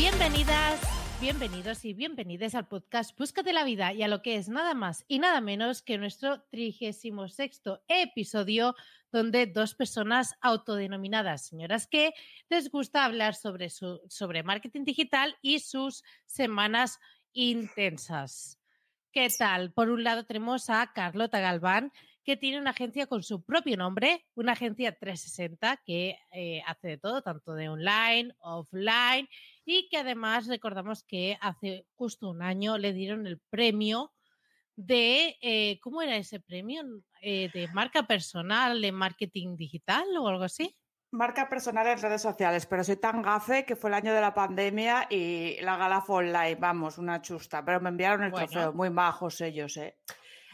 [0.00, 0.80] Bienvenidas,
[1.20, 5.04] bienvenidos y bienvenidas al podcast Búscate la vida y a lo que es nada más
[5.08, 7.12] y nada menos que nuestro 36
[7.86, 8.74] episodio
[9.12, 12.14] donde dos personas autodenominadas señoras que
[12.48, 16.98] les gusta hablar sobre, sobre marketing digital y sus semanas
[17.34, 18.58] intensas.
[19.12, 19.70] ¿Qué tal?
[19.70, 21.92] Por un lado tenemos a Carlota Galván,
[22.24, 26.98] que tiene una agencia con su propio nombre, una agencia 360 que eh, hace de
[26.98, 29.28] todo, tanto de online, offline,
[29.64, 34.12] y que además recordamos que hace justo un año le dieron el premio
[34.76, 36.82] de, eh, ¿cómo era ese premio?
[37.22, 40.74] Eh, de marca personal de marketing digital o algo así.
[41.12, 44.32] Marca personal en redes sociales, pero soy tan gafe que fue el año de la
[44.32, 48.46] pandemia y la gala fue online, vamos, una chusta, pero me enviaron el Bueno.
[48.46, 49.98] trofeo, muy majos ellos, ¿eh?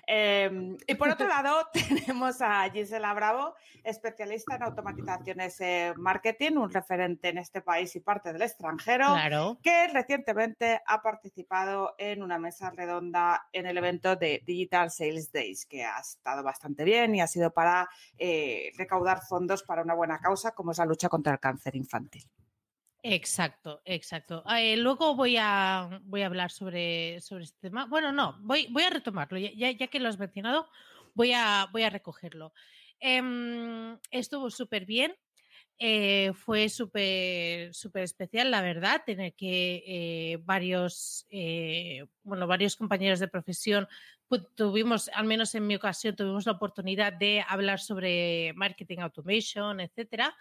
[0.06, 1.68] Eh, y por otro lado,
[2.06, 8.00] tenemos a Gisela Bravo, especialista en automatizaciones eh, marketing, un referente en este país y
[8.00, 9.58] parte del extranjero, Claro.
[9.62, 15.66] que recientemente ha participado en una mesa redonda en el evento de Digital Sales Days,
[15.66, 20.18] que ha estado bastante bien y ha sido para eh, recaudar fondos para una buena
[20.20, 22.24] causa, como es la lucha contra el cáncer infantil.
[23.08, 24.42] Exacto, exacto.
[24.58, 27.86] Eh, luego voy a, voy a hablar sobre, sobre este tema.
[27.86, 29.38] Bueno, no, voy, voy a retomarlo.
[29.38, 30.68] Ya, ya- que lo has mencionado,
[31.14, 32.52] voy a, voy a recogerlo.
[32.98, 35.14] Em, estuvo súper bien.
[35.78, 41.27] eh, fue súper especial, la verdad, tener que eh, varios,
[42.22, 43.89] bueno, varios compañeros de profesión
[44.28, 49.80] pu- tuvimos, al menos en mi ocasión, tuvimos la oportunidad de hablar sobre marketing automation,
[49.80, 50.34] etcétera.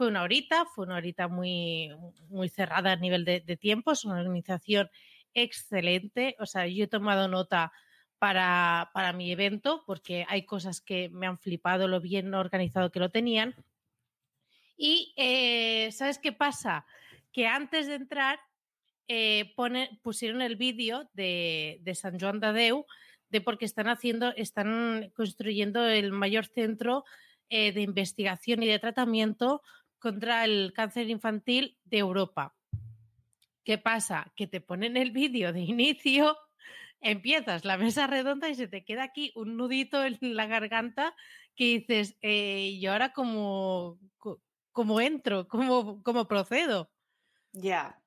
[0.00, 1.90] Fue una horita, fue una horita muy,
[2.30, 4.88] muy cerrada a nivel de, de tiempo, es una organización
[5.34, 6.36] excelente.
[6.38, 7.70] O sea, yo he tomado nota
[8.18, 12.98] para, para mi evento porque hay cosas que me han flipado lo bien organizado que
[12.98, 13.54] lo tenían.
[14.74, 16.86] Y eh, ¿sabes qué pasa?
[17.30, 18.40] Que antes de entrar
[19.06, 22.86] eh, pone- pusieron el vídeo de, de San Joan de Déu
[23.28, 27.04] de porque están haciendo, están construyendo el mayor centro
[27.50, 29.60] eh, de investigación y de tratamiento
[30.00, 32.56] contra el cáncer infantil de Europa.
[33.64, 34.32] ¿Qué pasa?
[34.34, 36.36] Que te ponen el vídeo de inicio,
[37.00, 41.14] empiezas la mesa redonda y se te queda aquí un nudito en la garganta
[41.54, 43.98] que dices, eh, ¿y ahora cómo,
[44.72, 45.46] cómo entro?
[45.46, 46.90] ¿Cómo, cómo procedo?
[47.52, 48.00] Ya,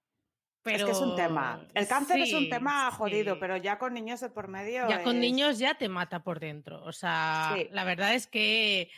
[0.64, 1.68] Pero es que es un tema.
[1.76, 3.40] El cáncer es un tema jodido, sí.
[3.40, 4.90] pero ya con niños de por medio.
[4.90, 6.84] Ya con niños ya te mata por dentro.
[6.84, 7.68] O sea, Sí.
[7.72, 8.90] la verdad es que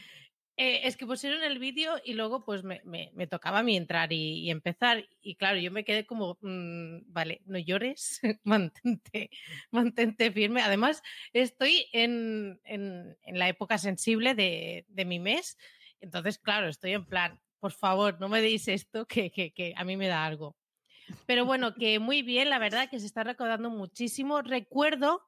[0.58, 3.76] eh, es que pusieron el vídeo y luego pues me, me- me tocaba a mí
[3.76, 5.06] entrar y, y empezar.
[5.22, 9.30] Y claro, yo me quedé como, mm, vale, no llores, mantente,
[9.72, 10.62] mantente firme.
[10.62, 11.02] Además,
[11.34, 15.58] estoy en, en- en la época sensible de, de mi mes.
[16.00, 19.84] Entonces, claro, estoy en plan, por favor, no me deis esto que, que- que a
[19.84, 20.56] mí me da algo.
[21.26, 24.42] Pero bueno, que muy bien, la verdad que se está recaudando muchísimo.
[24.42, 25.22] Recuerdo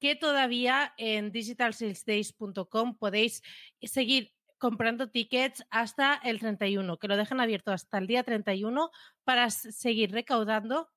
[0.00, 3.42] que todavía en digitalsalesdays.com podéis
[3.82, 8.90] seguir comprando tickets hasta el 31, que lo dejan abierto hasta el día 31
[9.24, 10.88] para seguir recaudando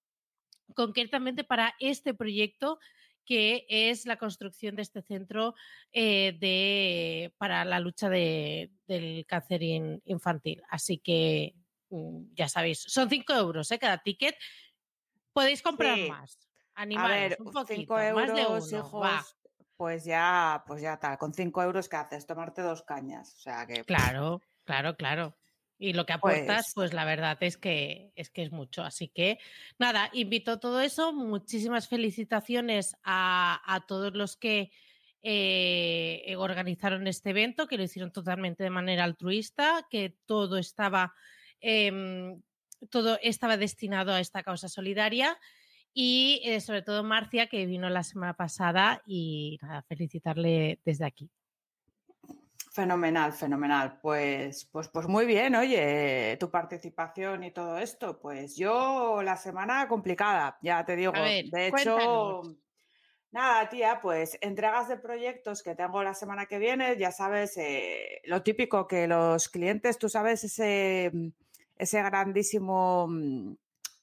[0.76, 2.80] concretamente para este proyecto
[3.24, 5.54] que es la construcción de este centro
[5.92, 10.64] eh, de, para la lucha de- del cáncer in- infantil.
[10.70, 11.54] Así que
[11.90, 13.78] mm, ya sabéis, son 5 euros ¿eh?
[13.80, 14.36] cada ticket.
[15.34, 16.10] Podéis comprar Sí.
[16.10, 16.40] más.
[16.74, 18.78] A Animaros ver, un poquito, 5 más de euros, uno.
[18.80, 19.38] hijos.
[19.82, 21.18] Pues ya, pues ya tal.
[21.18, 22.28] Con 5 euros, ¿qué haces?
[22.28, 23.34] Tomarte dos cañas.
[23.34, 23.84] O sea que.
[23.84, 25.36] Claro, claro, claro.
[25.80, 28.84] Y lo que aportas, Pues- pues, la verdad es que es que es mucho.
[28.84, 29.40] Así que
[29.80, 31.14] nada, invito todo eso.
[31.14, 34.72] Muchísimas felicitaciones a, a todos los que
[35.24, 41.16] eh, organizaron este evento, que lo hicieron totalmente de manera altruista, que todo estaba
[41.60, 42.40] em,
[42.92, 45.40] todo estaba destinado a esta causa solidaria.
[45.94, 51.30] Y eh, sobre todo Marcia, que vino la semana pasada, y nada, felicitarle desde aquí.
[52.72, 54.00] Fenomenal, fenomenal.
[54.02, 58.18] Pues, pues, pues muy bien, oye, tu participación y todo esto.
[58.20, 61.12] Pues yo la semana complicada, ya te digo.
[61.12, 62.42] ver, de hecho.
[63.32, 68.22] Nada, tía, pues entregas de proyectos que tengo la semana que viene, ya sabes, eh,
[68.26, 71.28] lo típico que los clientes, tú sabes, ese, mm,
[71.78, 73.54] ese grandísimo mm,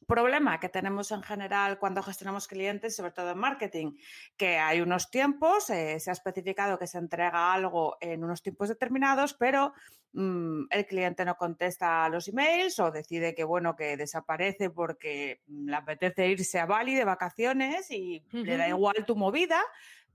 [0.08, 3.92] problema que tenemos en general cuando gestionamos clientes, sobre todo en marketing,
[4.36, 8.68] que hay unos tiempos, eh, se ha especificado que se entrega algo en unos tiempos
[8.68, 9.72] determinados, pero
[10.14, 15.42] mm, el cliente no contesta a los emails o decide que, bueno, que desaparece porque
[15.46, 19.62] le apetece irse a Bali de vacaciones y le da igual tu movida,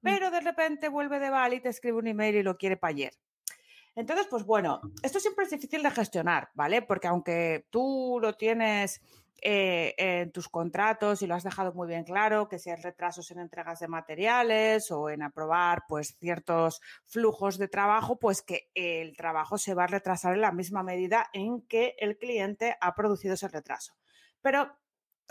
[0.03, 0.09] Mm.
[0.09, 3.13] pero de repente vuelve de Bali, te escribe un email y lo quiere para ayer.
[3.95, 6.81] Entonces, pues bueno, esto siempre es difícil de gestionar, ¿vale?
[6.81, 9.01] Porque aunque tú lo tienes
[9.41, 13.29] eh, en tus contratos y lo has dejado muy bien claro, que si hay retrasos
[13.31, 19.17] en entregas de materiales o en aprobar pues ciertos flujos de trabajo, pues que el
[19.17, 23.33] trabajo se va a retrasar en la misma medida en que el cliente ha producido
[23.33, 23.93] ese retraso.
[24.41, 24.77] Pero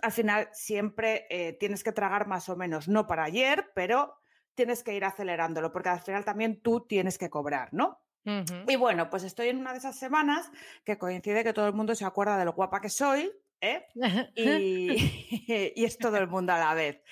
[0.03, 4.17] al final siempre eh, tienes que tragar más o menos, no para ayer, pero
[4.55, 8.01] tienes que ir acelerándolo, porque al final también tú tienes que cobrar, ¿no?
[8.25, 10.49] Y bueno, pues estoy en una de esas semanas
[10.85, 13.33] que coincide que todo el mundo se acuerda de lo guapa que soy,
[13.63, 13.87] ¿eh?
[14.37, 17.03] Y, y es todo el mundo a la vez.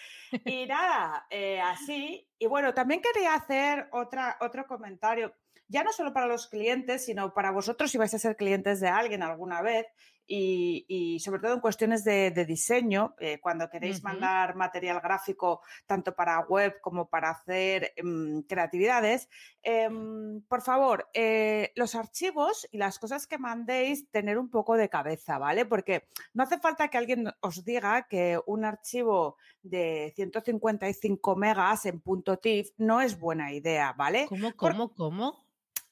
[0.44, 2.28] Y nada, eh, así.
[2.38, 5.34] Y bueno, también quería hacer otra, otro comentario,
[5.68, 8.88] ya no solo para los clientes, sino para vosotros si vais a ser clientes de
[8.88, 9.86] alguien alguna vez.
[10.32, 15.60] Y, y sobre todo en cuestiones de, de diseño, eh, cuando queréis mandar material gráfico
[15.86, 19.28] tanto para web como para hacer em, creatividades,
[19.60, 24.88] em, por favor, eh, los archivos y las cosas que mandéis, tener un poco de
[24.88, 25.66] cabeza, ¿vale?
[25.66, 32.00] Porque no hace falta que alguien os diga que un archivo de 155 megas en
[32.00, 34.26] punto .tif no es buena idea, ¿vale?
[34.28, 35.44] ¿Cómo, Por- cómo, cómo?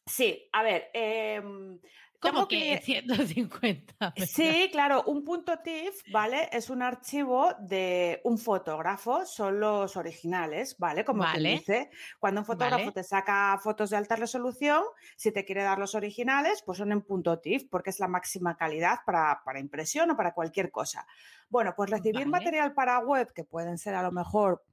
[0.07, 1.79] Sí, a ver, em,
[2.21, 4.15] ¿Cómo tengo que 150?
[4.17, 6.49] Sí, claro, un punto TIFF, ¿vale?
[6.51, 11.05] Es un archivo de un fotógrafo, son los originales, ¿vale?
[11.05, 11.39] Como Vale.
[11.45, 12.93] dice, cuando un fotógrafo Vale.
[12.93, 14.83] te saca fotos de alta resolución,
[15.17, 18.57] si te quiere dar los originales, pues son en punto TIFF, porque es la máxima
[18.57, 21.07] calidad para, para impresión o para cualquier cosa.
[21.49, 22.29] Bueno, pues recibir Vale.
[22.29, 24.65] material para web, que pueden ser a lo mejor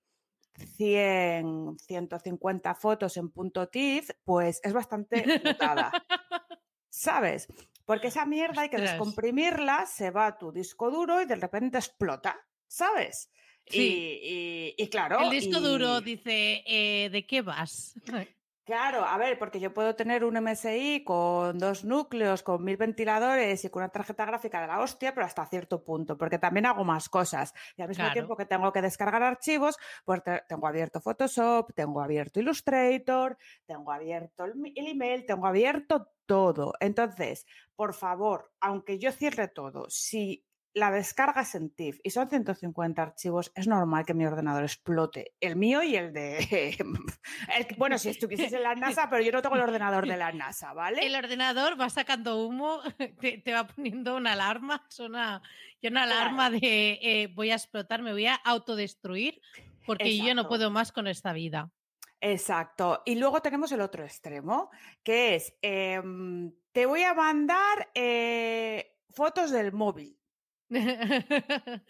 [0.58, 6.00] 100, 150 fotos en punto TIFF, pues es bastante putada.
[6.98, 7.48] ¿Sabes?
[7.86, 8.94] Porque esa mierda hay que Ostras.
[8.94, 13.30] descomprimirla, se va a tu disco duro y de repente explota, ¿sabes?
[13.68, 13.80] Sí.
[14.24, 15.20] Y, y- y claro.
[15.20, 17.96] El disco duro dice, eh, ¿de qué vas?
[18.66, 23.64] Claro, a ver, porque yo puedo tener un MSI con dos núcleos, con mil ventiladores
[23.64, 26.84] y con una tarjeta gráfica de la hostia, pero hasta cierto punto, porque también hago
[26.84, 27.54] más cosas.
[27.78, 28.12] Y al mismo Claro.
[28.12, 33.92] tiempo que tengo que descargar archivos, pues te- tengo abierto Photoshop, tengo abierto Illustrator, tengo
[33.92, 36.74] abierto el email, tengo abierto todo.
[36.80, 37.46] Entonces,
[37.76, 40.44] por favor, aunque yo cierre todo, si
[40.76, 45.34] la descargas en TIFF y son 150 archivos, es normal que mi ordenador explote.
[45.40, 46.76] El mío y el de...
[47.58, 50.34] el bueno, si estuvieses en la NASA, pero yo no tengo el ordenador de la
[50.34, 51.06] NASA, ¿vale?
[51.06, 52.82] El ordenador va sacando humo,
[53.22, 55.42] te, te va poniendo una alarma, suena
[55.82, 56.20] ya una Claro.
[56.20, 59.42] alarma de eh, voy a explotar, me voy a autodestruir
[59.86, 61.72] porque yo no puedo más con esta vida.
[62.20, 63.02] Exacto.
[63.06, 64.72] Y luego tenemos el otro extremo,
[65.04, 70.18] que es, em, te voy a mandar eh, fotos del móvil.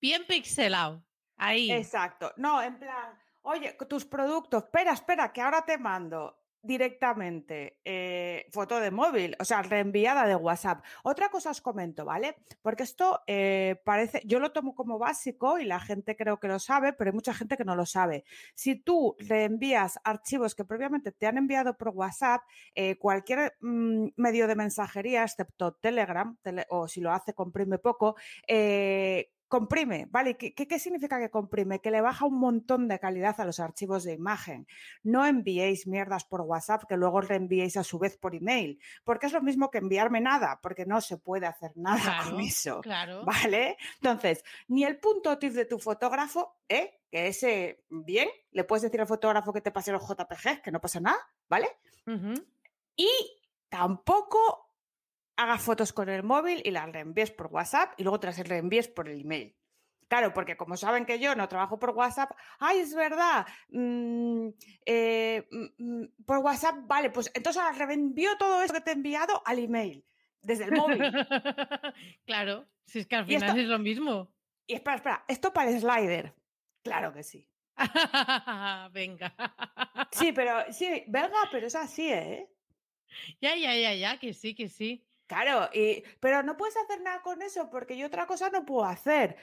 [0.00, 1.04] Bien pixelado.
[1.36, 1.70] Ahí.
[1.70, 2.32] Exacto.
[2.36, 8.80] No, en plan, oye, tus productos, espera, espera, que ahora te mando directamente eh, foto
[8.80, 10.84] de móvil, o sea, reenviada de WhatsApp.
[11.02, 12.36] Otra cosa os comento, ¿vale?
[12.62, 16.58] Porque esto eh, parece, yo lo tomo como básico y la gente creo que lo
[16.58, 18.24] sabe, pero hay mucha gente que no lo sabe.
[18.54, 22.42] Si tú reenvías archivos que previamente te han enviado por WhatsApp,
[22.74, 28.16] eh, cualquier mm, medio de mensajería, excepto Telegram, tele- o si lo hace comprime poco,
[29.52, 30.38] comprime, ¿vale?
[30.38, 31.78] ¿Qué, qué, qué significa que comprime?
[31.82, 34.66] Que le baja un montón de calidad a los archivos de imagen.
[35.02, 39.32] No enviéis mierdas por WhatsApp que luego reenviéis a su vez por email, porque es
[39.34, 42.80] lo mismo que enviarme nada, porque no se puede hacer nada Claro, con eso.
[42.80, 43.26] claro.
[43.26, 43.76] ¿Vale?
[43.96, 47.02] Entonces, ni el punto TIFF de tu fotógrafo, ¿eh?
[47.10, 50.80] Que ese, bien, le puedes decir al fotógrafo que te pase los JPG, que no
[50.80, 51.18] pasa nada,
[51.50, 51.68] ¿vale?
[52.96, 53.10] Y
[53.68, 54.71] tampoco
[55.42, 58.88] hagas fotos con el móvil y las reenvíes por WhatsApp y luego te las reenvíes
[58.88, 59.56] por el email.
[60.08, 63.46] Claro, porque como saben que yo no trabajo por WhatsApp, ¡ay, es verdad!
[63.70, 64.48] mm,
[64.84, 69.42] eh, mm, mm, por WhatsApp, vale, pues entonces reenvío todo esto que te he enviado
[69.46, 70.04] al email,
[70.42, 71.00] desde el móvil.
[72.26, 74.30] claro, si es que al final esto- es lo mismo.
[74.66, 76.34] y espera, espera, esto para el slider.
[76.82, 77.48] Claro que sí.
[78.92, 79.34] Venga.
[80.10, 82.48] Sí, pero sí, venga, pero es así, ¿eh?
[83.40, 85.06] ya, ya, ya, ya, que sí, que sí.
[85.26, 88.84] Claro, y, pero no puedes hacer nada con eso porque yo otra cosa no puedo
[88.84, 89.36] hacer.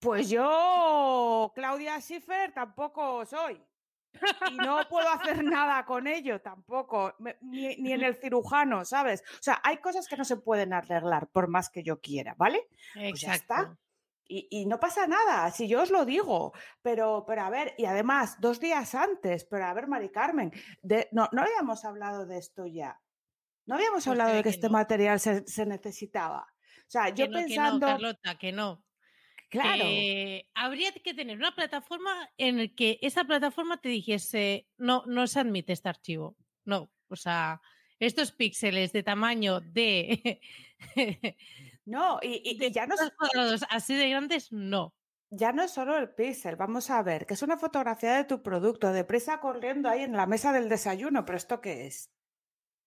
[0.00, 3.62] Pues yo, Claudia Schiffer, tampoco soy.
[4.50, 9.22] Y no puedo hacer nada con ello tampoco, ni, ni, en el cirujano, ¿sabes?
[9.34, 12.68] O sea, hay cosas que no se pueden arreglar por más que yo quiera, ¿vale?
[12.94, 13.10] Exacto.
[13.10, 13.78] Pues ya está.
[14.26, 17.84] Y, y, no pasa nada, si yo os lo digo, pero, pero a ver, y
[17.86, 22.38] además, dos días antes, pero a ver, Mari Carmen, de, no, no habíamos hablado de
[22.38, 23.00] esto ya.
[23.70, 24.72] No habíamos hablado de que que este no.
[24.74, 26.42] material se, se necesitaba.
[26.42, 27.86] O sea, yo no, pensando.
[27.86, 28.84] Que no, Carlota, que no.
[29.48, 29.82] Claro.
[29.86, 35.26] Eh, habría que tener una plataforma en la que esa plataforma te dijese, no, no
[35.26, 36.36] se admite este archivo.
[36.64, 37.60] No, o sea,
[37.98, 40.40] estos píxeles de tamaño de,
[41.84, 44.94] No, y, y- de y ya no, cuadrados así de grandes, no.
[45.30, 46.56] ya no es solo el píxel.
[46.56, 50.26] Vamos a ver, que es una fotografía de tu producto, deprisa corriendo ahí en la
[50.26, 52.10] mesa del desayuno, pero ¿esto qué es?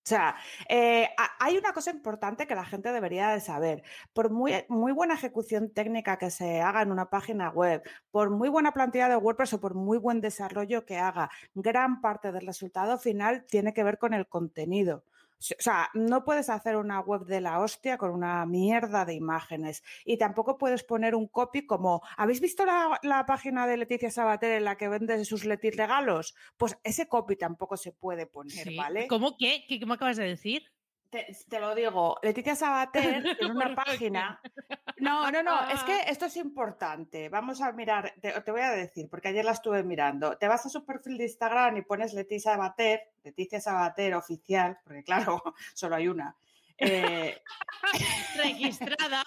[0.05, 0.35] O sea,
[0.67, 3.83] eh, ha- hay una cosa importante que la gente debería de saber.
[4.13, 7.81] Por muy, muy buena ejecución técnica que se haga en una página web,
[8.11, 12.33] por muy buena plantilla de WordPress o por muy buen desarrollo que haga, gran parte
[12.33, 15.05] del resultado final tiene que ver con el contenido.
[15.51, 19.83] O sea, no puedes hacer una web de la hostia con una mierda de imágenes
[20.05, 24.51] y tampoco puedes poner un copy como, ¿habéis visto la, la página de Leticia Sabater
[24.53, 26.35] en la que vende sus Leti regalos?
[26.57, 28.77] Pues ese copy tampoco se puede poner, Sí.
[28.77, 29.07] ¿vale?
[29.07, 29.65] ¿Cómo qué?
[29.67, 30.72] ¿Qué, qué me acabas de decir?
[31.13, 34.41] Te, te lo digo, Leticia Sabater tiene una página.
[34.97, 37.27] No, no, no, es que esto es importante.
[37.27, 40.37] Vamos a mirar, te, te voy a decir, porque ayer la estuve mirando.
[40.37, 45.03] Te vas a su perfil de Instagram y pones Leticia Sabater, Leticia Sabater oficial, porque
[45.03, 45.43] claro,
[45.73, 46.37] solo hay una.
[46.77, 47.41] Eh,
[48.37, 49.23] Registrada.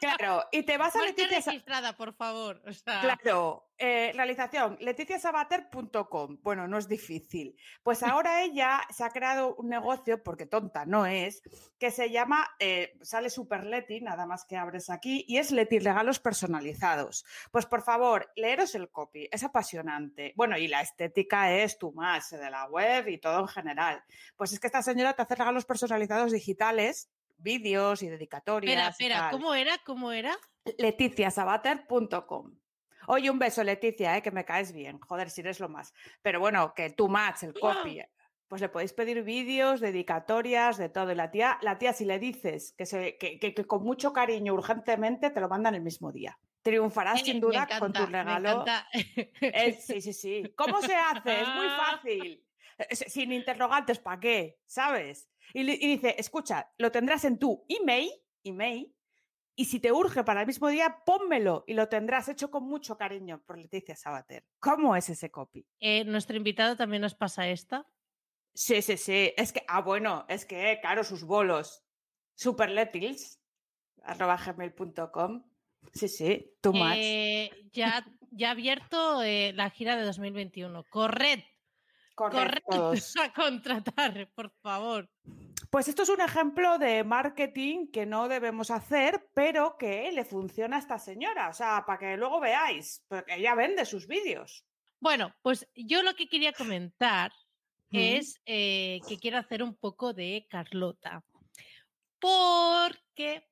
[0.00, 2.62] claro, y te vas a Marca Leticia registrada, por favor.
[2.66, 6.38] O sea, Claro, eh, realización, leticiasabater.com.
[6.42, 7.56] Bueno, no es difícil.
[7.82, 11.42] Pues ahora ella se ha creado un negocio, porque tonta no es,
[11.78, 15.78] que se llama, eh, sale Super Leti, nada más que abres aquí, y es Leti
[15.78, 17.24] Regalos Personalizados.
[17.50, 20.32] Pues por favor, leeros el copy, es apasionante.
[20.36, 24.02] Bueno, y la estética es tu más de la web y todo en general.
[24.36, 28.90] Pues es que esta señora te hace regalos personalizados digitales, vídeos y dedicatorias.
[28.90, 29.30] espera, espera.
[29.30, 29.78] ¿cómo era?
[29.84, 30.36] ¿Cómo era?
[30.78, 32.58] leticiasabater.com.
[33.08, 34.98] Oye, un beso, Leticia, eh, que me caes bien.
[35.00, 35.92] Joder, si eres lo más.
[36.22, 38.00] Pero bueno, que tu match, el copy.
[38.48, 41.12] Pues le podéis pedir vídeos, dedicatorias, de todo.
[41.12, 44.12] Y la tía, la tía, si le dices que, se, que, que- que con mucho
[44.12, 46.38] cariño, urgentemente, te lo mandan el mismo día.
[46.62, 48.64] Triunfarás Eh, sin duda con tu regalo.
[49.40, 50.52] Eh, sí, sí, sí.
[50.56, 51.42] ¿Cómo se hace?
[51.42, 52.44] Es muy fácil.
[52.78, 54.58] Eh, Sin interrogantes, ¿para qué?
[54.66, 55.28] ¿Sabes?
[55.52, 58.10] Y, dice, escucha, lo tendrás en tu email,
[58.44, 58.94] email,
[59.54, 62.98] y si te urge para el mismo día, pónmelo y lo tendrás hecho con mucho
[62.98, 64.44] cariño por Leticia Sabater.
[64.60, 65.66] ¿Cómo es ese copy?
[65.80, 67.86] Eh, nuestro invitado también nos pasa esta.
[68.54, 69.32] Sí, sí, sí.
[69.36, 71.82] Es que, ah, bueno, es que, claro, sus bolos.
[72.34, 73.40] Superletils,
[74.02, 75.42] arroba gmail.com.
[75.92, 76.94] Sí, sí, too much.
[76.96, 80.84] Eh, ya, ya abierto eh, la gira de 2021.
[80.90, 81.40] Corred,
[82.16, 83.14] corred Correctos.
[83.22, 85.08] a contratar, por favor.
[85.70, 90.76] Pues esto es un ejemplo de marketing que no debemos hacer, pero que le funciona
[90.76, 91.48] a esta señora.
[91.50, 94.66] O sea, para que luego veáis, porque ella vende sus vídeos.
[94.98, 97.30] Bueno, pues yo lo que quería comentar
[97.90, 97.96] Mm.
[97.96, 101.24] es eh, que quiero hacer un poco de Carlota.
[102.18, 103.46] Porque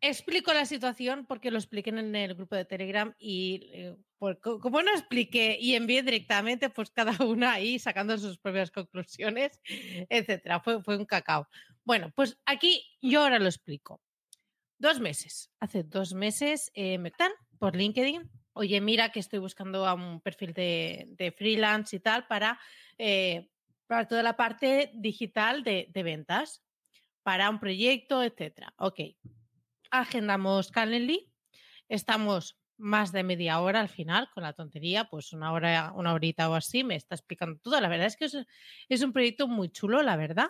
[0.00, 4.82] explico la situación, porque lo expliqué en el grupo de Telegram y eh, co- como
[4.82, 9.60] no expliqué y envié directamente, pues cada una ahí sacando sus propias conclusiones,
[10.08, 10.60] etcétera.
[10.60, 11.48] Fue, un cacao.
[11.84, 14.00] Bueno, pues aquí yo ahora lo explico.
[14.78, 15.50] Dos meses.
[15.60, 18.30] Hace dos meses eh, me dan por LinkedIn.
[18.52, 22.58] Oye, mira que estoy buscando a un perfil de, freelance y tal para,
[22.98, 23.48] eh,
[23.86, 26.64] para toda la parte digital de, de ventas,
[27.22, 28.72] para un proyecto, etcétera.
[28.78, 29.00] Ok.
[29.90, 31.32] Agendamos Calendly.
[31.88, 36.48] Estamos más de media hora al final con la tontería, pues una hora, una horita
[36.48, 37.80] o así, me está explicando todo.
[37.80, 40.48] La verdad es que es, un proyecto muy chulo, la verdad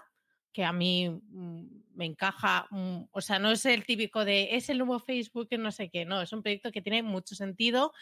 [0.53, 4.69] que a mí mm, me encaja, mm, o sea, no es el típico de es
[4.69, 7.93] el nuevo Facebook, no sé qué, no, es un proyecto que tiene mucho sentido,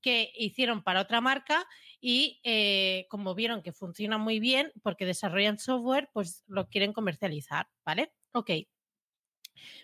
[0.00, 1.66] que hicieron para otra marca
[2.00, 7.68] y eh, como vieron que funciona muy bien porque desarrollan software, pues lo quieren comercializar,
[7.84, 8.12] ¿vale?
[8.32, 8.50] Ok.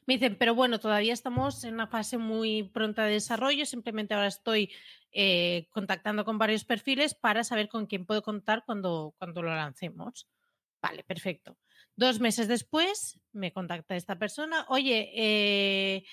[0.06, 4.28] Me dicen, pero bueno, todavía estamos en una fase muy pronta de desarrollo, simplemente ahora
[4.28, 4.70] estoy
[5.12, 10.28] eh, contactando con varios perfiles para saber con quién puedo contar cuando, cuando lo lancemos.
[10.82, 11.56] Vale, perfecto.
[11.96, 16.04] Dos meses después me contacta esta persona, oye, eh,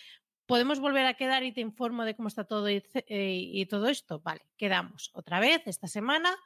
[0.46, 4.20] ¿podemos volver a quedar y te informo de cómo está todo y, eh, todo esto?
[4.20, 6.38] Vale, quedamos otra vez esta semana.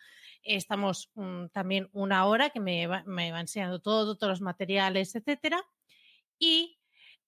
[0.41, 5.15] Estamos um, también una hora que me va, me va enseñando todo, todos los materiales,
[5.15, 5.61] etcétera.
[6.37, 6.77] Y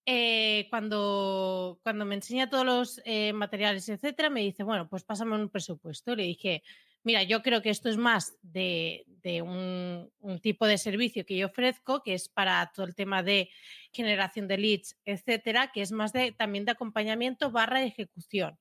[0.10, 5.36] eh, cuando, cuando me enseña todos los eh, materiales, etcétera, me dice, bueno, pues pásame
[5.36, 6.16] un presupuesto.
[6.16, 6.64] Le dije,
[7.04, 11.36] mira, yo creo que esto es más de, de un, un, tipo de servicio que
[11.36, 13.50] yo ofrezco, que es para todo el tema de
[13.92, 18.58] generación de leads, etcétera, que es más de también de acompañamiento barra ejecución.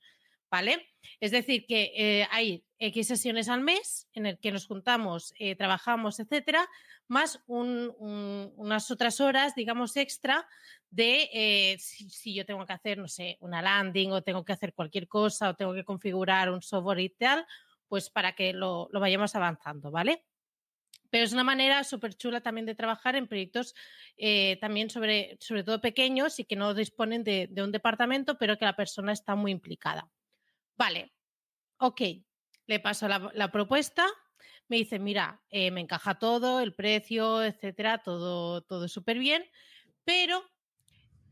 [0.50, 0.88] ¿Vale?
[1.20, 5.56] Es decir, que eh, hay X sesiones al mes en el que nos juntamos, eh,
[5.56, 6.68] trabajamos, etcétera,
[7.08, 10.46] más un, un, unas otras horas, digamos, extra
[10.90, 14.74] de eh, si, yo tengo que hacer, no sé, una landing o tengo que hacer
[14.74, 17.46] cualquier cosa o tengo que configurar un software y tal,
[17.88, 20.24] pues para que lo, vayamos avanzando, ¿vale?
[21.10, 23.74] Pero es una manera súper chula también de trabajar en proyectos
[24.60, 28.74] también sobre, sobre todo pequeños y que no disponen de un departamento, pero que la
[28.74, 30.10] persona está muy implicada.
[30.76, 31.12] Vale,
[31.78, 32.00] ok,
[32.66, 34.06] le paso la, la propuesta,
[34.68, 39.44] me dice, mira, eh, me encaja todo, el precio, etcétera, todo, todo súper bien,
[40.04, 40.42] pero,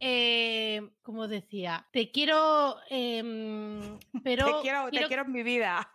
[0.01, 4.47] eh, como decía, te quiero, eh, pero...
[4.47, 5.91] te, quiero, quiero, te quiero en mi vida.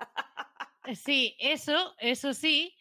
[0.95, 2.75] sí, eso, eso sí,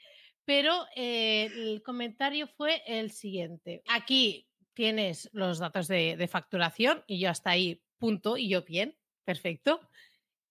[0.44, 3.82] pero eh, el comentario fue el siguiente.
[3.88, 8.96] Aquí tienes los datos de, de facturación y yo hasta ahí, punto, y yo bien,
[9.24, 9.80] perfecto.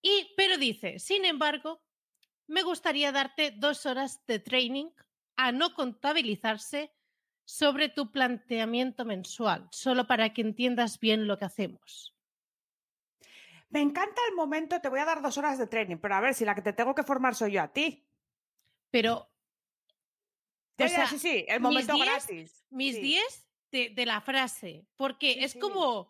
[0.02, 1.82] Y, pero dice, sin embargo,
[2.46, 4.90] me gustaría darte dos horas de training
[5.36, 6.92] a no contabilizarse
[7.44, 12.14] sobre tu planteamiento mensual, solo para que entiendas bien lo que hacemos.
[13.70, 16.34] Me encanta el momento, te voy a dar dos horas de training, pero a ver,
[16.34, 18.06] si la que te tengo que formar soy yo a ti.
[18.90, 19.30] Pero...
[20.76, 22.28] Ya, o sea, sí, sí, el momento mis gratis.
[22.28, 23.00] Diez, mis sí.
[23.00, 25.58] 10 de, de, la frase, porque Sí, es sí.
[25.58, 26.08] como,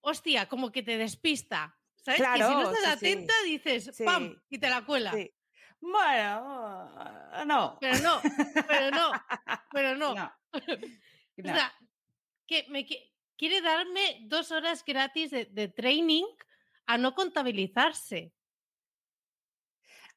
[0.00, 1.79] hostia, como que te despista.
[2.02, 2.20] ¿Sabes?
[2.20, 3.12] Claro, que si no estás sí, sí.
[3.12, 4.04] atenta, dices, Sí.
[4.04, 4.36] ¡pam!
[4.48, 5.12] y te la cuela.
[5.80, 7.78] Bueno, no.
[7.80, 8.20] Pero no,
[8.68, 9.12] pero no,
[9.72, 10.14] pero no.
[10.14, 10.32] No.
[11.38, 11.72] O sea,
[12.46, 16.24] que me qui- quiere darme dos horas gratis de, de training
[16.86, 18.34] a no contabilizarse.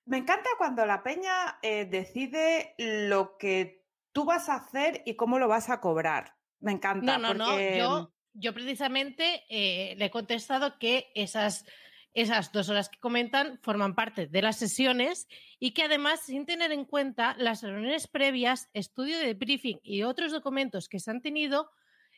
[0.06, 5.40] Me encanta cuando la peña eh, decide lo que tú vas a hacer y cómo
[5.40, 6.36] lo vas a cobrar.
[6.60, 7.18] Me encanta.
[7.18, 7.78] No, no, porque...
[7.78, 8.00] no.
[8.00, 11.66] Yo, yo precisamente eh, le he contestado que esas,
[12.14, 15.28] esas dos horas que comentan forman parte de las sesiones
[15.60, 20.32] y que además, sin tener en cuenta las reuniones previas, estudio de briefing y otros
[20.32, 21.72] documentos que se han tenido,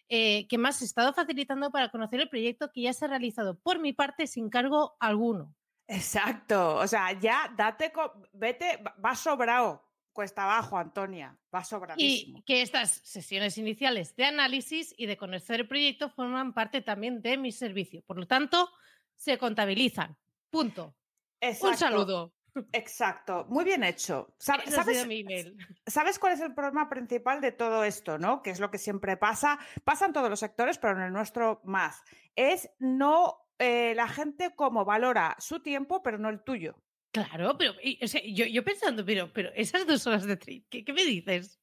[0.09, 3.59] eh, que más he estado facilitando para conocer el proyecto que ya se ha realizado
[3.59, 5.55] por mi parte sin cargo alguno.
[5.87, 6.75] Exacto.
[6.77, 7.91] O sea, ya date,
[8.33, 9.84] vete, va- sobrado.
[10.15, 11.37] Cuesta abajo, Antonia.
[11.51, 12.39] Vas sobradísimo.
[12.39, 17.21] Y que estas sesiones iniciales de análisis y de conocer el proyecto forman parte también
[17.21, 18.01] de mi servicio.
[18.07, 18.69] Por lo tanto,
[19.17, 20.15] se contabilizan.
[20.49, 20.95] Punto.
[21.41, 21.67] Exacto.
[21.67, 22.33] Un saludo.
[22.71, 23.45] Exacto.
[23.49, 24.33] Muy bien hecho.
[24.39, 25.57] Sab- Ese ha ¿Sabes, sido mi email.
[25.85, 28.41] ¿Sabes cuál es el problema principal de todo esto, no?
[28.41, 29.59] Que es lo que siempre pasa.
[29.83, 32.01] Pasa en todos los sectores, pero en el nuestro más.
[32.37, 36.81] Es no eh, la gente como valora su tiempo, pero no el tuyo.
[37.23, 40.67] Claro, pero y, o sea, yo, yo pensando, pero, pero esas dos horas de trip,
[40.69, 41.59] ¿qué, qué me dices?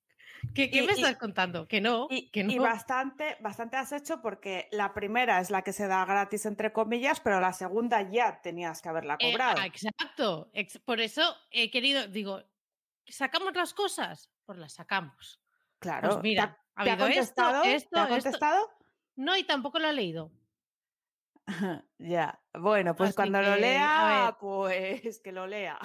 [0.55, 1.69] ¿Qué, qué Y- me y- estás contando?
[1.69, 2.63] Que no, Y, que y no.
[2.65, 7.21] bastante, bastante has hecho porque la primera es la que se da gratis, entre comillas,
[7.21, 9.63] pero la segunda ya tenías que haberla Eh, cobrado.
[9.63, 10.51] exacto.
[10.53, 12.43] ex- por eso he querido, digo,
[13.07, 14.31] ¿sacamos las cosas?
[14.45, 15.41] Pues las sacamos.
[15.79, 16.09] claro.
[16.11, 17.65] Pues mira, ¿Te, ha ha habido esto, contestado?
[17.65, 18.15] esto, ¿Te ha esto.
[18.15, 18.71] contestado?
[19.15, 20.33] No, y tampoco lo he leído.
[21.99, 22.41] ya.
[22.55, 24.35] Bueno, pues Así cuando lo que, lea, ver.
[24.39, 25.79] pues que lo lea.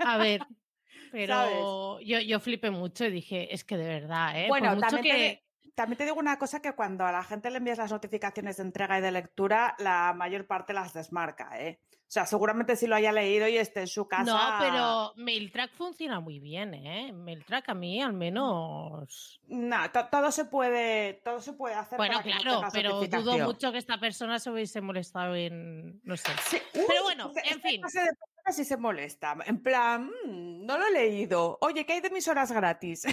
[0.00, 0.40] A ver,
[1.12, 4.48] pero yo, yo flipé mucho y dije, es que de verdad, ¿eh?
[4.48, 5.44] Bueno, mucho también, que...
[5.62, 8.56] te, también te digo una cosa que cuando a la gente le envías las notificaciones
[8.56, 11.80] de entrega y de lectura, la mayor parte las desmarca, ¿eh?
[12.08, 14.24] O sea, seguramente si lo haya leído y esté en su casa.
[14.24, 17.12] No, pero MailTrack funciona muy bien, ¿eh?
[17.12, 19.42] MailTrack a mí al menos...
[19.46, 21.98] No, to- todo se puede, todo se puede hacer.
[21.98, 26.00] Bueno, para que no claro, pero dudo mucho que esta persona se hubiese molestado en...
[26.02, 26.32] no sé.
[26.46, 27.80] Sí, Pero bueno, en esta fin.
[27.82, 29.36] clase de personas sí se molesta.
[29.44, 31.58] En plan, "Mm, no lo he leído.
[31.60, 33.04] Oye, ¿qué hay de mis horas gratis?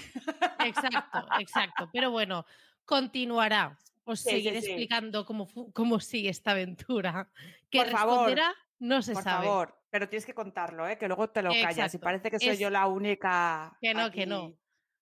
[0.59, 1.89] Exacto, exacto.
[1.91, 2.45] Pero bueno,
[2.85, 3.77] continuará.
[4.05, 7.27] Os Sí, seguiré explicando cómo, cómo sigue esta aventura.
[7.69, 8.53] ¿Qué Por favor, responderá?
[8.79, 9.45] No se Por sabe.
[9.47, 10.97] favor, pero tienes que contarlo, ¿eh?
[10.97, 13.77] Que luego te lo callas y parece que soy Es- yo la única.
[13.81, 14.57] Que no, que no.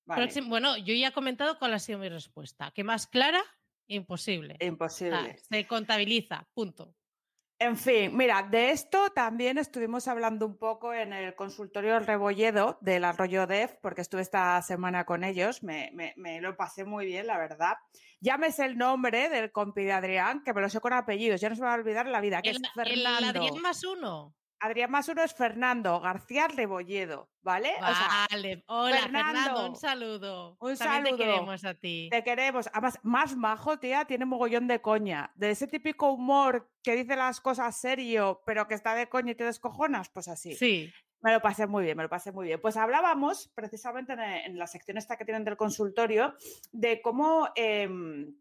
[0.06, 2.72] Vale, Próximo- bueno, yo ya he comentado cuál ha sido mi respuesta.
[2.76, 3.42] ¿Qué más clara?
[3.88, 4.56] Imposible.
[4.56, 5.38] O sea, Imposible.
[5.38, 6.94] se contabiliza, punto.
[7.66, 13.06] En fin, mira, de esto también estuvimos hablando un poco en el consultorio Rebolledo del
[13.06, 17.26] Arroyo Dev, porque estuve esta semana con ellos, me, me- me lo pasé muy bien,
[17.26, 17.76] la verdad.
[18.20, 21.56] Llámese el nombre del compi de Adrián, que me lo sé con apellidos, ya no
[21.56, 23.40] se me va a olvidar en la vida, que El, es el Fernando.
[23.40, 24.36] Adrián más uno.
[24.64, 27.74] Adrián más uno es Fernando García Rebolledo, ¿vale?
[27.82, 28.64] O sea, vale.
[28.68, 30.56] Hola, Fernando, un saludo.
[30.62, 31.18] Un saludo.
[31.18, 32.08] te queremos a ti.
[32.10, 32.70] Te queremos.
[32.72, 35.34] Además, más majo, tía, tiene mogollón de coña.
[35.36, 39.36] De ese típico humor que dice las cosas serio, pero que está de coña y
[39.36, 40.56] te descojonas, pues así.
[40.56, 40.94] Sí.
[41.20, 42.62] Me lo pasé muy bien, me lo pasé muy bien.
[42.62, 46.36] Pues hablábamos precisamente en, la sección esta que tienen del consultorio
[46.72, 48.34] de cómo em,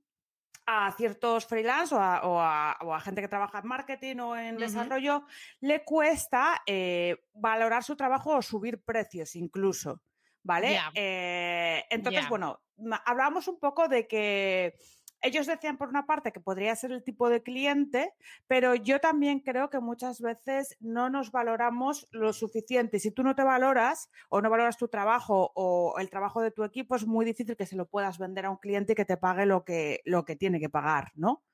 [0.66, 5.25] a ciertos freelance o a, gente que trabaja en marketing o en desarrollo
[5.61, 10.03] le cuesta eh, valorar su trabajo o subir precios incluso,
[10.42, 10.79] ¿vale?
[10.94, 12.61] Eh, entonces, bueno,
[13.05, 14.75] hablábamos un poco de que
[15.22, 18.12] ellos decían por una parte que podría ser el tipo de cliente,
[18.46, 22.98] pero yo también creo que muchas veces no nos valoramos lo suficiente.
[22.98, 26.64] Si tú no te valoras o no valoras tu trabajo o el trabajo de tu
[26.64, 29.16] equipo, es muy difícil que se lo puedas vender a un cliente y que te
[29.16, 31.44] pague lo que, lo que tiene que pagar, ¿no?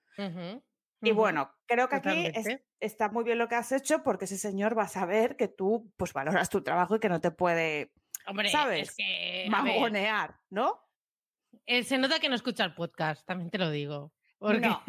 [1.01, 2.33] Y bueno, creo que aquí
[2.81, 5.93] está muy bien lo que has hecho porque ese señor va a saber que tú
[5.97, 7.93] pues valoras tu trabajo y que no te puede,
[8.27, 8.91] Hombre, ¿sabes?
[8.91, 9.47] Es que,
[10.51, 10.88] ¿no?
[11.67, 14.13] Eh, se nota que no escucha el podcast, también te lo digo.
[14.41, 14.83] No,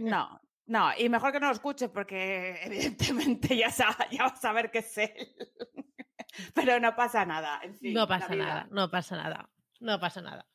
[0.00, 3.68] no, no, y mejor que no lo escuche porque evidentemente ya,
[4.10, 5.10] ya va a saber que es él.
[6.54, 7.92] Pero no pasa nada, en fin.
[7.92, 10.46] No pasa nada, no pasa nada, no pasa nada.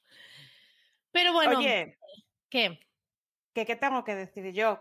[1.11, 1.97] Pero bueno, Oye,
[2.49, 2.79] ¿qué?
[3.53, 4.79] ¿Qué, tengo que decir yo?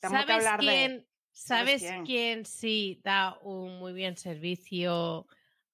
[0.00, 2.44] Tengo ¿Sabes que hablar quién, ¿Sabes quién?
[2.44, 5.26] sí da un muy bien servicio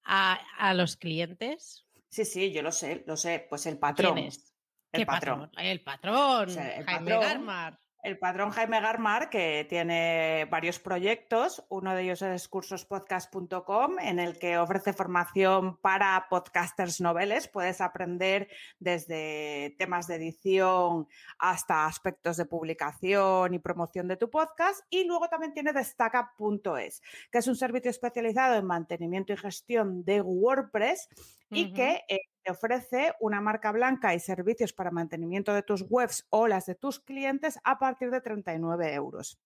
[0.05, 1.86] a, a los clientes?
[2.17, 3.47] Sí, sí, yo lo sé, lo sé.
[3.47, 4.15] Pues el patrón.
[4.15, 4.55] ¿Quién es?
[4.91, 5.51] El patrón?
[5.59, 6.49] El patrón.
[6.87, 7.79] Jaime Garmar.
[8.07, 11.65] El patrón Jaime Garmar, que tiene varios proyectos.
[11.69, 17.49] Uno de ellos es cursospodcast.com, en el que ofrece formación para podcasters noveles.
[17.49, 21.09] Puedes aprender desde temas de edición
[21.41, 24.87] hasta aspectos de publicación y promoción de tu podcast.
[24.89, 30.21] Y luego también tiene destaca.es, que es un servicio especializado en mantenimiento y gestión de
[30.21, 31.09] WordPress
[31.51, 36.29] y que eh, te ofrece una marca blanca y servicios para mantenimiento de tus webs
[36.31, 39.41] o las de tus clientes a partir de 39 euros.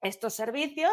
[0.00, 0.92] Estos servicios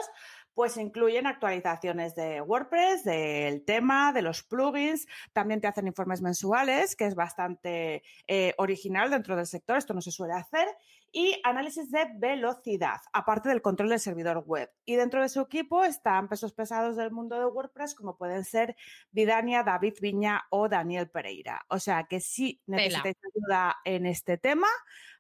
[0.56, 6.96] pues incluyen actualizaciones de WordPress, del tema, de los plugins, también te hacen informes mensuales,
[6.96, 10.68] que es bastante eh, original dentro del sector, esto no se suele hacer,
[11.16, 14.70] y análisis de velocidad, aparte del control del servidor web.
[14.84, 18.76] Y dentro de su equipo están pesos pesados del mundo de WordPress, como pueden ser
[19.12, 21.64] Vidania, David Viña o Daniel Pereira.
[21.70, 24.68] O sea que si necesitáis ayuda en este tema,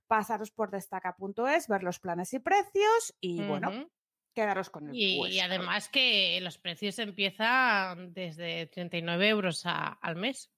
[0.07, 3.87] pasaros por destaca.es, ver los planes y precios y bueno,
[4.33, 10.52] quedaros con el y, y, además que los precios empiezan desde 39 euros al mes.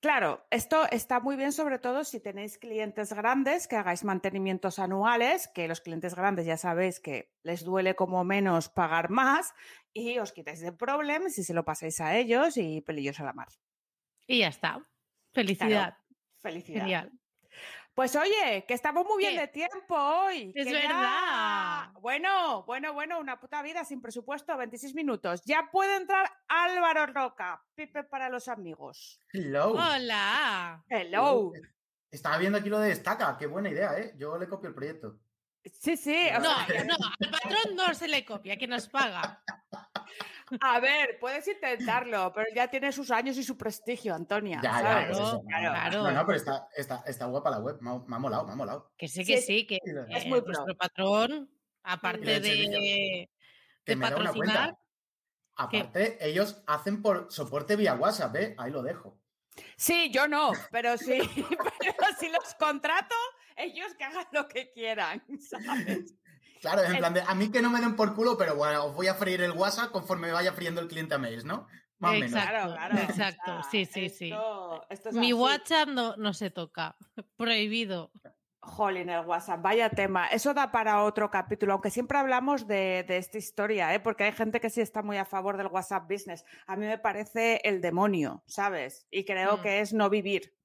[0.00, 5.48] Claro, esto está muy bien sobre todo si tenéis clientes grandes que hagáis mantenimientos anuales,
[5.48, 9.54] que los clientes grandes ya sabéis que les duele como menos pagar más
[9.92, 13.32] y os quitáis de problemas y se lo pasáis a ellos y pelillos a la
[13.32, 13.48] mar.
[14.26, 14.84] Y ya está.
[15.32, 15.96] Felicidad.
[16.38, 16.80] felicidad.
[16.80, 17.12] Genial.
[17.96, 20.52] Pues oye, que estamos muy bien de tiempo hoy.
[20.54, 21.90] Es verdad.
[21.98, 25.40] Bueno, bueno, bueno, una puta vida sin presupuesto, 26 minutos.
[25.46, 29.18] Ya puede entrar Álvaro Roca, Pipe para los amigos.
[29.32, 29.70] Hello.
[29.70, 30.84] Hola.
[30.90, 31.52] Hello.
[32.10, 34.12] Estaba viendo aquí lo de destaca, qué buena idea, ¿eh?
[34.18, 35.18] Yo le copio el proyecto.
[35.64, 36.28] Sí, sí.
[36.34, 39.42] no, no, al patrón no se le copia, que nos paga.
[40.60, 44.60] A ver, puedes intentarlo, pero ya tiene sus años y su prestigio, Antonia.
[44.62, 46.02] Ya, ya, claro, claro.
[46.02, 47.78] No, no, pero está, está, está, guapa la web.
[47.80, 48.92] Me ha, molado, me ha molado.
[48.96, 49.80] Que sí, que sí, que
[50.10, 51.50] es muy nuestro patrón,
[51.82, 53.28] aparte de,
[53.84, 54.76] de patrocinar.
[55.56, 58.54] Aparte, ellos hacen por soporte vía WhatsApp, ¿eh?
[58.58, 59.18] Ahí lo dejo.
[59.76, 61.18] Sí, yo no, pero sí,
[61.80, 63.14] pero si los contrato,
[63.56, 66.14] ellos que hagan lo que quieran, ¿sabes?
[66.60, 68.94] Claro, en plan de, a mí que no me den por culo, pero bueno, os
[68.94, 71.66] voy a freír el WhatsApp conforme vaya friendo el cliente a mails, ¿no?
[71.98, 72.30] Más o menos.
[72.30, 72.98] Claro, claro.
[72.98, 74.32] Exacto, sí, sí, sí.
[75.12, 76.96] Mi WhatsApp no, no se toca,
[77.36, 78.10] prohibido.
[78.66, 80.26] Jolín, el WhatsApp, vaya tema.
[80.26, 84.00] Eso da para otro capítulo, aunque siempre hablamos de, esta historia, ¿eh?
[84.00, 86.44] porque hay gente que sí está muy a favor del WhatsApp Business.
[86.66, 89.06] A mí me parece el demonio, ¿sabes?
[89.10, 89.62] Y creo mm.
[89.62, 90.55] que es no vivir.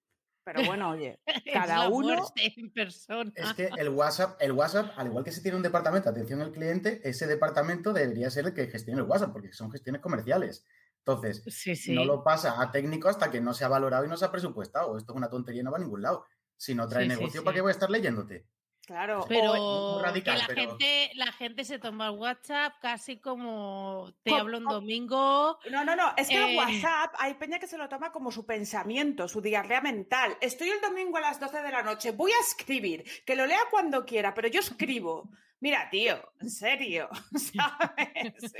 [0.43, 1.19] Pero bueno, oye,
[1.53, 2.31] cada uno.
[2.35, 3.31] En persona.
[3.35, 6.41] Es que el WhatsApp, el WhatsApp, al igual que se tiene un departamento de atención
[6.41, 10.65] al cliente, ese departamento debería ser el que gestione el WhatsApp, porque son gestiones comerciales.
[11.05, 11.43] Entonces,
[11.89, 14.31] no lo pasa a técnico hasta que no se ha valorado y no se ha
[14.31, 14.97] presupuestado.
[14.97, 16.25] Esto es una tontería, no va a ningún lado.
[16.57, 18.45] Si no trae negocio, ¿para qué voy a estar leyéndote?
[18.91, 24.57] Claro, pero que la, Gente, la gente se toma el WhatsApp casi como te hablo
[24.57, 25.57] un domingo.
[25.71, 28.31] No, no, no, es que el eh, WhatsApp hay peña que se lo toma como
[28.31, 30.35] su pensamiento, su diarrea mental.
[30.41, 33.61] Estoy el domingo a las 12 de la noche, voy a escribir, que lo lea
[33.71, 35.29] cuando quiera, pero yo escribo.
[35.61, 38.53] Mira, tío, en serio, ¿sabes?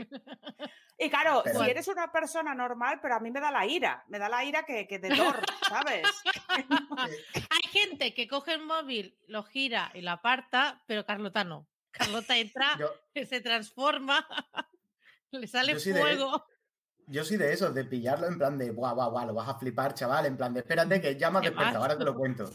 [1.00, 4.20] Y claro, si eres una persona normal, pero a mí me da la ira, me
[4.20, 6.04] da la ira que, que de Thor, ¿sabes?
[7.50, 11.68] Hay gente que coge el móvil, lo gira y lo aparta, pero Carlota no.
[11.90, 12.78] Carlota entra,
[13.16, 14.28] se transforma,
[15.32, 16.46] le sale fuego.
[17.08, 19.58] yo soy de esos, de pillarlo en plan de, guau, guau, guau, lo vas a
[19.58, 22.48] flipar, chaval, en plan de, espérate que ya me ahora te lo cuento.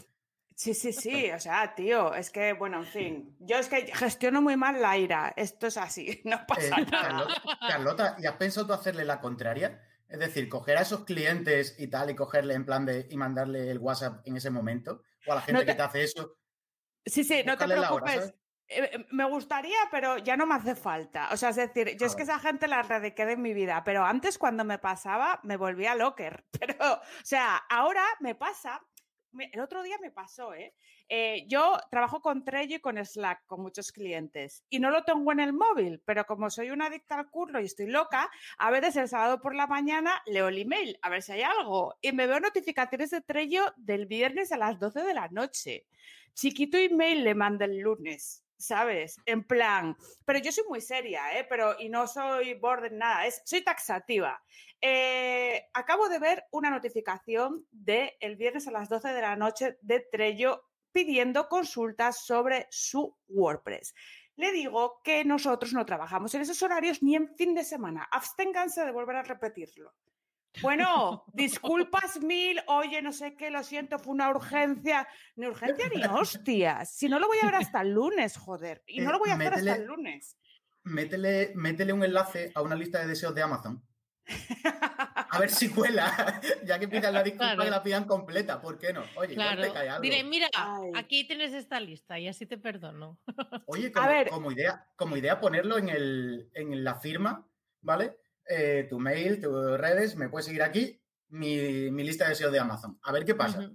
[0.57, 4.41] Sí, sí, sí, o sea, tío, es que, bueno, en fin, yo es que gestiono
[4.41, 7.27] muy mal la ira, esto es así, no pasa eh, nada.
[7.69, 9.79] Carlota, ¿y has pensado tú hacerle la contraria?
[10.09, 13.69] Es decir, coger a esos clientes y tal y cogerle en plan de y mandarle
[13.69, 16.39] el WhatsApp en ese momento, o a la gente que te hace eso.
[17.05, 18.33] Sí, sí, no te preocupes.
[18.67, 21.29] Eh, eh, me gustaría, pero ya no me hace falta.
[21.31, 24.03] O sea, es decir, yo es que esa gente la erradiqué de mi vida, pero
[24.03, 26.45] antes cuando me pasaba me volvía locker.
[26.59, 28.81] Pero, o sea, ahora me pasa
[29.39, 30.73] el otro día me pasó, ¿eh?
[31.09, 31.45] ¿eh?
[31.47, 35.39] Yo trabajo con Trello y con Slack, con muchos clientes, y no lo tengo en
[35.39, 39.07] el móvil, pero como soy una adicta al curro y estoy loca, a veces el
[39.07, 42.39] sábado por la mañana leo el email a ver si hay algo y me veo
[42.39, 45.85] notificaciones de Trello del viernes a las 12 de la noche.
[46.33, 48.46] Chiquito email le manda el lunes.
[48.57, 49.17] ¿Sabes?
[49.25, 51.45] En plan, pero yo soy muy seria, ¿eh?
[51.49, 54.41] Pero, y no soy borde nada, soy taxativa.
[54.81, 59.77] Eh, acabo de ver una notificación de el viernes a las 12 de la noche
[59.81, 63.93] de Trello pidiendo consultas sobre su WordPress.
[64.35, 68.07] Le digo que nosotros no trabajamos en esos horarios ni en fin de semana.
[68.11, 69.93] Absténganse de volver a repetirlo.
[70.61, 75.07] Bueno, disculpas mil, oye, no sé qué, lo siento, fue una urgencia.
[75.35, 76.89] Ni urgencia ni hostias.
[76.89, 78.83] Si no lo voy a ver hasta el lunes, joder.
[78.87, 80.37] Y no lo voy a hacer hasta el lunes.
[80.83, 83.83] Métele, métele un enlace a una lista de deseos de Amazon.
[85.29, 88.93] A ver si cuela, ya que pidan la disculpa que la pidan completa, ¿por qué
[88.93, 89.03] no?
[89.15, 89.61] Oye, claro.
[89.61, 90.01] te cae algo.
[90.01, 90.47] Diré, mira,
[90.95, 93.19] aquí tienes esta lista y así te perdono.
[93.65, 93.91] Oye,
[94.29, 97.47] como, idea, como idea ponerlo en, el, en la firma,
[97.81, 98.17] ¿vale?
[98.49, 102.97] Eh, tu mail, tus redes, me puedes seguir aquí, mi, lista de deseos de Amazon.
[103.03, 103.69] A ver qué pasa.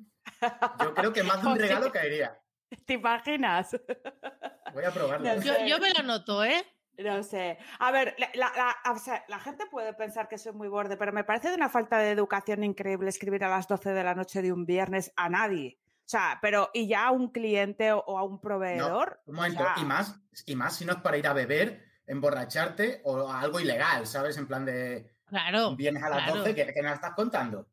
[0.81, 2.39] Yo creo que más de un regalo caería.
[2.87, 3.77] ¿Te imaginas?
[4.73, 5.41] Voy a probarlo.
[5.41, 6.65] Yo, me lo anoto, ¿eh?
[6.99, 7.59] No sé.
[7.79, 11.69] A ver, la, gente puede pensar que soy muy borde, pero me parece de una
[11.69, 15.29] falta de educación increíble escribir a las 12 de la noche de un viernes a
[15.29, 15.79] nadie.
[16.01, 19.21] O sea, pero y ya a un cliente o, a un proveedor.
[19.27, 23.31] un momento, y más, y más si no es para ir a beber emborracharte o
[23.31, 24.37] algo ilegal, ¿sabes?
[24.37, 25.11] En plan de.
[25.27, 25.77] Claro.
[25.77, 27.69] Vienes a las 12, ¿qué, me estás contando?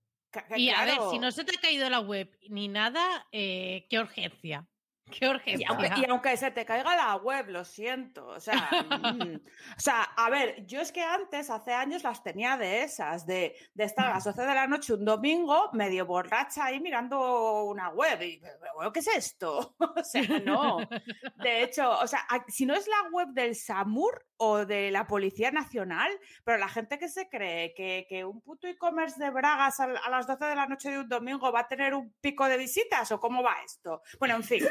[0.55, 3.99] Y a ver, si no se te ha caído la web ni nada, eh, qué
[3.99, 4.68] urgencia.
[5.09, 5.67] Qué urgencia.
[5.97, 8.27] Y aunque, se te caiga la web, lo siento.
[8.27, 9.35] O sea, mm,
[9.77, 13.55] o sea, a ver, yo es que antes, hace años, las tenía de esas, de,
[13.73, 17.89] de estar a las 12 de la noche un domingo, medio borracha ahí mirando una
[17.89, 18.21] web.
[18.21, 18.41] Y,
[18.93, 19.75] ¿qué es esto?
[19.79, 20.77] o sea, no.
[21.43, 25.51] De hecho, o sea, si no es la web del SAMUR, o de la Policía
[25.51, 26.09] Nacional,
[26.45, 30.45] pero la gente que se cree que, un puto e-commerce de Bragas a, las 12
[30.45, 33.43] de la noche de un domingo va a tener un pico de visitas o cómo
[33.43, 34.01] va esto.
[34.17, 34.63] Bueno, en fin,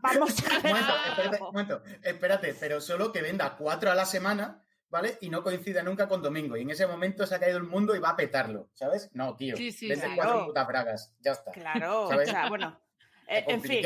[0.00, 0.76] vamos a ver.
[1.08, 4.62] espérate, un momento, espérate, pero solo que venda cuatro a la semana.
[4.88, 5.18] ¿Vale?
[5.20, 6.56] Y no coincida nunca con domingo.
[6.56, 9.10] Y en ese momento se ha caído el mundo y va a petarlo, ¿sabes?
[9.14, 9.56] No, tío.
[9.56, 11.12] Sí, sí, Vende cuatro putas bragas.
[11.18, 11.50] Ya está.
[11.50, 12.06] Claro.
[12.06, 12.80] O sea, bueno.
[13.26, 13.84] Eh, en fin.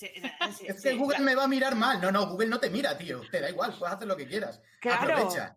[0.00, 2.00] Es que Google me va a mirar mal.
[2.00, 3.20] No, no, Google no te mira, tío.
[3.30, 4.60] Te da igual, puedes hacer lo que quieras.
[4.80, 5.14] Claro.
[5.14, 5.56] Aprovecha.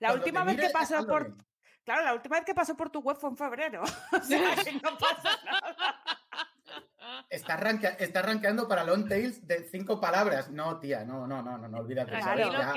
[0.00, 1.36] La última vez que pasó por.
[1.84, 3.82] Claro, la última vez que pasó por tu web fue en febrero.
[4.12, 6.00] o sea, que no pasa nada.
[7.30, 10.50] Está, arranqueando para long tails de cinco palabras.
[10.50, 12.10] No, tía, no, no, no, no, no olvídate.
[12.10, 12.74] Claro, ya,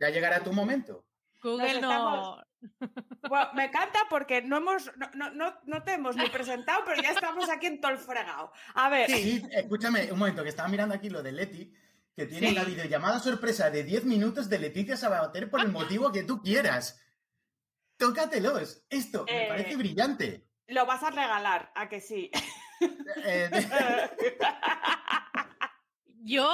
[0.00, 1.04] ya llegará tu momento.
[1.42, 2.42] Google no,
[3.28, 7.10] bueno, me encanta porque no hemos, no, no, no, te hemos ni presentado, pero ya
[7.10, 8.52] estamos aquí en todo el fregado.
[8.74, 9.10] A ver.
[9.10, 11.72] Sí, escúchame, un momento, que estaba mirando aquí lo de Leti,
[12.16, 16.22] que tiene la videollamada sorpresa de 10 minutos de Leticia Sabater por el motivo que
[16.22, 17.00] tú quieras.
[17.96, 18.84] Tócatelos.
[18.90, 20.48] Esto me parece eh, brillante.
[20.66, 22.30] Lo vas a regalar, a que sí.
[23.24, 23.50] Eh,
[26.24, 26.50] Yo.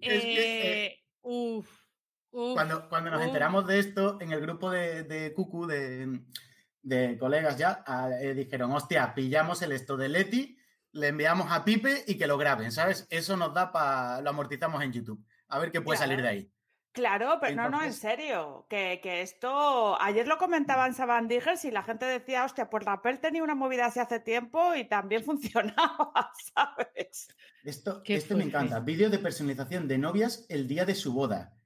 [0.00, 1.87] Eh, uf.
[2.30, 7.84] Cuando, cuando nos enteramos de esto, en el grupo de, de Cucu, de, colegas ya,
[8.20, 10.58] eh, dijeron, hostia, pillamos el esto de Leti,
[10.92, 13.06] le enviamos a Pipe y que lo graben, ¿sabes?
[13.10, 15.24] Eso nos da para, lo amortizamos en YouTube.
[15.48, 16.52] A ver qué puede salir de ahí.
[16.92, 22.06] Claro, pero no, no, en serio, que, esto, ayer lo comentaban Saban y la gente
[22.06, 27.28] decía, hostia, pues Rappel tenía una movida hace hace tiempo y también funcionaba, ¿sabes?
[27.62, 31.57] Esto, esto me encanta, vídeo de personalización de novias el día de su boda.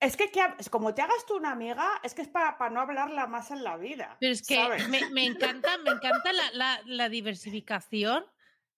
[0.00, 0.30] Es que,
[0.70, 3.76] como te hagas tú una amiga, es que es para, no hablarla más en la
[3.76, 4.16] vida.
[4.20, 4.56] Pero es que
[4.88, 6.30] me, encanta, me encanta
[6.84, 8.24] la, diversificación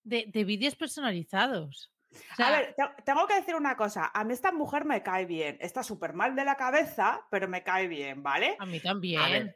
[0.03, 1.91] de, vídeos personalizados.
[2.39, 4.09] a ver, tengo que decir una cosa.
[4.13, 5.57] A mí esta mujer me cae bien.
[5.61, 8.55] Está súper mal de la cabeza, pero me cae bien, ¿vale?
[8.59, 9.55] A mí también.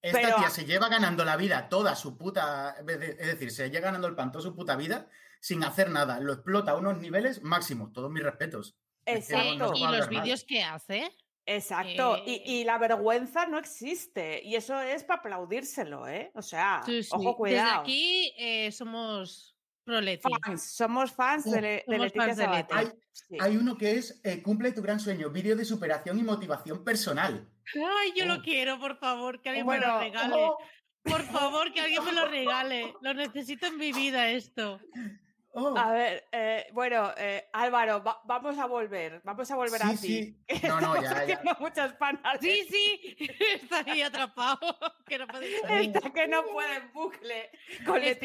[0.00, 2.74] esta tía se lleva ganando la vida toda su puta.
[2.88, 5.08] Es decir, se lleva ganando el pan toda su puta vida
[5.40, 6.20] sin hacer nada.
[6.20, 7.92] Lo explota a unos niveles máximos.
[7.92, 8.78] Todos mis respetos.
[9.06, 9.72] Exacto.
[9.74, 11.10] y los vídeos que hace.
[11.44, 16.30] Exacto, y, eh, la vergüenza no existe, y eso es para aplaudírselo, ¿eh?
[16.34, 17.66] O sea, ojo, cuidado.
[17.66, 19.52] Desde aquí eh, somos
[19.84, 22.92] Fans, somos fans de, de
[23.40, 27.48] hay, uno que es eh, Cumple tu gran sueño, vídeo de superación y motivación personal.
[27.74, 30.34] Ay, yo lo quiero, por favor, que alguien me lo regale.
[30.36, 30.56] Oh.
[31.02, 32.94] Por favor, que alguien me lo regale.
[33.00, 34.80] Lo necesito en mi vida esto.
[35.54, 35.76] Oh.
[35.76, 39.96] A ver, eh, bueno, eh, Álvaro, vamos a volver, vamos a volver a ti.
[39.96, 40.42] Sí.
[40.66, 41.42] No, no, ya, ya.
[41.60, 42.38] muchas panas.
[42.40, 43.16] Sí, sí,
[43.54, 44.58] está ahí atrapado.
[45.06, 47.50] Que no puede Está que no puede en bucle
[47.84, 48.18] con es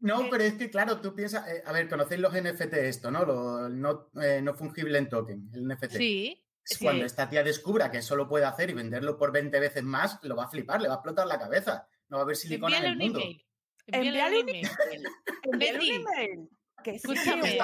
[0.00, 3.24] No, pero es que, claro, tú piensas, eh, a ver, conocéis los NFT esto, ¿no?
[3.24, 4.08] Lo, no,
[4.42, 5.92] no fungible en token, el NFT.
[5.92, 6.44] Sí.
[6.80, 10.18] Cuando esta tía descubra que eso lo puede hacer y venderlo por 20 veces más,
[10.22, 11.86] lo va a flipar, le va a explotar la cabeza.
[12.08, 13.20] No va a haber silicona en el mundo.
[13.86, 14.68] Envíale un email.
[15.42, 16.48] Envíale un email.
[16.82, 17.58] Que Escúchame.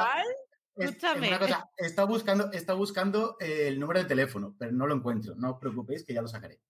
[0.76, 1.28] Escúchame.
[1.28, 5.34] una cosa, está buscando, está buscando el número de teléfono, pero no lo encuentro.
[5.34, 6.60] No os preocupéis que ya lo sacaré.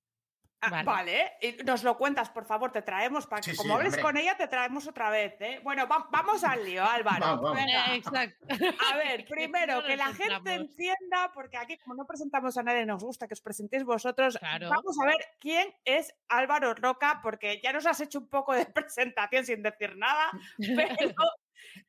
[0.63, 1.33] Ah, vale.
[1.65, 4.87] nos lo cuentas, por favor, te traemos para que, como hables con ella, te traemos
[4.87, 5.35] otra vez.
[5.41, 5.61] ¿eh?
[5.63, 7.55] Bueno, vamos al lío, Álvaro.
[7.93, 8.47] Exacto.
[8.91, 13.03] A ver, primero, que la gente entienda, porque aquí, como no presentamos a nadie, nos
[13.03, 14.39] gusta que os presentéis vosotros.
[14.43, 18.67] Vamos a ver quién es Álvaro Roca, porque ya nos has hecho un poco de
[18.67, 20.31] presentación sin decir nada,
[20.77, 21.15] pero.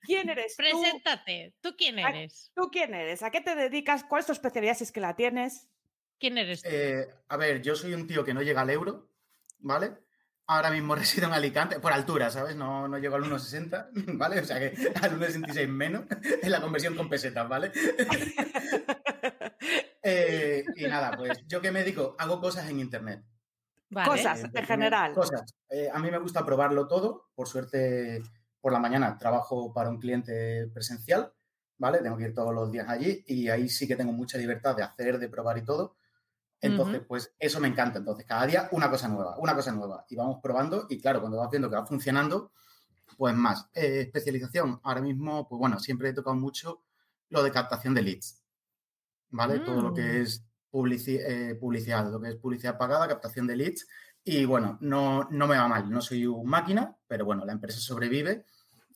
[0.02, 0.56] ¿Quién eres?
[0.56, 1.56] Preséntate.
[1.62, 2.52] ¿Tú quién eres?
[2.54, 3.24] ¿Tú quién eres?
[3.24, 4.04] ¿A qué te dedicas?
[4.04, 5.71] ¿Cuál es tu especialidad si es que la tienes?
[6.22, 9.10] ¿Quién eres eh, a ver, yo soy un tío que no llega al euro,
[9.58, 9.98] ¿vale?
[10.46, 12.56] Ahora mismo resido en Alicante, por altura, ¿sabes?
[12.56, 14.40] No, no llego al 1,60, ¿vale?
[14.40, 14.68] O sea que
[15.02, 16.04] al 1,66 menos
[16.44, 17.72] en la conversión con pesetas, ¿vale?
[20.04, 23.24] Eh, y nada, pues yo que me dedico, hago cosas en Internet.
[23.92, 25.14] Cosas, en general.
[25.14, 25.56] Cosas.
[25.70, 27.32] Eh, a mí me gusta probarlo todo.
[27.34, 28.22] Por suerte,
[28.60, 31.34] por la mañana trabajo para un cliente presencial,
[31.78, 32.00] ¿vale?
[32.00, 34.84] Tengo que ir todos los días allí y ahí sí que tengo mucha libertad de
[34.84, 35.96] hacer, de probar y todo.
[36.62, 37.98] Entonces, pues eso me encanta.
[37.98, 40.06] Entonces, cada día una cosa nueva, una cosa nueva.
[40.08, 42.52] Y vamos probando y claro, cuando vas viendo que va funcionando,
[43.18, 43.68] pues más.
[43.74, 46.84] Eh, especialización, ahora mismo, pues bueno, siempre he tocado mucho
[47.30, 48.44] lo de captación de leads.
[49.32, 49.60] ¿Vale?
[49.60, 50.22] Todo lo que mm.
[50.22, 53.88] es eh, publicidad, lo que es publicidad pagada, captación de leads.
[54.24, 57.80] Y bueno, no, no me va mal, no soy un máquina, pero bueno, la empresa
[57.80, 58.46] sobrevive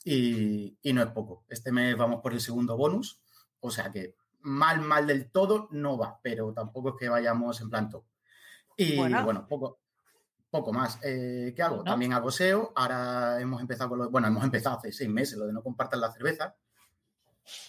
[0.04, 1.46] y, y no es poco.
[1.50, 3.20] Este mes vamos por el segundo bonus,
[3.60, 7.70] o sea que mal, mal del todo no va, pero tampoco es que vayamos en
[7.70, 7.90] plan
[8.78, 9.80] Y bueno, poco,
[10.50, 11.00] poco más.
[11.04, 11.84] Eh, ¿Qué hago?
[11.84, 12.72] También hago SEO.
[12.76, 16.00] Ahora hemos empezado con lo, bueno, hemos empezado hace seis meses lo de no compartan
[16.00, 16.56] la cerveza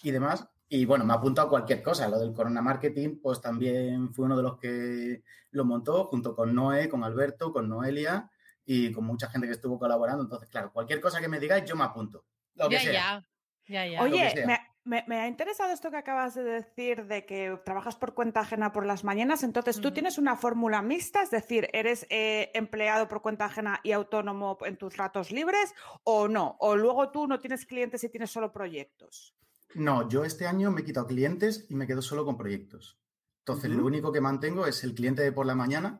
[0.03, 0.47] y demás.
[0.69, 2.07] Y bueno, me ha apuntado a cualquier cosa.
[2.07, 6.53] Lo del Corona Marketing, pues también fue uno de los que lo montó junto con
[6.53, 8.29] Noé, con Alberto, con Noelia
[8.65, 10.23] y con mucha gente que estuvo colaborando.
[10.23, 12.25] Entonces, claro, cualquier cosa que me digáis, yo me apunto.
[12.55, 12.93] Lo que ya, sea.
[12.93, 13.27] Ya.
[13.67, 14.01] Ya, ya.
[14.01, 14.59] Oye, me,
[14.95, 19.03] ha interesado esto que acabas de decir de que trabajas por cuenta ajena por las
[19.03, 19.43] mañanas.
[19.43, 21.21] Entonces, ¿tú tienes una fórmula mixta?
[21.21, 25.73] Es decir, ¿eres eh, empleado por cuenta ajena y autónomo en tus ratos libres
[26.03, 26.57] o no?
[26.59, 29.35] ¿O luego tú no tienes clientes y tienes solo proyectos?
[29.75, 32.97] No, yo este año me he quitado clientes y me quedo solo con proyectos.
[33.39, 35.99] Entonces, lo único que mantengo es el cliente de por la mañana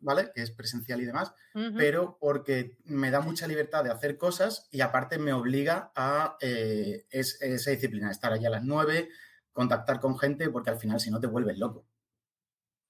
[0.00, 0.30] ¿vale?
[0.34, 1.32] Que es presencial y demás,
[1.76, 7.06] pero porque me da mucha libertad de hacer cosas y aparte me obliga a eh,
[7.10, 9.08] esa disciplina, estar allá a las nueve,
[9.52, 11.86] contactar con gente, porque al final si no te vuelves loco.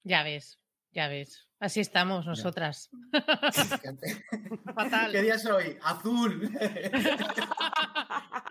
[0.03, 0.59] Ya ves,
[0.91, 1.47] ya ves.
[1.59, 2.89] Así estamos nosotras.
[4.73, 5.11] Fatal.
[5.11, 5.77] ¿Qué día soy?
[5.83, 6.49] Azul.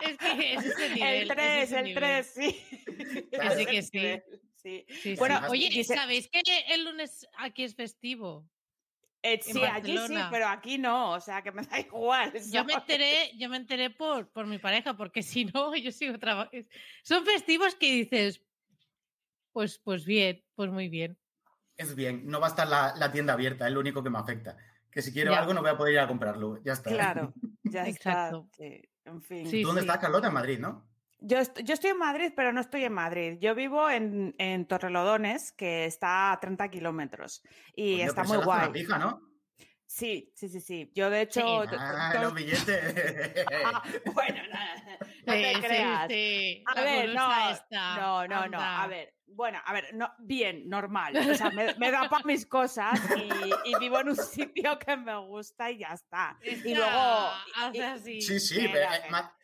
[0.01, 1.21] es que es ese nivel.
[1.23, 2.65] El 3, el 3, sí.
[3.41, 4.21] Así que sí.
[4.61, 5.15] Sí.
[5.17, 8.47] bueno, oye, ¿sabéis que el lunes aquí es festivo?
[9.23, 12.33] Eh, sí, allí sí, pero aquí no, o sea que me da igual.
[12.51, 16.17] Yo me enteré, yo me enteré por, por mi pareja, porque si no, yo sigo
[16.17, 16.67] trabajando.
[17.03, 18.41] Son festivos que dices,
[19.51, 21.17] pues, pues bien, pues muy bien.
[21.77, 24.57] Es bien, no va a estar la, tienda abierta, es lo único que me afecta.
[24.91, 26.89] Que si quiero algo no voy a poder ir a comprarlo, ya está.
[26.89, 28.31] Claro, ya está.
[29.05, 29.49] En fin.
[29.49, 30.27] ¿Tú dónde estás, Carlota?
[30.27, 30.90] En Madrid, ¿no?
[31.23, 33.37] Yo, yo, estoy en Madrid, pero no estoy en Madrid.
[33.39, 37.43] Yo vivo en, en Torrelodones, que está a 30 kilómetros.
[37.75, 38.71] Y está muy guay.
[38.73, 39.21] Fija, ¿no?
[39.85, 40.91] Sí, sí, sí, sí.
[40.95, 41.63] Yo, de hecho.
[41.77, 43.45] Ah, los billetes.
[43.65, 44.41] Ah, bueno,
[45.25, 46.03] no, te creas.
[46.03, 48.59] A ver, no, no, no, no.
[48.59, 51.17] A ver, bueno, a ver, no, bien, normal.
[51.17, 52.99] O sea, me, da para mis cosas
[53.65, 56.37] y, vivo en un sitio que me gusta y ya está.
[56.41, 57.29] y luego.
[57.57, 58.21] Hace así.
[58.21, 58.87] Sí, sí, pero,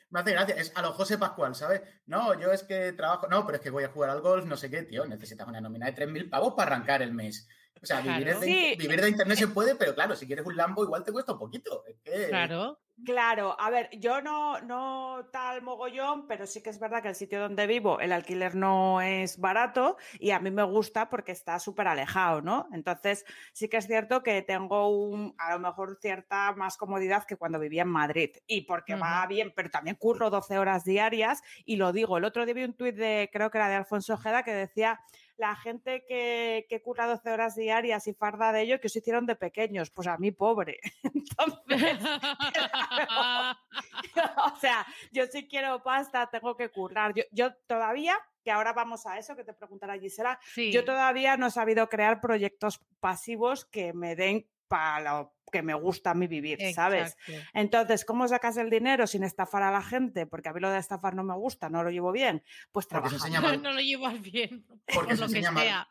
[0.10, 0.56] me hace gracia.
[0.56, 1.82] Es a lo José Pascual, ¿sabes?
[2.06, 3.28] No, yo es que trabajo.
[3.28, 5.06] No, pero es que voy a jugar al golf, no sé qué, tío.
[5.06, 7.48] Necesitas una nómina de 3.000 pavos para arrancar el mes.
[7.82, 10.84] O sea, vivir, de, vivir, de, internet se puede, pero claro, si quieres un Lambo
[10.84, 11.84] igual te cuesta un poquito.
[12.30, 12.80] Claro.
[13.06, 17.16] Claro, a ver, yo no, no tal mogollón, pero sí que es verdad que el
[17.16, 21.60] sitio donde vivo, el alquiler no es barato y a mí me gusta porque está
[21.60, 22.68] súper alejado, ¿no?
[22.74, 23.24] Entonces,
[23.54, 27.60] sí que es cierto que tengo un, a lo mejor cierta más comodidad que cuando
[27.60, 31.94] vivía en Madrid y porque va bien, pero también curro 12 horas diarias y lo
[31.94, 32.18] digo.
[32.18, 35.02] El otro día vi un tuit de, creo que era de Alfonso Ojeda, que decía
[35.38, 39.26] la gente que, que curra 12 horas diarias y farda de ello, que se hicieron
[39.26, 40.80] de pequeños, pues a mí pobre.
[41.04, 41.60] Entonces,
[44.54, 47.14] o sea, yo si quiero pasta, tengo que currar.
[47.14, 51.48] Yo, yo todavía que ahora vamos a eso que te preguntará Gisela, yo todavía no
[51.48, 56.28] he sabido crear proyectos pasivos que me den para lo que me gusta a mí
[56.28, 57.18] vivir, ¿sabes?
[57.54, 60.26] Entonces, ¿cómo sacas el dinero sin estafar a la gente?
[60.26, 62.44] Porque a mí lo de estafar no me gusta, no lo llevo bien.
[62.72, 63.22] Pues trabajas.
[63.62, 65.88] No lo llevas bien, porque por lo que sea.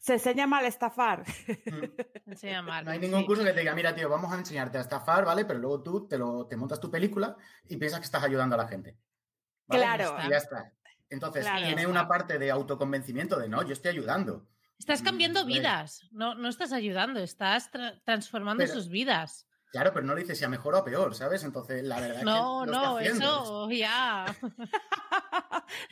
[0.00, 1.24] Se enseña mal estafar.
[1.66, 2.00] Mm.
[2.30, 2.84] enseña mal.
[2.84, 5.44] No hay ningún curso que te diga, mira, tío, vamos a enseñarte a estafar, ¿vale?
[5.44, 7.36] Pero luego tú te, lo, te montas tu película
[7.68, 8.96] y piensas que estás ayudando a la gente.
[9.68, 10.16] Claro.
[10.26, 10.72] Y ya está.
[11.08, 14.46] Entonces, tiene una parte de autoconvencimiento de, no, yo estoy ayudando.
[14.80, 17.70] Estás cambiando mm, vidas, no, no estás ayudando, estás
[18.02, 19.46] transformando sus vidas.
[19.72, 21.44] Claro, pero no le dices si a mejor o a peor, ¿sabes?
[21.44, 22.72] Entonces, la verdad no, es que.
[22.72, 24.24] No, no, eso ya.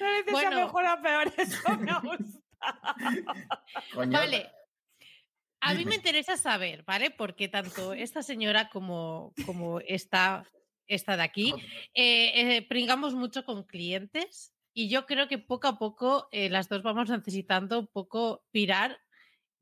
[0.01, 2.97] no le dices si a mejor o a peor, eso me gusta.
[4.07, 4.51] vale.
[5.61, 7.11] A mí me interesa saber, ¿vale?
[7.11, 10.47] Porque tanto esta señora como, como esta,
[10.87, 11.53] esta de aquí,
[11.93, 16.69] eh, eh, pringamos mucho con clientes y yo creo que poco a poco eh, las
[16.69, 19.01] dos vamos necesitando un poco pirar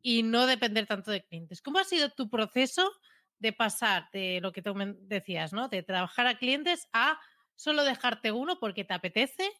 [0.02, 1.62] y no depender tanto de clientes.
[1.62, 2.92] ¿Cómo ha sido tu proceso
[3.38, 5.70] de pasar de lo que tú decías, ¿no?
[5.70, 7.18] De trabajar a clientes a
[7.54, 9.50] solo dejarte uno porque te apetece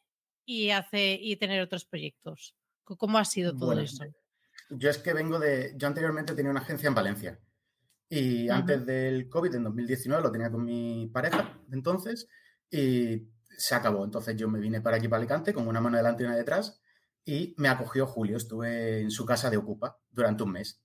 [0.45, 2.55] y hace y tener otros proyectos.
[2.85, 4.05] ¿Cómo ha sido todo eso?
[4.69, 5.73] Yo es que vengo de.
[5.79, 7.41] Yo anteriormente tenía una agencia en Valencia.
[8.11, 12.29] Y antes del COVID, en 2019, lo tenía con mi pareja de entonces.
[12.71, 13.27] Y
[13.57, 14.05] se acabó.
[14.05, 16.81] Entonces yo me vine para aquí, para Alicante, con una mano delante y una detrás,
[17.25, 18.37] y me acogió Julio.
[18.37, 20.81] Estuve en su casa de Ocupa durante un mes,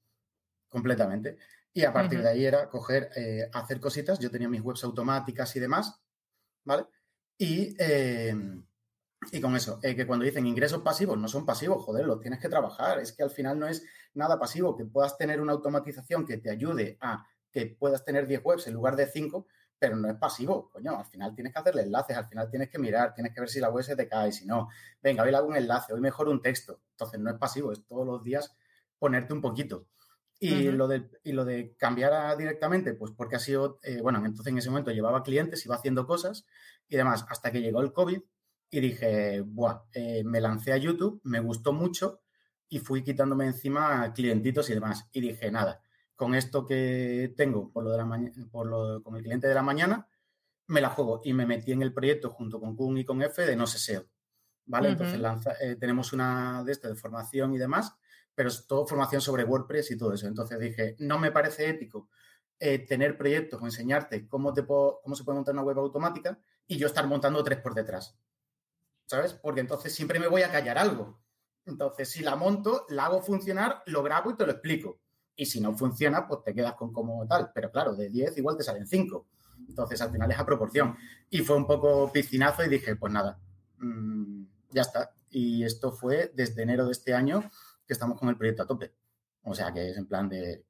[0.69, 1.38] completamente.
[1.74, 4.19] Y a partir de ahí era coger, eh, hacer cositas.
[4.19, 6.01] Yo tenía mis webs automáticas y demás,
[6.65, 6.86] ¿vale?
[7.38, 8.36] Y, eh,
[9.32, 12.39] y con eso, eh, que cuando dicen ingresos pasivos, no son pasivos, joder, los tienes
[12.39, 12.99] que trabajar.
[12.99, 16.49] Es que al final no es nada pasivo, que puedas tener una automatización que te
[16.49, 19.45] ayude a que puedas tener 10 webs en lugar de 5,
[19.82, 22.77] pero no es pasivo, coño, al final tienes que hacerle enlaces, al final tienes que
[22.77, 24.69] mirar, tienes que ver si la web se te cae, si no,
[25.01, 27.84] venga, hoy le hago un enlace, hoy mejor un texto, entonces no es pasivo, es
[27.88, 28.55] todos los días
[28.99, 29.88] ponerte un poquito.
[30.39, 34.51] Y, lo, de, y lo de cambiar directamente, pues porque ha sido, eh, bueno, entonces
[34.51, 36.45] en ese momento llevaba clientes, iba haciendo cosas
[36.88, 38.21] y demás, hasta que llegó el COVID
[38.69, 42.21] y dije, buah, eh, me lancé a YouTube, me gustó mucho
[42.69, 45.07] y fui quitándome encima clientitos y demás.
[45.11, 45.82] Y dije, nada,
[46.22, 49.63] con esto que tengo por lo de la por lo, con el cliente de la
[49.63, 50.07] mañana,
[50.67, 53.43] me la juego y me metí en el proyecto junto con Kun y con F
[53.43, 54.05] de No sé SEO.
[54.67, 54.89] ¿Vale?
[54.89, 55.19] Entonces
[55.61, 57.95] eh, tenemos una de esto de formación y demás,
[58.36, 60.28] pero es todo formación sobre WordPress y todo eso.
[60.28, 62.07] Entonces dije, no me parece ético
[62.59, 66.78] eh, tener proyectos o enseñarte cómo, te cómo se puede montar una web automática y
[66.78, 68.15] yo estar montando tres por detrás.
[69.07, 69.34] ¿Sabes?
[69.34, 71.19] Porque entonces siempre me voy a callar algo.
[71.65, 74.99] Entonces, si la monto, la hago funcionar, lo grabo y te lo explico
[75.36, 77.51] y si no funciona, pues te quedas con como tal.
[77.53, 79.27] Pero claro, de 10 igual te salen 5.
[79.69, 80.95] Entonces al final es a proporción.
[81.29, 83.39] Y fue un poco piscinazo y dije, pues nada,
[83.77, 85.11] mm, ya está.
[85.29, 87.49] Y esto fue desde enero de este año
[87.86, 88.93] que estamos con el proyecto a tope.
[89.43, 90.63] O sea que es en plan de,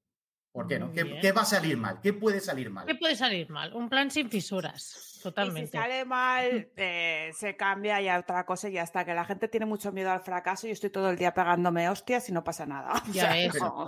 [0.52, 0.92] ¿Por qué no?
[0.92, 2.02] ¿Qué, va a salir mal?
[2.02, 2.86] ¿Qué puede salir mal?
[2.86, 3.74] ¿Qué puede salir mal?
[3.74, 5.72] Un plan sin fisuras, totalmente.
[5.72, 9.06] si sale mal, eh, se cambia y a otra cosa y ya está.
[9.06, 12.28] Que la gente tiene mucho miedo al fracaso y estoy todo el día pegándome hostias
[12.28, 12.92] y no pasa nada.
[13.14, 13.54] Ya es.
[13.54, 13.88] Pero,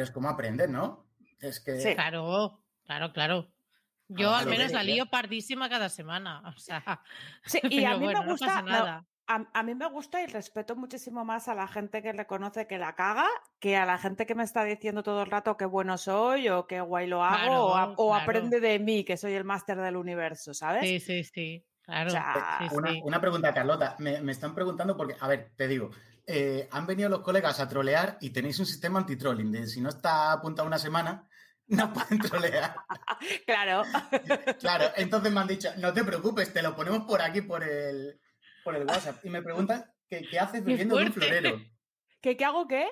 [0.00, 1.06] es como aprender, ¿no?
[1.40, 1.80] Es que...
[1.80, 1.94] Sí.
[1.94, 3.52] Claro, claro, claro.
[4.08, 6.42] Yo al menos la lío pardísima cada semana.
[6.54, 7.02] O sea,
[7.44, 8.62] sí, y a mí me gusta.
[8.62, 12.78] nada a, mí me gusta y respeto muchísimo más a la gente que reconoce que
[12.78, 13.26] la caga
[13.58, 16.66] que a la gente que me está diciendo todo el rato qué bueno soy o
[16.66, 20.82] qué guay lo hago o, aprende de mí, que soy el máster del universo, ¿sabes?
[20.82, 21.64] Sí, sí, sí.
[21.82, 22.12] Claro.
[23.04, 23.96] una, pregunta, Carlota.
[23.98, 25.90] Me, están preguntando porque, a ver, te digo,
[26.26, 29.88] eh, han venido los colegas a trolear y tenéis un sistema anti-trolling de si no
[29.88, 31.28] está apuntado una semana,
[31.66, 32.76] no pueden trolear.
[33.46, 33.82] claro.
[34.60, 38.20] claro, entonces me han dicho, no te preocupes, te lo ponemos por aquí, por el,
[38.64, 41.60] por el WhatsApp y me preguntan qué, qué haces bebiendo de un florero.
[42.20, 42.88] ¿Qué, ¿Qué hago qué?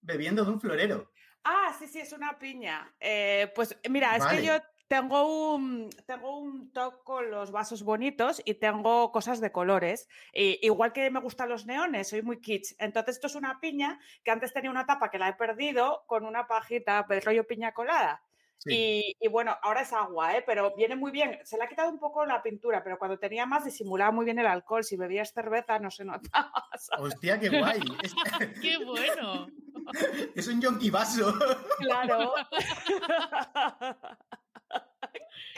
[0.00, 1.10] Bebiendo de un florero.
[1.44, 2.94] Ah, sí, sí, es una piña.
[2.98, 4.54] Eh, pues mira, es que yo
[4.88, 10.08] tengo un, tengo un toque con los vasos bonitos y tengo cosas de colores.
[10.32, 12.74] igual que me gustan los neones, soy muy kitsch.
[12.78, 16.24] Entonces, esto es una piña que antes tenía una tapa que la he perdido con
[16.24, 18.22] una pajita de rollo piña colada.
[18.66, 20.44] Y, bueno, ahora es agua, ¿eh?
[20.46, 21.38] pero viene muy bien.
[21.44, 24.38] Se le ha quitado un poco la pintura, pero cuando tenía más disimulaba muy bien
[24.38, 24.84] el alcohol.
[24.84, 26.52] Si bebías cerveza no se notaba.
[26.98, 27.80] Hostia, qué guay.
[28.62, 29.48] ¡Qué bueno!
[30.34, 31.34] Es un yonki vaso.
[31.78, 32.32] Claro.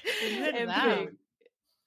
[0.05, 1.09] Es verdad.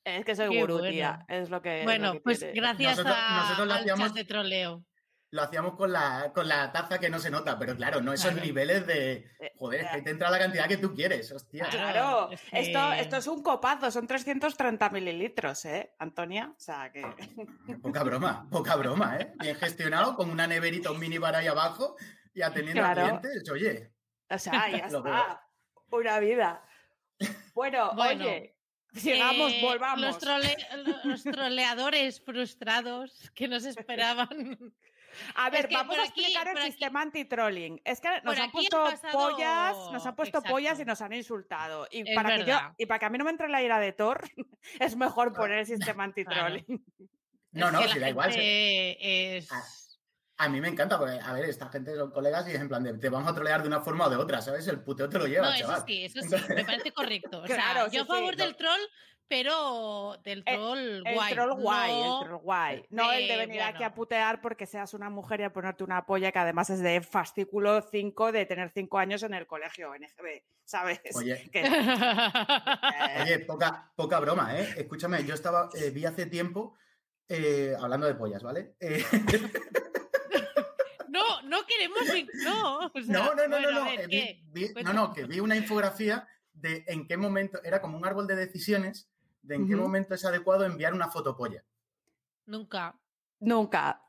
[0.03, 1.25] Es que soy gurú, tía.
[1.27, 1.83] Es lo que.
[1.83, 4.85] Bueno, pues gracias a, nosotros de troleo
[5.31, 8.33] lo hacíamos con la, con la taza que no se nota, pero claro, no esos
[8.33, 9.27] niveles de.
[9.39, 11.67] Eh, joder, es que te entra la cantidad que tú quieres, hostia.
[11.69, 16.51] Claro, esto, esto es un copazo, son 330 mililitros, ¿eh, Antonia?
[16.55, 17.05] O sea que.
[17.81, 19.33] Poca broma, poca broma, ¿eh?
[19.39, 21.95] Bien gestionado, con una neverita, un minibar ahí abajo
[22.33, 23.93] y atendiendo a clientes, oye.
[24.29, 25.45] O sea, ya está.
[25.91, 26.63] Una vida.
[27.59, 28.55] Bueno, oye.
[28.93, 30.01] Sigamos, eh, volvamos.
[31.03, 34.29] los, troleadores frustrados que nos esperaban
[35.35, 37.81] a ver, vamos a explicar el sistema anti-trolling.
[37.83, 41.87] Es que nos han puesto pollas, nos han puesto pollas y nos han insultado.
[41.91, 43.91] Y para, que yo, y para que a mí no me entre la ira de
[43.91, 44.21] Thor,
[44.79, 46.83] es mejor poner el sistema anti-trolling.
[47.51, 48.31] No, no, si da igual.
[48.35, 49.49] Es...
[50.39, 52.83] A, mí me encanta, porque, a ver, esta gente son colegas y es en plan
[52.83, 54.67] de te vamos a trolear de una forma o de otra, ¿sabes?
[54.67, 57.41] El puteo te lo lleva, no, eso sí, eso sí, me parece correcto.
[57.41, 58.79] O sea, yo a favor del troll,
[59.29, 61.29] pero del eh, troll el, guay.
[61.29, 62.85] El troll guay, el troll guay.
[62.89, 66.05] No el de venir aquí a putear porque seas una mujer y a ponerte una
[66.05, 70.41] polla que además es de fascículo 5 de tener 5 años en el colegio NGB,
[70.65, 70.99] ¿sabes?
[71.13, 71.49] Oye,
[73.21, 74.67] Oye poca, poca broma, ¿eh?
[74.77, 76.75] Escúchame, yo estaba, eh, vi hace tiempo,
[77.27, 78.75] eh, hablando de pollas, ¿vale?
[81.49, 81.99] No, no queremos.
[82.43, 87.17] No, no, no, no, no, no, no, no, que vi una infografía de en qué
[87.17, 89.09] momento, era como un árbol de decisiones
[89.41, 91.63] de en qué momento es adecuado enviar una fotopolla.
[92.45, 92.95] Nunca.
[93.39, 94.01] Nunca.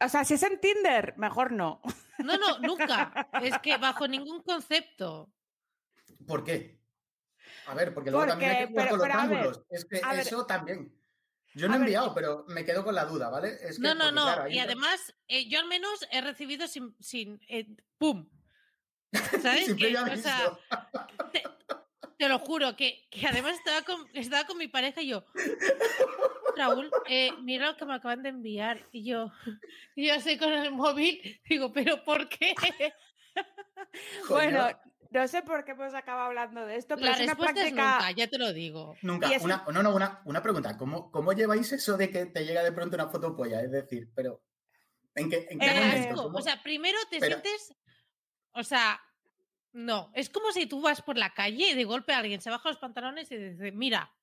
[0.00, 1.80] O sea, si es en Tinder, mejor no.
[2.18, 3.28] No, no, nunca.
[3.42, 5.30] Es que bajo ningún concepto.
[6.26, 6.78] ¿Por qué?
[7.66, 9.62] A ver, porque luego también hay que jugar con los ángulos.
[9.70, 10.92] es que eso también.
[11.56, 13.58] Yo no he enviado, pero me quedo con la duda, ¿vale?
[13.78, 14.46] no, no, no.
[14.46, 16.94] y además, eh, yo al menos he recibido sin.
[17.00, 18.28] sin eh, ¡Pum!
[19.42, 19.74] ¿Sabes?
[19.74, 20.58] que, o sea,
[22.18, 25.24] te lo juro, que, que además estaba con, estaba con mi pareja y yo,
[26.56, 28.86] Raúl, eh, mira lo que me acaban de enviar.
[28.92, 29.32] Y yo,
[29.94, 32.54] y yo así con el móvil, digo, ¿pero por qué?
[34.28, 34.68] bueno,
[35.20, 37.68] no sé por qué hemos acabado hablando de esto, pero La es una práctica...
[37.70, 38.96] nunca, ya te lo digo.
[39.02, 39.30] Nunca.
[39.40, 40.76] Una, no, no, una, una pregunta.
[40.76, 43.62] ¿Cómo, ¿Cómo lleváis eso de que te llega de pronto una foto polla?
[43.62, 44.42] Es decir, pero
[45.14, 46.32] ¿en qué, en qué eh, momento?
[46.34, 47.74] O sea, primero te sientes,
[48.52, 49.00] o sea,
[49.72, 52.68] no, es como si tú vas por la calle y de golpe alguien se baja
[52.68, 54.14] los pantalones y dice, mira,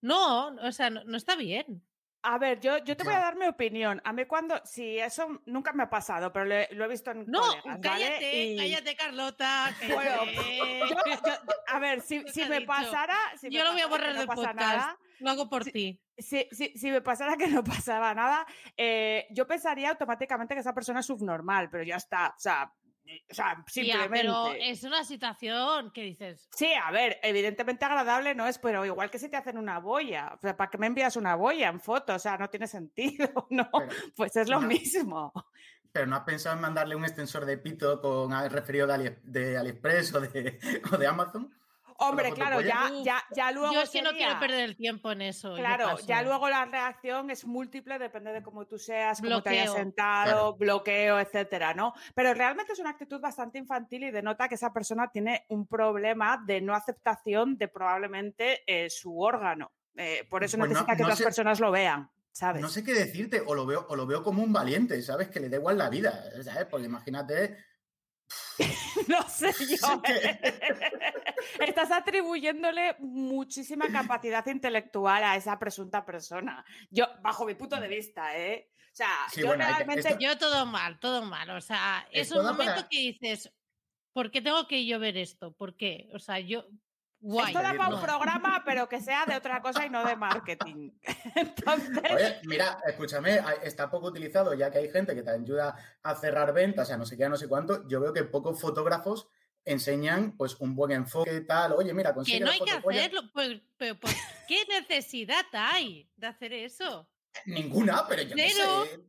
[0.00, 1.82] no, o sea, no, está bien.
[2.22, 4.00] A ver, yo, yo te voy a dar mi opinión.
[4.04, 7.40] A mí cuando, si eso nunca me ha pasado, pero lo he visto en No,
[7.80, 9.66] cállate, cállate, Carlota.
[11.68, 13.16] a ver, si, si me pasara...
[13.42, 14.98] yo lo voy a borrar del podcast.
[15.20, 15.98] lo hago por ti.
[16.18, 18.46] Si, si, me pasara que no pasaba nada,
[18.76, 22.34] eh, yo pensaría automáticamente que esa persona es subnormal, pero ya está.
[22.36, 22.70] O sea,
[23.30, 24.08] o sea, simplemente.
[24.10, 26.48] pero es una situación que dices.
[26.54, 30.32] Sí, a ver, evidentemente agradable no es, pero igual que si te hacen una boya.
[30.34, 32.14] O sea, ¿para qué me envías una boya en foto?
[32.14, 33.70] O sea, no tiene sentido, ¿no?
[34.16, 35.32] pues es lo mismo.
[35.92, 40.14] Pero no has pensado en mandarle un extensor de pito con referido de, de AliExpress
[40.14, 40.58] o de,
[40.92, 41.52] o de Amazon?
[42.02, 43.74] Hombre, claro, ya, ya, ya luego.
[43.74, 45.54] Yo es que no quiero perder el tiempo en eso.
[45.54, 49.74] Claro, ya luego la reacción es múltiple, depende de cómo tú seas, cómo te hayas
[49.74, 51.92] sentado, bloqueo, etcétera, ¿no?
[52.14, 56.42] Pero realmente es una actitud bastante infantil y denota que esa persona tiene un problema
[56.46, 59.70] de no aceptación de probablemente eh, su órgano.
[59.94, 62.10] Eh, por eso pues necesita que otras personas lo vean.
[62.32, 62.62] ¿Sabes?
[62.62, 65.28] No sé qué decirte, o lo veo, o lo veo como un valiente, ¿sabes?
[65.28, 66.64] Que le da igual la vida, ¿sabes?
[66.70, 67.58] Porque imagínate
[69.08, 70.02] no sé yo.
[71.66, 76.64] Estás atribuyéndole muchísima capacidad intelectual a esa presunta persona.
[76.90, 78.70] Yo, bajo mi punto de vista, ¿eh?
[78.92, 80.16] O sea, yo realmente.
[80.18, 81.50] Yo todo mal, todo mal.
[81.50, 83.52] O sea, es un momento que dices,
[84.12, 85.52] ¿por qué tengo que yo ver esto?
[85.52, 86.08] ¿Por qué?
[86.12, 86.66] O sea, yo.
[87.20, 87.48] Guay.
[87.48, 90.90] Esto da para un programa, pero que sea de otra cosa y no de marketing.
[91.34, 92.12] Entonces...
[92.12, 96.52] Oye, mira, escúchame, está poco utilizado, ya que hay gente que te ayuda a cerrar
[96.54, 97.86] ventas, o sea, no sé qué, no sé cuánto.
[97.88, 99.28] Yo veo que pocos fotógrafos
[99.64, 101.72] enseñan pues un buen enfoque y tal.
[101.72, 103.98] Oye, mira, consigue Que no hay que hacerlo, pues, pero,
[104.48, 107.08] ¿qué necesidad hay de hacer eso?
[107.44, 109.00] Ninguna, pero yo no sé.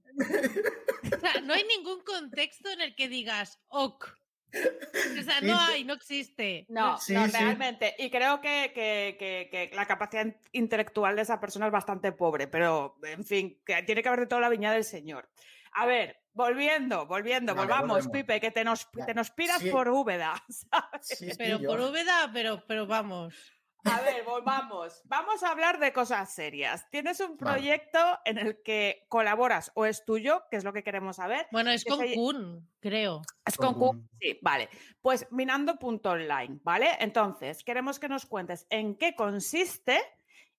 [1.16, 4.08] O sea, no hay ningún contexto en el que digas, ok,
[5.20, 6.66] O sea, no hay, no existe.
[6.70, 7.96] No, no realmente.
[7.98, 13.24] Y creo que, que, la capacidad intelectual de esa persona es bastante pobre, pero en
[13.24, 15.30] fin, que tiene que haber de toda la viña del señor.
[15.74, 20.34] A ver, volviendo, volviendo, volvamos, Pipe, que te nos, te nos piras por Úbeda.
[21.38, 23.36] pero por Úbeda, pero, pero vamos.
[23.84, 25.02] A ver, volvamos.
[25.06, 26.88] Vamos a hablar de cosas serias.
[26.90, 31.16] Tienes un proyecto en el que colaboras o es tuyo, que es lo que queremos
[31.16, 31.48] saber.
[31.52, 33.22] Bueno, es con Kun, creo.
[33.46, 34.70] Es con Kun, sí, vale.
[35.02, 36.90] Pues minando.online, ¿vale?
[37.00, 40.00] Entonces, queremos que nos cuentes en qué consiste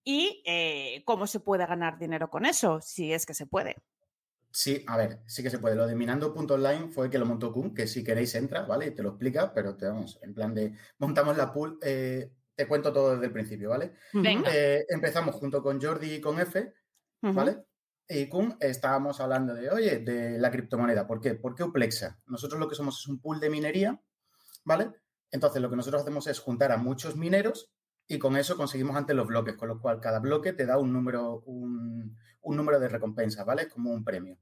[0.02, 3.76] y eh, cómo se puede ganar dinero con eso, si es que se puede.
[4.50, 5.76] Sí, a ver, sí que se puede.
[5.76, 8.88] Lo de minando.online fue que lo montó Kun, que si queréis entra, ¿vale?
[8.88, 11.78] Y te lo explica, pero te vamos, en plan de montamos la pool.
[11.82, 13.92] Eh, te cuento todo desde el principio, ¿vale?
[14.14, 16.72] Eh, empezamos junto con Jordi y con F,
[17.20, 17.64] ¿vale?
[18.08, 21.06] Y Kun estábamos hablando de, oye, de la criptomoneda.
[21.06, 21.34] ¿Por qué?
[21.34, 22.20] Porque Uplexa.
[22.26, 24.02] Nosotros lo que somos es un pool de minería,
[24.64, 24.92] ¿vale?
[25.30, 27.72] Entonces lo que nosotros hacemos es juntar a muchos mineros
[28.06, 30.92] y con eso conseguimos antes los bloques, con lo cual cada bloque te da un
[30.92, 33.68] número, un, número de recompensa, ¿vale?
[33.68, 34.36] Como un premio,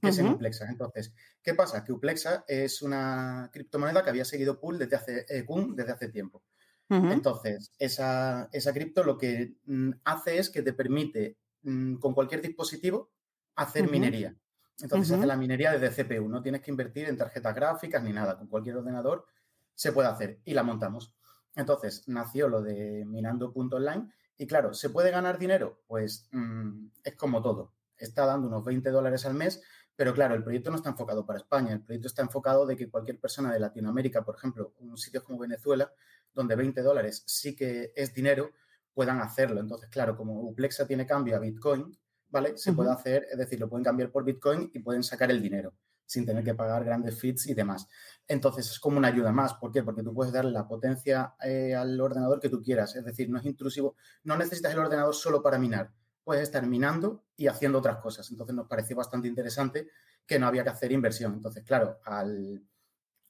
[0.00, 0.68] que es en Uplexa.
[0.68, 1.82] Entonces, ¿qué pasa?
[1.82, 5.44] Que Uplexa es una criptomoneda que había seguido Pool desde hace, eh,
[5.74, 6.44] desde hace tiempo.
[6.90, 12.40] Entonces, esa, esa cripto lo que mm, hace es que te permite mm, con cualquier
[12.40, 13.10] dispositivo
[13.56, 14.34] hacer minería.
[14.80, 18.38] Entonces, hace la minería desde CPU, no tienes que invertir en tarjetas gráficas ni nada,
[18.38, 19.26] con cualquier ordenador
[19.74, 21.14] se puede hacer y la montamos.
[21.54, 25.82] Entonces, nació lo de minando.online y claro, ¿se puede ganar dinero?
[25.86, 27.74] Pues mm, es como todo.
[27.96, 29.62] Está dando unos 20 dólares al mes,
[29.98, 31.72] pero claro, el proyecto no está enfocado para España.
[31.72, 35.40] El proyecto está enfocado de que cualquier persona de Latinoamérica, por ejemplo, un sitio como
[35.40, 35.92] Venezuela,
[36.32, 38.52] donde 20 dólares sí que es dinero,
[38.94, 39.60] puedan hacerlo.
[39.60, 42.56] Entonces, claro, como Uplexa tiene cambio a Bitcoin, ¿vale?
[42.56, 45.74] Se puede hacer, es decir, lo pueden cambiar por Bitcoin y pueden sacar el dinero
[46.06, 47.88] sin tener que pagar grandes feeds y demás.
[48.28, 49.54] Entonces, es como una ayuda más.
[49.54, 49.82] ¿Por qué?
[49.82, 52.94] Porque tú puedes darle la potencia eh, al ordenador que tú quieras.
[52.94, 53.96] Es decir, no es intrusivo.
[54.22, 55.90] No necesitas el ordenador solo para minar.
[56.28, 58.30] Puedes estar minando y haciendo otras cosas.
[58.30, 59.88] Entonces, nos pareció bastante interesante
[60.26, 61.32] que no había que hacer inversión.
[61.32, 62.62] Entonces, claro, al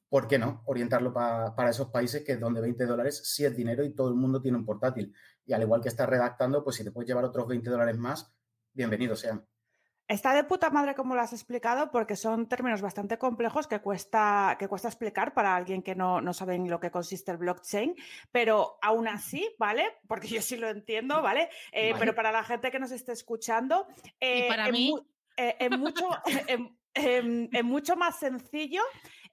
[0.08, 0.64] ¿por qué no?
[0.66, 4.42] Orientarlo para esos países que donde 20 dólares sí es dinero y todo el mundo
[4.42, 5.14] tiene un portátil.
[5.46, 8.34] Y al igual que estás redactando, pues si te puedes llevar otros 20 dólares más,
[8.72, 9.46] bienvenidos sean.
[10.08, 14.56] Está de puta madre como lo has explicado porque son términos bastante complejos que cuesta,
[14.58, 17.94] que cuesta explicar para alguien que no, no sabe en lo que consiste el blockchain,
[18.32, 19.98] pero aún así, ¿vale?
[20.06, 21.50] Porque yo sí lo entiendo, ¿vale?
[21.72, 23.86] Eh, pero para la gente que nos esté escuchando,
[24.18, 24.94] eh, para mí...
[25.36, 26.08] es mucho,
[26.94, 28.82] es mucho más sencillo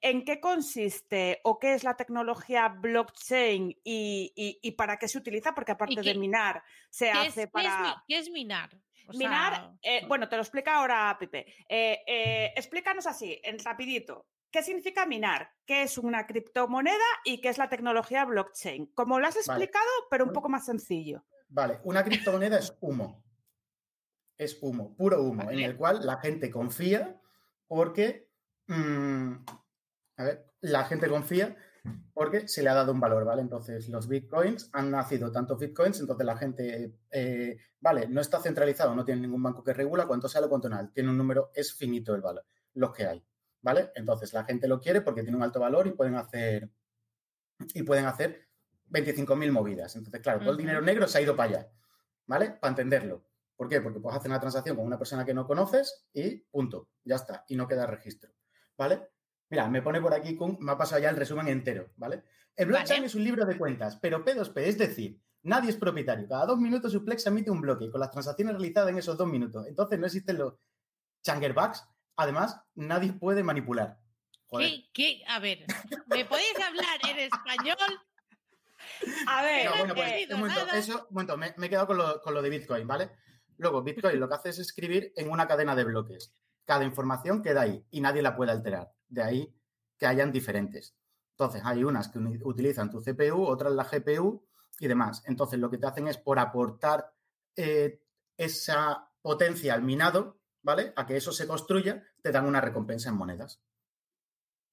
[0.00, 5.54] ¿En qué consiste o qué es la tecnología blockchain y, para qué se utiliza?
[5.54, 8.04] Porque aparte de minar, se hace para.
[8.06, 8.70] ¿Qué es, minar?
[9.14, 11.46] Minar, eh, bueno, te lo explica ahora Pipe.
[11.68, 14.26] Eh, eh, explícanos así, en rapidito.
[14.50, 15.50] ¿Qué significa minar?
[15.66, 18.86] ¿Qué es una criptomoneda y qué es la tecnología blockchain?
[18.94, 21.24] Como lo has explicado, pero un poco más sencillo.
[21.48, 23.22] Vale, una criptomoneda es humo.
[24.38, 27.20] Es humo, puro humo, en el cual la gente confía
[27.66, 28.30] porque
[28.66, 29.32] mm,
[30.16, 31.56] a ver, la gente confía
[32.14, 33.42] porque se le ha dado un valor, ¿vale?
[33.42, 38.94] Entonces, los bitcoins han nacido tantos bitcoins, entonces la gente, eh, vale, no está centralizado,
[38.94, 41.74] no tiene ningún banco que regula cuánto sale o cuánto no, tiene un número, es
[41.74, 43.24] finito el valor, los que hay,
[43.60, 43.90] ¿vale?
[43.94, 46.70] Entonces, la gente lo quiere porque tiene un alto valor y pueden hacer,
[47.74, 48.48] y pueden hacer
[48.90, 49.96] 25.000 movidas.
[49.96, 51.70] Entonces, claro, todo el dinero negro se ha ido para allá,
[52.26, 52.50] ¿vale?
[52.50, 53.24] Para entenderlo.
[53.56, 53.80] ¿Por qué?
[53.80, 57.44] Porque puedes hacer una transacción con una persona que no conoces y punto, ya está,
[57.48, 58.32] y no queda registro,
[58.76, 59.08] ¿vale?
[59.48, 62.24] Mira, me pone por aquí, me ha pasado ya el resumen entero, ¿vale?
[62.56, 66.26] El blockchain es un libro de cuentas, pero P2P, es decir, nadie es propietario.
[66.26, 69.66] Cada dos minutos Suplex emite un bloque con las transacciones realizadas en esos dos minutos.
[69.66, 70.54] Entonces no existen los
[71.22, 71.86] changerbugs.
[72.16, 73.98] Además, nadie puede manipular.
[74.58, 75.22] ¿Qué, ¿Qué?
[75.28, 75.66] A ver,
[76.06, 77.76] ¿me podéis hablar en español?
[79.28, 82.34] A ver, bueno, pues, un momento, eso, un momento, me, he quedado con lo, con
[82.34, 83.10] lo de Bitcoin, ¿vale?
[83.58, 86.34] Luego, Bitcoin lo que hace es escribir en una cadena de bloques.
[86.64, 88.92] Cada información queda ahí y nadie la puede alterar.
[89.08, 89.54] De ahí
[89.98, 90.96] que hayan diferentes.
[91.30, 94.46] Entonces, hay unas que utilizan tu CPU, otras la GPU
[94.78, 95.22] y demás.
[95.26, 97.12] Entonces, lo que te hacen es por aportar
[97.54, 98.02] eh,
[98.36, 100.92] esa potencia al minado, ¿vale?
[100.96, 103.62] A que eso se construya, te dan una recompensa en monedas.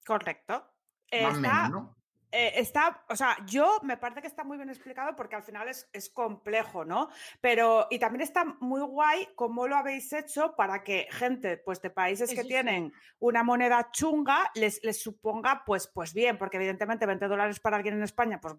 [0.06, 0.74] Correcto.
[1.22, 2.03] Más menos, ¿no?
[2.36, 5.68] Eh, está, o sea, yo me parece que está muy bien explicado porque al final
[5.68, 7.10] es, complejo, ¿no?
[7.42, 11.92] Pero, y también está muy guay cómo lo habéis hecho para que gente, pues, de
[11.92, 17.28] países que tienen una moneda chunga les, les suponga, pues, pues bien, porque evidentemente 20
[17.28, 18.56] dólares para alguien en España, pues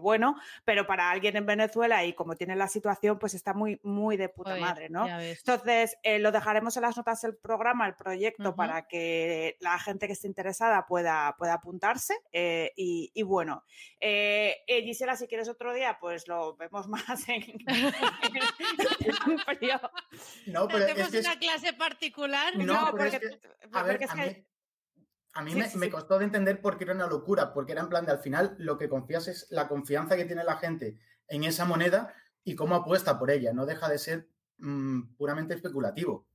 [0.00, 4.16] bueno, pero para alguien en Venezuela y como tiene la situación, pues está muy, muy
[4.16, 5.06] de puta madre, ¿no?
[5.08, 10.06] Entonces, eh, lo dejaremos en las notas del programa, el proyecto, para que la gente
[10.06, 12.14] que esté interesada pueda, pueda apuntarse.
[12.32, 13.64] Eh, y, bueno,
[14.00, 17.42] eh, Gisela, si quieres otro día, pues lo vemos más en,
[20.46, 22.56] No, pero es una clase particular?
[22.56, 23.20] No, porque,
[23.72, 24.44] a ver,
[25.34, 28.12] a mí, me, costó de entender porque era una locura, porque era en plan de
[28.12, 32.14] al final lo que confías es la confianza que tiene la gente en esa moneda
[32.44, 33.52] y cómo apuesta por ella.
[33.52, 34.28] No deja de ser
[34.58, 36.26] mm, puramente especulativo.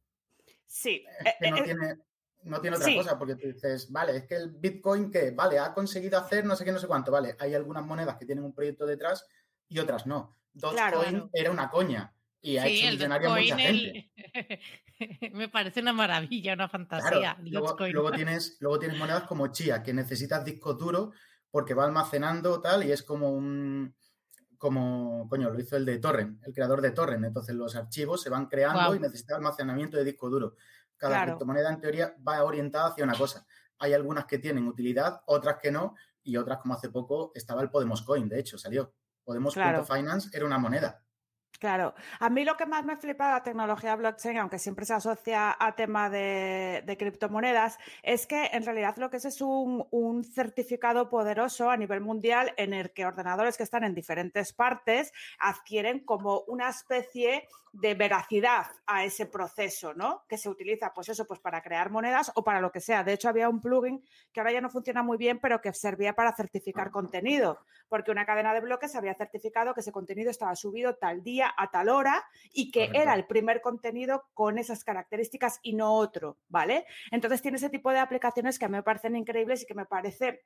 [0.66, 1.06] Sí.
[1.40, 2.00] que no, eh, eh, tiene,
[2.44, 5.74] no tiene otra cosa, porque tú dices, vale, es que el Bitcoin que, vale, ha
[5.74, 8.54] conseguido hacer no sé qué, no sé cuánto, vale, hay algunas monedas que tienen un
[8.54, 9.26] proyecto detrás
[9.68, 10.38] y otras no.
[10.54, 12.14] Dogecoin era una coña.
[12.42, 14.12] Y ha sí, hecho millonaria mucha gente.
[15.34, 17.38] Me parece una maravilla, una fantasía.
[17.42, 17.76] luego,
[18.16, 21.12] tienes, luego tienes monedas como Chia, que necesitas disco duro
[21.50, 23.96] porque va almacenando tal y es como un
[24.58, 27.24] como, coño, lo hizo el de Torrent, el creador de Torrent.
[27.26, 30.56] Entonces los archivos se van creando y necesitas almacenamiento de disco duro.
[30.98, 33.46] Cada criptomoneda en teoría va orientada hacia una cosa.
[33.80, 37.70] Hay algunas que tienen utilidad, otras que no, y otras como hace poco estaba el
[37.70, 38.94] Podemos Coin, de hecho, salió.
[39.24, 41.04] Podemos.finance era una moneda.
[41.60, 44.94] Claro, a mí lo que más me flipa de la tecnología blockchain, aunque siempre se
[44.94, 50.24] asocia a tema de, criptomonedas, es que en realidad lo que es es un, un,
[50.24, 56.02] certificado poderoso a nivel mundial en el que ordenadores que están en diferentes partes adquieren
[56.06, 57.48] como una especie
[57.80, 60.24] de veracidad a ese proceso, ¿no?
[60.28, 63.04] Que se utiliza, pues eso, pues para crear monedas o para lo que sea.
[63.04, 66.14] De hecho, había un plugin que ahora ya no funciona muy bien, pero que servía
[66.14, 70.96] para certificar contenido, porque una cadena de bloques había certificado que ese contenido estaba subido
[70.96, 75.74] tal día a tal hora y que era el primer contenido con esas características y
[75.74, 76.86] no otro, ¿vale?
[77.12, 79.86] Entonces tiene ese tipo de aplicaciones que a mí me parecen increíbles y que me
[79.86, 80.44] parece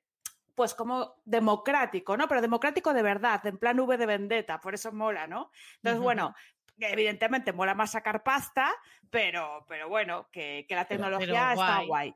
[0.55, 2.27] pues como democrático, ¿no?
[2.27, 5.51] Pero democrático de verdad, en plan V de vendetta, por eso mola, ¿no?
[5.77, 6.35] Entonces, bueno,
[6.77, 8.71] evidentemente mola más sacar pasta,
[9.09, 12.13] pero, pero bueno, que, la tecnología está guay.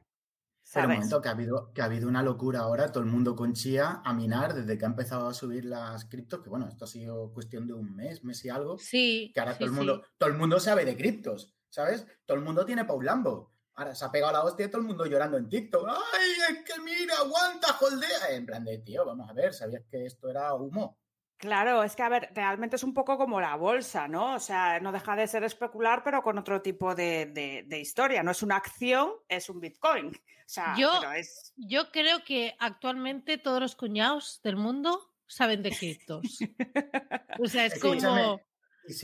[0.74, 3.36] Pero un momento que ha, habido, que ha habido una locura ahora, todo el mundo
[3.36, 6.86] con Chia a minar desde que ha empezado a subir las criptos, que bueno, esto
[6.86, 8.78] ha sido cuestión de un mes, mes y algo.
[8.78, 9.32] Sí.
[9.34, 12.05] Que ahora todo, el mundo, todo el mundo sabe de criptos, ¿sabes?
[12.26, 13.53] Todo el mundo tiene Paulambo.
[13.76, 15.88] Ahora se ha pegado la hostia y todo el mundo llorando en TikTok.
[15.88, 18.30] ¡Ay, es que mira, aguanta, holdea!
[18.32, 20.97] En plan de, tío, vamos a ver, ¿sabías que esto era humo?
[21.46, 24.34] Claro, es que, a ver, realmente es un poco como la bolsa, ¿no?
[24.34, 28.24] O sea, no deja de ser especular, pero con otro tipo de, historia.
[28.24, 30.08] No es una acción, es un Bitcoin.
[30.08, 31.54] O sea, yo, es...
[31.56, 36.24] yo creo que actualmente todos los cuñados del mundo saben de criptos.
[37.39, 38.41] o sea, es como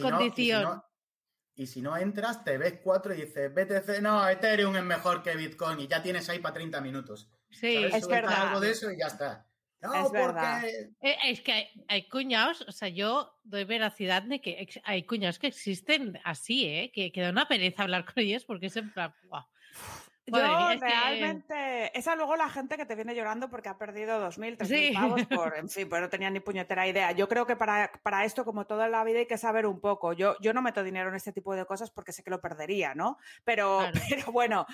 [0.02, 0.82] condición.
[1.54, 5.36] y, si no, entras, te ves cuatro y dices, BTC, no, Ethereum es mejor que
[5.36, 7.30] Bitcoin y ya tienes ahí para 30 minutos.
[7.52, 8.48] Sí, es verdad.
[8.48, 9.48] algo de eso y ya está.
[9.82, 10.92] No, es porque...
[11.02, 15.48] Eh, es que hay, cuñados, o sea, yo doy veracidad de que hay cuñados que
[15.48, 16.92] existen así, ¿eh?
[16.94, 19.12] Que, que da una pereza hablar con ellos porque es en plan,
[20.28, 20.38] Yo
[20.80, 25.26] realmente, esa luego la gente que te viene llorando porque ha perdido 2.000, 3.000 pavos
[25.28, 27.12] por, en fin, pues no tenía ni puñetera idea.
[27.14, 30.14] Yo creo que para, para esto, como toda la vida, hay que saber un poco.
[30.14, 32.94] Yo, yo no meto dinero en este tipo de cosas porque sé que lo perdería,
[32.94, 33.18] ¿no?
[33.44, 33.80] Pero,
[34.10, 34.68] pero bueno.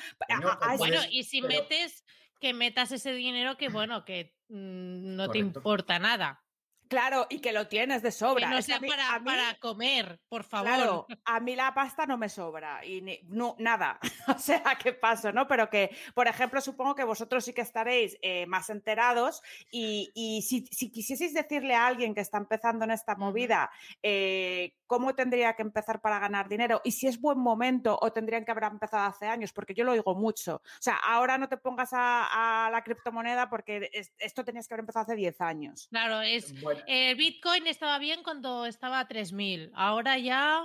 [0.78, 2.04] bueno, y si metes,
[2.42, 6.44] que metas ese dinero que, bueno, que Mm, no te importa nada.
[6.88, 8.48] Claro, y que lo tienes de sobra.
[8.48, 10.68] Que no sea para, para, comer, por favor.
[10.68, 14.00] Claro, a mí la pasta no me sobra y no, nada.
[14.28, 15.32] o sea, ¿qué paso?
[15.32, 15.48] ¿No?
[15.48, 20.12] Pero que, por ejemplo, supongo que vosotros sí que estaréis eh, más enterados y,
[20.48, 23.70] si, si, quisieseis decirle a alguien que está empezando en esta movida
[24.02, 28.46] eh, cómo tendría que empezar para ganar dinero y si es buen momento o tendrían
[28.46, 30.56] que haber empezado hace años, porque yo lo oigo mucho.
[30.56, 35.04] O sea, ahora no te pongas a, la criptomoneda porque esto tenías que haber empezado
[35.04, 35.88] hace 10 años.
[35.90, 36.54] Claro, es
[36.86, 40.62] el Bitcoin estaba bien cuando estaba a 3.000, ahora ya...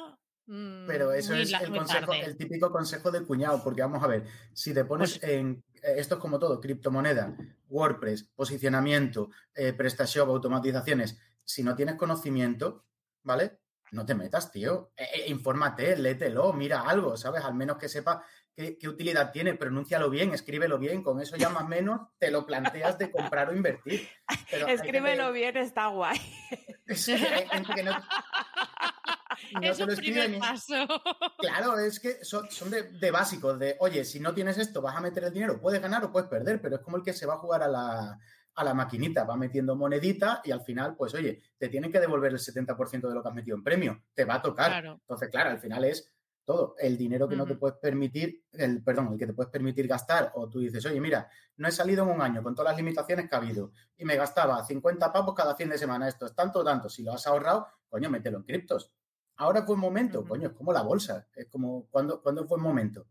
[0.47, 4.85] Mm, Pero eso es el, típico consejo del cuñado, porque vamos a ver, si te
[4.85, 7.37] pones pues en, eh, esto es como todo, criptomoneda,
[7.69, 12.85] WordPress, posicionamiento, eh, PrestaShop, automatizaciones, si no tienes conocimiento,
[13.23, 13.63] ¿vale?
[13.93, 14.93] no te metas, tío.
[14.97, 17.45] Eh, eh, infórmate, léetelo, mira algo, ¿sabes?
[17.45, 18.25] Al menos que sepa
[18.55, 22.47] qué, utilidad tiene, pronúncialo bien, escríbelo bien, con eso ya más o menos te lo
[22.47, 24.09] planteas de comprar o invertir.
[24.69, 26.21] Escríbelo bien, está guay.
[26.87, 27.09] es
[29.81, 30.87] un primer paso.
[31.39, 35.25] Claro, es que son, de, básicos, de, oye, si no tienes esto, vas a meter
[35.25, 37.39] el dinero, puedes ganar o puedes perder, pero es como el que se va a
[37.39, 38.19] jugar a la,
[38.55, 42.33] a la maquinita, va metiendo monedita y al final, pues oye, te tienen que devolver
[42.33, 44.85] el 70% de lo que has metido en premio, te va a tocar.
[44.85, 46.13] Entonces, claro, al final es
[46.45, 46.75] todo.
[46.79, 50.33] El dinero que no te puedes permitir, el, perdón, el que te puedes permitir gastar,
[50.35, 53.29] o tú dices, oye, mira, no he salido en un año con todas las limitaciones
[53.29, 56.65] que ha habido y me gastaba 50 pavos cada fin de semana, esto es tanto,
[56.65, 58.93] tanto, si lo has ahorrado, coño, mételo en criptos.
[59.37, 63.07] Ahora fue un momento, coño, es como la bolsa, es como, cuando fue el momento?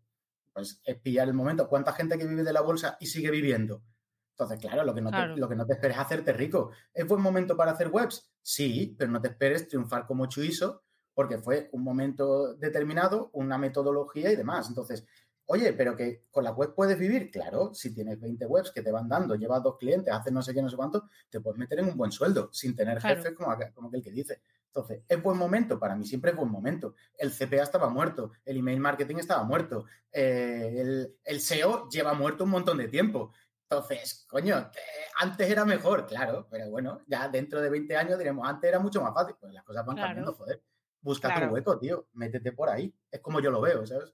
[0.53, 1.67] Pues es pillar el momento.
[1.67, 3.84] ¿Cuánta gente que vive de la bolsa y sigue viviendo?
[4.32, 6.71] Entonces, claro, lo que, no Te, lo que no te esperes es hacerte rico.
[6.93, 8.32] ¿Es buen momento para hacer webs?
[8.41, 10.84] Sí, pero no te esperes triunfar como Chuiso
[11.22, 14.67] porque fue un momento determinado, una metodología y demás.
[14.69, 15.05] Entonces,
[15.45, 17.30] oye, pero que con la web puedes vivir.
[17.30, 20.51] Claro, si tienes 20 webs que te van dando, llevas dos clientes, haces no sé
[20.51, 23.55] qué, no sé cuánto, te puedes meter en un buen sueldo sin tener jefes como,
[23.76, 24.41] como aquel que dice.
[24.65, 25.78] Entonces, ¿es buen momento?
[25.78, 26.95] Para mí siempre es buen momento.
[27.15, 32.45] El CPA estaba muerto, el email marketing estaba muerto, eh, el, el, SEO lleva muerto
[32.45, 33.32] un montón de tiempo.
[33.69, 34.72] Entonces, coño,
[35.19, 39.01] antes era mejor, claro, pero bueno, ya dentro de 20 años diremos, antes era mucho
[39.01, 39.36] más fácil.
[39.39, 40.63] Pues las cosas van cambiando, joder.
[41.02, 42.93] Busca tu hueco, tío, métete por ahí.
[43.10, 44.14] Es como yo lo veo, ¿sabes?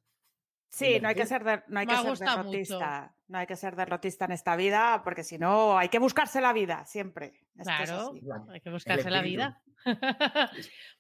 [0.70, 3.16] Sí, no hay que ser, no hay que ser derrotista.
[3.28, 6.54] No hay que ser derrotista en esta vida, porque si no, hay que buscarse la
[6.54, 7.42] vida siempre.
[7.62, 8.14] claro,
[8.50, 9.62] hay que buscarse la vida.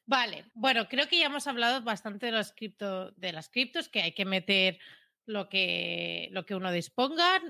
[0.05, 4.01] vale, bueno, creo que ya hemos hablado bastante de los cripto, de las criptos, que
[4.01, 4.79] hay que meter
[5.25, 7.41] lo que, lo que uno disponga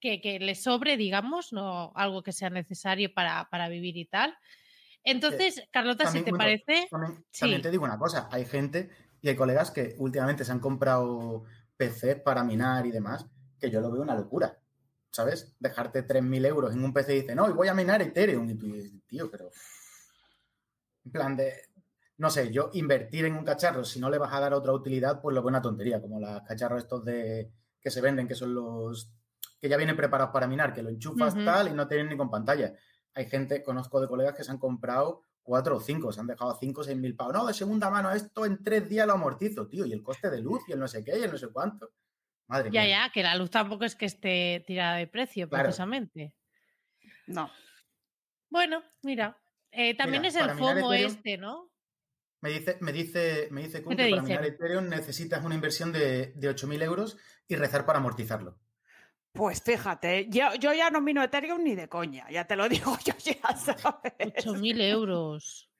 [0.00, 4.36] que, le sobre, digamos, no algo que sea necesario para, vivir y tal.
[5.06, 6.88] Entonces, Carlota, si te parece.
[6.90, 8.90] También, te digo una cosa: hay gente
[9.22, 11.44] y hay colegas que últimamente se han comprado
[11.76, 13.26] PC para minar y demás,
[13.58, 14.58] que yo lo veo una locura.
[15.10, 15.56] ¿Sabes?
[15.60, 18.50] Dejarte 3.000 euros en un PC y dice, no, y voy a minar Ethereum.
[18.50, 19.50] Y tú dices, tío, pero.
[21.04, 21.54] En plan de.
[22.18, 25.20] No sé, yo invertir en un cacharro, si no le vas a dar otra utilidad,
[25.22, 28.54] pues lo veo una tontería, como los cacharros estos de que se venden, que son
[28.54, 29.12] los
[29.60, 32.30] que ya vienen preparados para minar, que lo enchufas tal y no tienen ni con
[32.30, 32.74] pantalla.
[33.16, 36.54] Hay gente, conozco de colegas que se han comprado cuatro o cinco, se han dejado
[36.60, 37.32] cinco o seis mil pavos.
[37.32, 40.42] No, de segunda mano, esto en tres días lo amortizo, tío, y el coste de
[40.42, 41.90] luz y el no sé qué y el no sé cuánto.
[42.46, 43.06] Madre ya, mía.
[43.06, 46.34] ya, que la luz tampoco es que esté tirada de precio, precisamente.
[47.26, 47.50] No.
[48.50, 49.40] Bueno, mira,
[49.72, 51.70] eh, también es el FOMO este, ¿no?
[52.42, 56.50] Me dice, me dice, me dice que para minar Ethereum necesitas una inversión de, de
[56.50, 57.16] 8.000 euros
[57.48, 58.58] y rezar para amortizarlo.
[59.36, 62.96] Pues fíjate, yo, yo ya no mino Ethereum ni de coña, ya te lo digo,
[63.04, 64.14] yo ya sabes.
[64.18, 65.70] 8.000 euros.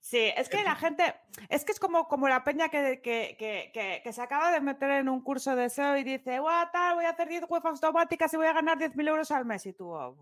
[0.00, 1.14] Sí, es que la gente,
[1.50, 4.90] es que es como, como la peña que, que, que, que, se acaba de meter
[4.92, 6.40] en un curso de SEO y dice,
[6.72, 9.66] tal, voy a hacer 10 webs automáticas y voy a ganar 10.000 euros al mes.
[9.66, 10.16] Y tú, oh,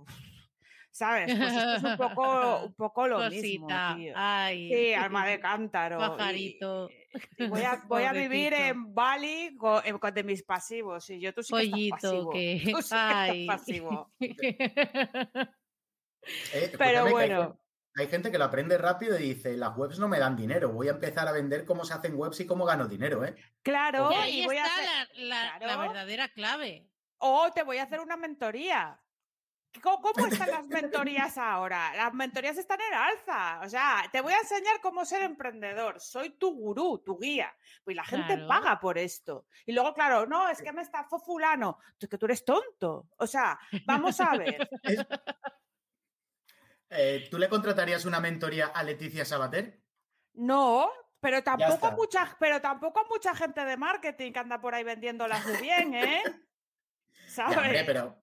[0.98, 1.32] ¿sabes?
[1.36, 4.14] Pues esto es un poco, un poco lo mismo, tío.
[4.48, 5.98] sí, alma de cántaro.
[5.98, 6.90] Pajarito.
[7.36, 9.82] Y, voy a, voy a vivir en Bali con,
[10.12, 11.08] de mis pasivos.
[11.10, 12.30] Y yo tú sí que estás pasivo.
[12.30, 12.62] Que...
[12.72, 13.46] Tú sí Ay.
[13.46, 14.10] pasivo.
[16.52, 17.58] Eh, Pero bueno.
[17.94, 20.88] Hay, gente que lo aprende rápido y dice, las webs no me dan dinero, voy
[20.88, 23.34] a empezar a vender cómo se hacen webs y cómo gano dinero, ¿eh?
[23.62, 24.10] Claro.
[24.12, 26.88] Y ahí está la, la verdadera clave.
[27.16, 29.00] O te voy a hacer una mentoría.
[29.82, 31.94] ¿Cómo, están las mentorías ahora?
[31.96, 33.60] Las mentorías están en alza.
[33.64, 36.00] O sea, te voy a enseñar cómo ser emprendedor.
[36.00, 37.54] Soy tu gurú, tu guía.
[37.84, 39.46] Pues la gente paga por esto.
[39.66, 41.78] Y luego, claro, no, es que me estafó fulano.
[41.98, 43.08] Es que tú eres tonto.
[43.16, 44.68] O sea, vamos a ver.
[46.90, 49.78] Eh, ¿Tú le contratarías una mentoría a Leticia Sabater?
[50.32, 55.44] No, pero tampoco, mucha, pero tampoco mucha gente de marketing que anda por ahí vendiéndolas
[55.46, 56.22] muy bien, ¿eh?
[57.28, 57.84] ¿Sabes?
[57.84, 58.22] pero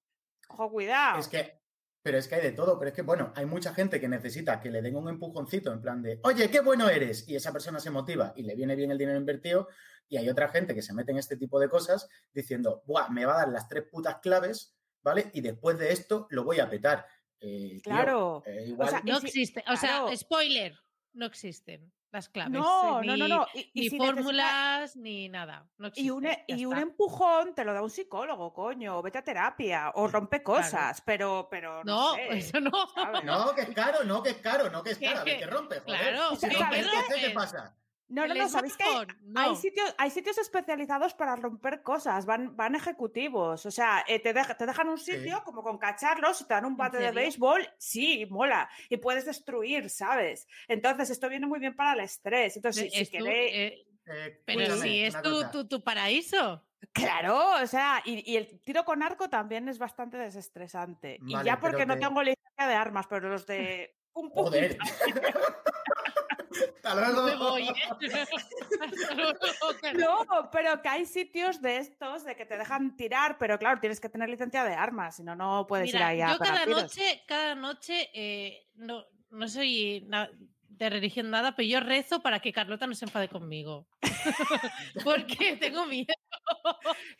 [0.50, 1.20] Ojo, cuidado.
[1.20, 1.62] Es que,
[2.02, 4.60] pero es que hay de todo, pero es que, bueno, hay mucha gente que necesita
[4.60, 7.80] que le den un empujoncito en plan de, oye, qué bueno eres, y esa persona
[7.80, 9.68] se motiva y le viene bien el dinero invertido,
[10.08, 13.26] y hay otra gente que se mete en este tipo de cosas diciendo, buah, me
[13.26, 15.32] va a dar las tres putas claves, ¿vale?
[15.34, 17.08] Y después de esto lo voy a petar.
[17.40, 18.44] Eh, claro.
[18.46, 20.76] Eh, no existe, o sea, spoiler,
[21.16, 22.54] no existen las claves.
[22.54, 23.48] No, no, no, no.
[23.74, 25.68] ni fórmulas, ni nada.
[25.96, 28.98] y, un, e, y un, empujón te lo da un psicólogo, coño.
[28.98, 29.92] O vete a terapia.
[29.96, 31.02] O rompe cosas.
[31.02, 31.84] Pero, pero.
[31.84, 32.72] No, eso no.
[33.24, 35.26] No, que es caro, no, que es caro, no, que es caro.
[35.26, 36.00] Que, rompe, joder.
[36.00, 37.76] Claro, si ¿qué pasa?
[38.08, 38.84] No, no, no, ¿sabéis que
[39.36, 44.32] Hay, sitios, hay sitios especializados para romper cosas, van, van ejecutivos, o sea, eh, te,
[44.34, 48.70] te, dejan un sitio como con cacharros, te dan un bate de béisbol, sí, mola,
[48.90, 50.48] y puedes destruir, ¿sabes?
[50.68, 52.56] Entonces, esto viene muy bien para el estrés.
[52.56, 53.52] Entonces, si, queréis...
[53.54, 56.64] Eh, eh, pero si es tu, tu, paraíso.
[56.92, 61.20] Claro, o sea, y, el tiro con arco también es bastante desestresante.
[61.26, 63.98] y ya porque no tengo licencia de armas, pero los de...
[64.14, 64.32] Un
[67.38, 67.74] Joder.
[69.98, 74.00] no, pero que hay sitios de estos de que te dejan tirar, pero claro, tienes
[74.00, 77.24] que tener licencia de armas, si no, no puedes ir ahí a Yo cada noche,
[77.28, 80.08] cada noche, eh, no, no soy
[80.78, 83.88] de religión nada, pero yo rezo para que Carlota no se enfade conmigo.
[85.04, 86.14] Porque tengo miedo.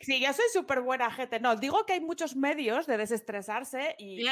[0.00, 1.40] Sí, yo soy súper buena gente.
[1.40, 4.24] No, digo que hay muchos medios de desestresarse y,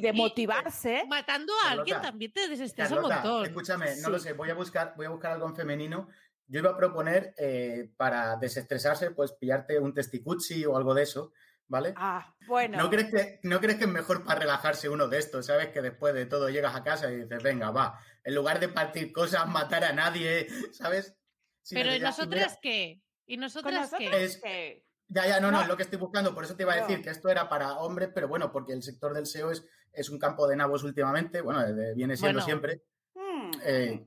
[0.00, 1.04] de, motivarse.
[1.08, 3.46] matando a alguien también te desestresa un montón.
[3.46, 6.08] Escúchame, no lo sé, voy a buscar, voy a buscar algo en femenino.
[6.46, 11.32] Yo iba a proponer eh, para desestresarse, pues pillarte un testicuchi o algo de eso
[11.68, 11.94] ¿vale?
[11.96, 12.78] Ah, bueno.
[12.78, 15.46] ¿No crees, que, ¿No crees que es mejor para relajarse uno de estos?
[15.46, 15.68] ¿Sabes?
[15.68, 19.12] Que después de todo llegas a casa y dices, venga, va, en lugar de partir
[19.12, 21.16] cosas, matar a nadie, ¿sabes?
[21.70, 23.02] Pero ¿y nosotras qué?
[23.26, 24.84] ¿Y nosotras qué?
[25.08, 26.34] Ya, ya, no, no, es lo que estoy buscando.
[26.34, 28.82] Por eso te iba a decir que esto era para hombres, pero bueno, porque el
[28.82, 31.62] sector del SEO es, es un campo de nabos últimamente, bueno,
[31.94, 32.82] viene siendo siempre.
[33.14, 33.50] Hmm.
[33.62, 34.06] Eh,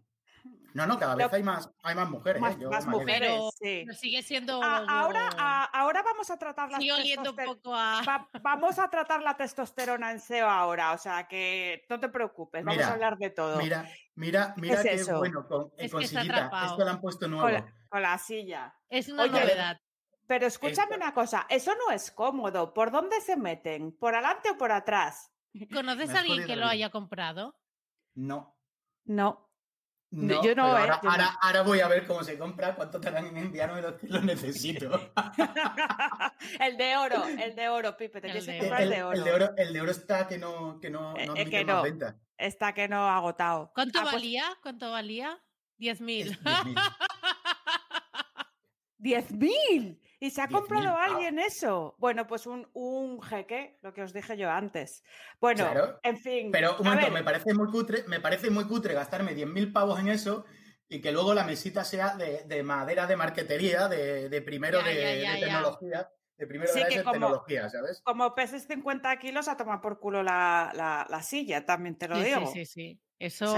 [0.75, 2.41] no, no, cada vez hay más, hay más mujeres.
[2.41, 2.67] Más, ¿eh?
[2.67, 3.87] más mujeres, sí.
[3.93, 4.61] sigue siendo.
[4.61, 5.29] ahora,
[5.71, 6.79] ahora vamos a tratar la
[8.41, 12.83] Vamos a tratar la testosterona en SEO ahora, o sea que no te preocupes, vamos
[12.83, 13.57] a hablar de todo.
[13.57, 16.51] Mira, mira, mira qué bueno con, sillita.
[16.65, 17.65] Esto lo han puesto nuevo.
[17.87, 18.75] Con la, silla.
[18.89, 19.79] Es una novedad.
[20.27, 22.73] Pero escúchame una cosa, eso no es cómodo.
[22.73, 23.93] ¿Por dónde se meten?
[23.93, 25.31] ¿Por adelante o por atrás?
[25.71, 27.55] ¿Conoces a alguien que lo haya comprado?
[28.13, 28.57] No.
[29.05, 29.44] No.
[30.15, 33.35] No, yo no, eh, ahora, ahora, voy a ver cómo se compra, cuánto tardan en
[33.35, 35.11] enviarme los que lo necesito.
[36.61, 39.17] el de oro, el de oro, Pipe, te tienes que comprar el, de oro.
[39.17, 39.53] El de oro.
[39.57, 41.81] El de oro está que no, que no, eh, no eh, que no.
[41.83, 42.15] Venta.
[42.37, 43.71] Está que no ha agotado.
[43.75, 44.45] ¿Cuánto ah, pues valía?
[44.61, 45.37] ¿Cuánto valía?
[45.79, 46.37] 10.000.
[48.99, 49.99] 10.000.
[50.19, 51.95] ¿Y se ha comprado alguien eso?
[51.97, 55.03] Bueno, pues un, un jeque, lo que os dije yo antes.
[55.39, 55.69] Bueno,
[56.03, 56.51] en fin.
[56.51, 60.09] Pero un momento, me parece muy cutre, me parece muy cutre gastarme 10.000 pavos en
[60.09, 60.45] eso
[60.87, 66.09] y que luego la mesita sea de, madera de marquetería, de, primero de, tecnología.
[66.37, 68.01] De primero de, tecnología, ¿sabes?
[68.03, 72.45] Como peses 50 kilos a tomar por culo la, silla, también te lo digo.
[72.47, 73.01] Sí, sí, sí.
[73.17, 73.55] Eso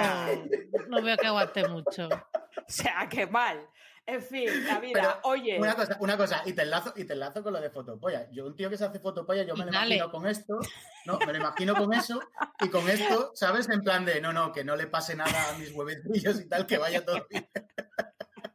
[0.89, 2.07] no veo que aguante mucho.
[2.57, 3.69] O sea, qué mal.
[4.07, 5.19] En fin, la vida.
[5.23, 5.59] Oye.
[5.59, 8.29] Una cosa, una cosa, y te enlazo, y te enlazo con lo de fotopolla.
[8.31, 10.59] Yo, un tío que se hace fotopolla, yo me lo imagino con esto,
[11.05, 11.19] ¿no?
[11.19, 12.21] Me lo imagino con eso,
[12.61, 13.69] y con esto, ¿sabes?
[13.69, 16.65] En plan de no, no, que no le pase nada a mis huevecillos y tal,
[16.65, 17.49] que vaya todo bien.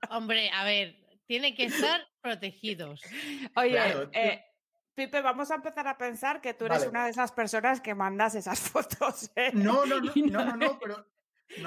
[0.08, 0.96] Hombre, a ver,
[1.26, 3.02] tienen que estar protegidos.
[3.54, 3.78] Oye,
[4.12, 4.42] eh,
[4.94, 8.34] Pipe, vamos a empezar a pensar que tú eres una de esas personas que mandas
[8.34, 9.30] esas fotos.
[9.36, 9.50] ¿eh?
[9.52, 11.06] No, no, no, no, no, no, pero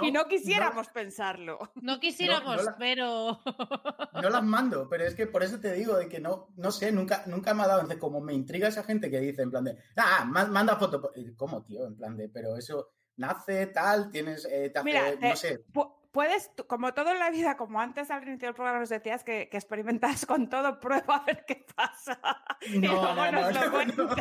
[0.02, 1.60] y no quisiéramos pensarlo.
[1.82, 3.40] No quisiéramos, pero.
[4.22, 6.92] No las mando, pero es que por eso te digo de que no, no sé,
[6.92, 8.00] nunca, nunca me ha dado.
[8.00, 11.12] como me intriga esa gente que dice en plan de, ah, manda foto.
[11.36, 11.86] ¿Cómo, tío?
[11.86, 14.74] En plan de, pero eso nace tal, tienes, eh,
[15.20, 15.64] no sé.
[16.12, 19.50] Puedes, como todo en la vida, como antes al inicio del programa nos decías que,
[19.50, 22.18] que experimentas con todo, prueba a ver qué pasa.
[22.74, 24.16] No, no, no, no,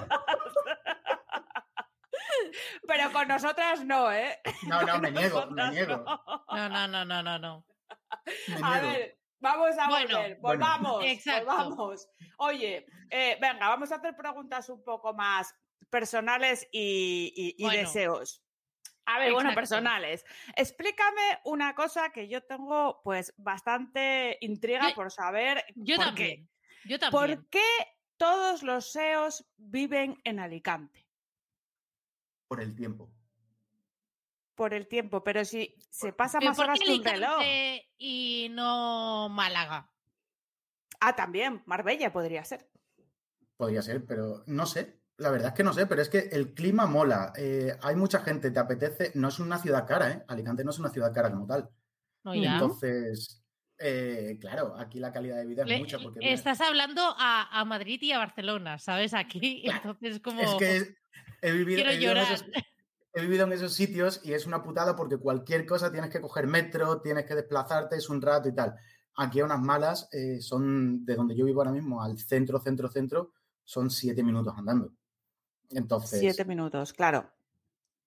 [2.89, 4.41] pero con nosotras no, ¿eh?
[4.67, 6.05] No, no, me niego, me niego.
[6.49, 7.67] No, no, no, no, no, no.
[8.63, 12.09] A ver, vamos a volver, volvamos, volvamos.
[12.39, 15.55] Oye, eh, venga, vamos a hacer preguntas un poco más
[15.91, 18.43] personales y, deseos.
[19.07, 20.25] A ver, bueno, personales.
[20.57, 25.63] Explícame una cosa que yo tengo, pues, bastante intriga por saber.
[25.75, 26.49] Yo por también.
[26.83, 26.89] Qué.
[26.89, 27.11] Yo también.
[27.11, 27.61] ¿Por qué
[28.17, 31.04] todos los SEOs viven en Alicante?
[32.55, 33.13] Por el tiempo.
[34.55, 37.43] Por el tiempo, pero si se pasa más horas que un reloj.
[37.99, 39.91] Y no Málaga.
[41.01, 42.71] Ah, también, Marbella podría ser.
[43.57, 45.01] Podría ser, pero no sé.
[45.17, 47.33] La verdad es que no sé, pero es que el clima mola.
[47.37, 49.11] Eh, hay mucha gente, te apetece.
[49.15, 50.25] No es una ciudad cara, ¿eh?
[50.29, 51.69] Alicante no es una ciudad cara como tal.
[52.25, 53.45] Entonces,
[53.79, 55.99] eh, claro, aquí la calidad de vida es mucha.
[55.99, 59.13] Porque, estás hablando a, Madrid y a Barcelona, ¿sabes?
[59.13, 60.41] Aquí, entonces como...
[60.41, 61.04] Es que
[61.43, 61.83] he vivido,
[63.45, 67.27] en esos, sitios y es una putada porque cualquier cosa tienes que coger metro, tienes
[67.27, 68.75] que desplazarte, es un rato y tal.
[69.17, 72.89] Aquí a unas malas eh, son de donde yo vivo ahora mismo al centro, centro,
[72.89, 74.93] centro, son siete minutos andando.
[75.71, 76.21] Entonces.
[76.21, 77.31] Siete minutos, claro.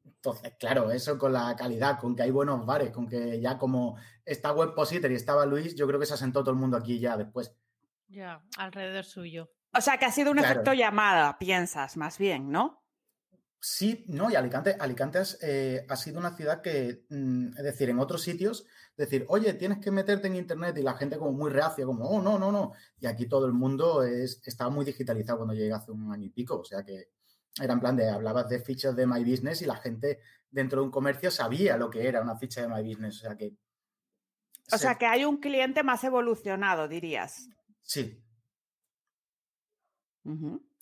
[0.04, 3.98] Entonces, claro, eso con la calidad, con que hay buenos bares, con que ya como
[4.26, 7.18] está Webpositor y estaba Luis, yo creo que se asentó todo el mundo aquí ya
[7.18, 7.54] después.
[8.08, 9.52] Ya, alrededor suyo.
[9.74, 12.84] O sea, que ha sido un efecto llamada, piensas, más bien, ¿no?
[13.70, 18.00] Sí, no, y Alicante, Alicante eh, ha sido una ciudad que, mm, es decir, en
[18.00, 18.66] otros sitios,
[18.96, 22.22] decir, oye, tienes que meterte en Internet y la gente como muy reacia, como, oh,
[22.22, 22.72] no, no, no.
[22.98, 26.30] Y aquí todo el mundo es, estaba muy digitalizado cuando llegué hace un año y
[26.30, 27.10] pico, o sea que
[27.62, 30.86] era en plan de, hablabas de fichas de My Business y la gente dentro de
[30.86, 33.54] un comercio sabía lo que era una ficha de My Business, o sea que...
[34.72, 37.50] O sea que hay un cliente más evolucionado, dirías.
[37.82, 38.24] Sí.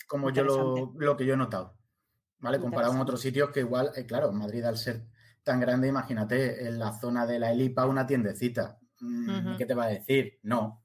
[0.08, 1.75] Como yo lo, lo que yo he notado.
[2.46, 2.60] ¿Vale?
[2.60, 5.04] Comparado con otros sitios que igual, eh, claro, Madrid al ser
[5.43, 8.80] tan grande, imagínate, en la zona de la Elipa una tiendecita.
[9.00, 10.39] Mm, ¿Qué te va a decir?
[10.43, 10.84] No.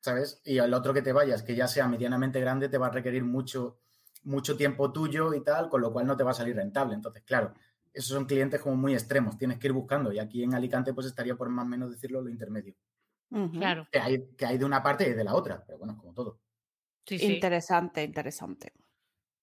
[0.00, 0.40] ¿Sabes?
[0.44, 3.24] Y el otro que te vayas, que ya sea medianamente grande, te va a requerir
[3.24, 3.78] mucho,
[4.24, 6.94] mucho tiempo tuyo y tal, con lo cual no te va a salir rentable.
[6.94, 7.54] Entonces, claro,
[7.92, 10.12] esos son clientes como muy extremos, tienes que ir buscando.
[10.12, 12.74] Y aquí en Alicante, pues estaría por más o menos decirlo lo intermedio.
[13.52, 13.86] Claro.
[13.92, 16.40] Que hay, que hay de una parte y de la otra, pero bueno, como todo.
[17.06, 18.72] Interesante, interesante.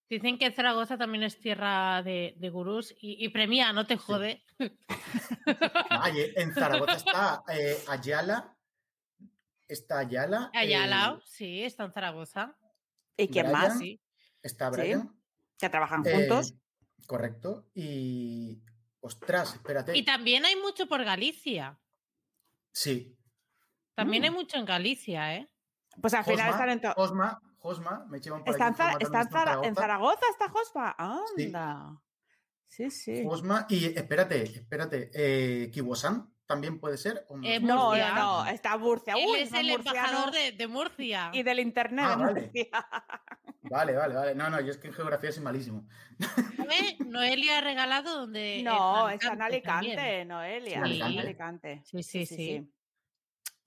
[0.09, 4.45] Dicen que Zaragoza también es tierra de, gurús y, premia, no te jode.
[6.35, 8.55] en Zaragoza está eh, Ayala.
[9.67, 10.49] Está Ayala.
[10.53, 12.55] Ayala, eh, sí, está en Zaragoza.
[13.17, 13.77] ¿Y quién más?
[13.77, 14.01] Sí.
[14.41, 15.13] Está Brian.
[15.57, 16.51] Que trabajan juntos.
[16.51, 17.67] Eh, correcto.
[17.73, 18.61] Y.
[19.01, 19.97] Ostras, espérate.
[19.97, 21.79] Y también hay mucho por Galicia.
[22.71, 23.17] Sí.
[23.95, 24.33] También hay mm.
[24.33, 25.49] mucho en Galicia, ¿eh?
[26.01, 26.93] Pues al final están en todo.
[27.59, 29.21] Josma, me llevan por ¿Está, en, está
[29.63, 30.21] en, Zaragoza.
[30.31, 30.95] ¿Está Josma?
[30.97, 31.99] Anda.
[32.67, 33.23] Sí, sí.
[33.25, 37.25] Josma, y espérate, espérate, eh, Kiwosan también puede ser.
[37.43, 39.13] Eh, no, no, no, está Murcia.
[39.13, 41.29] Él es el embajador de, Murcia.
[41.33, 42.41] Y del internet ah, de vale.
[42.41, 42.69] Murcia.
[43.69, 44.33] Vale, vale, vale.
[44.33, 45.85] No, no, yo es que en geografía soy malísimo.
[47.05, 48.63] Noelia ha regalado donde.
[48.63, 50.85] No, está en Alicante, Noelia.
[50.85, 51.01] Sí.
[51.01, 51.81] En Alicante.
[51.83, 52.25] sí, sí.
[52.25, 52.73] sí.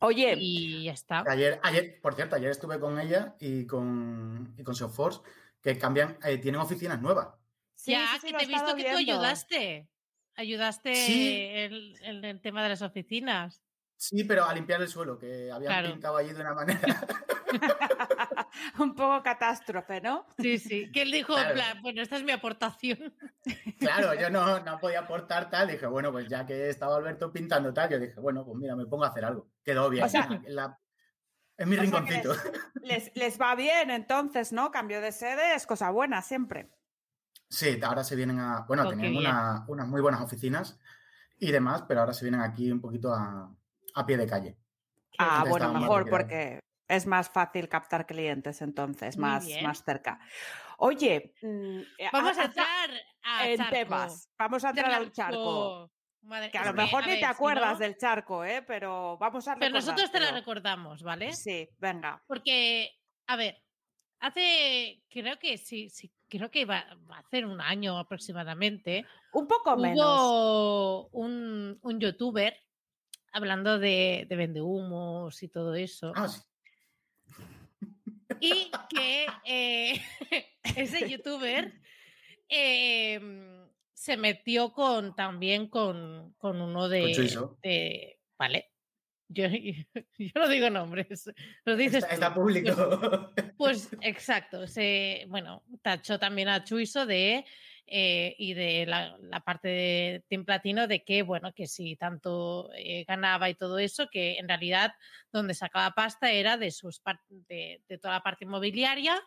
[0.01, 1.25] Oye, y ya está.
[1.27, 5.21] Ayer, ayer, por cierto, ayer estuve con ella y con, y con Salesforce,
[5.61, 7.29] que cambian, eh, tienen oficinas nuevas.
[7.75, 9.89] Sí, ya, que te he visto que tú ayudaste.
[10.37, 13.63] Ayudaste en el, tema de las oficinas.
[14.01, 17.07] Sí, pero a limpiar el suelo, que habían pintado allí de una manera.
[18.79, 20.25] un poco catástrofe, ¿no?
[20.39, 20.91] Sí, sí.
[20.91, 21.35] Que él dijo,
[21.83, 23.15] bueno, esta es mi aportación.
[23.79, 25.69] Claro, yo no, no, podía aportar tal.
[25.69, 28.87] Dije, bueno, pues ya que estaba Alberto pintando tal, yo dije, bueno, pues mira, me
[28.87, 29.51] pongo a hacer algo.
[29.63, 30.07] Quedó bien.
[30.07, 32.33] es mi rinconcito.
[32.81, 34.71] Les, les, va bien entonces, ¿no?
[34.71, 36.71] Cambio de sede es cosa buena siempre.
[37.51, 38.65] Sí, ahora se vienen a.
[38.67, 40.81] Bueno, tenían unas muy buenas oficinas
[41.39, 43.55] y demás, pero ahora se vienen aquí un poquito a,
[43.95, 44.57] a pie de calle.
[45.19, 50.19] Ah, bueno, mejor, porque es más fácil captar clientes entonces, más, más cerca.
[50.79, 52.91] Oye, mm, eh, vamos a, entrar
[53.45, 54.31] en temas.
[54.39, 55.91] Vamos a entrar al charco.
[56.51, 58.63] que a lo mejor ni te acuerdas del charco, ¿eh?
[58.67, 61.33] pero vamos a Pero nosotros te lo recordamos, ¿vale?
[61.33, 62.23] Sí, venga.
[62.27, 62.91] Porque,
[63.27, 63.63] a ver,
[64.21, 66.79] hace, creo que sí, sí creo que va,
[67.11, 69.05] a hacer un año aproximadamente.
[69.33, 71.09] Un poco hubo menos.
[71.13, 72.57] Un, un youtuber
[73.33, 76.13] hablando de, de vendehumos y todo eso.
[76.15, 76.41] Ah, sí.
[78.41, 80.01] Y que eh,
[80.77, 81.73] ese youtuber
[82.49, 88.71] em, se metió con también con, con uno de, Vale.
[89.29, 89.45] Yo,
[90.19, 91.31] yo, no digo nombres,
[91.65, 92.05] lo dices.
[92.11, 93.31] Está, público.
[93.57, 94.67] Pues exacto.
[94.67, 97.45] Se, bueno, tachó también a Chuiso de
[97.93, 103.05] eh, y de la, parte de Team Platino de que, bueno, que si tanto eh,
[103.05, 104.95] ganaba y todo eso, que en realidad
[105.33, 109.21] donde sacaba pasta era de, sus de, de toda la parte inmobiliaria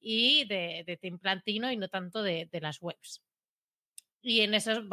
[0.00, 3.22] y de, de Team Platino y no tanto de, las webs.
[4.20, 4.84] Y en esos,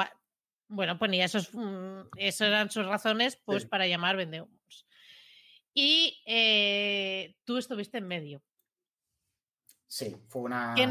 [0.69, 4.87] bueno, ponía esos, mm, esas eran sus razones pues para llamar vendehumos.
[5.73, 8.41] Y eh, tú estuviste en medio.
[9.87, 10.85] Sí, fue una, ¿Qué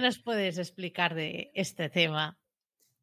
[0.00, 2.38] nos, puedes explicar de este tema?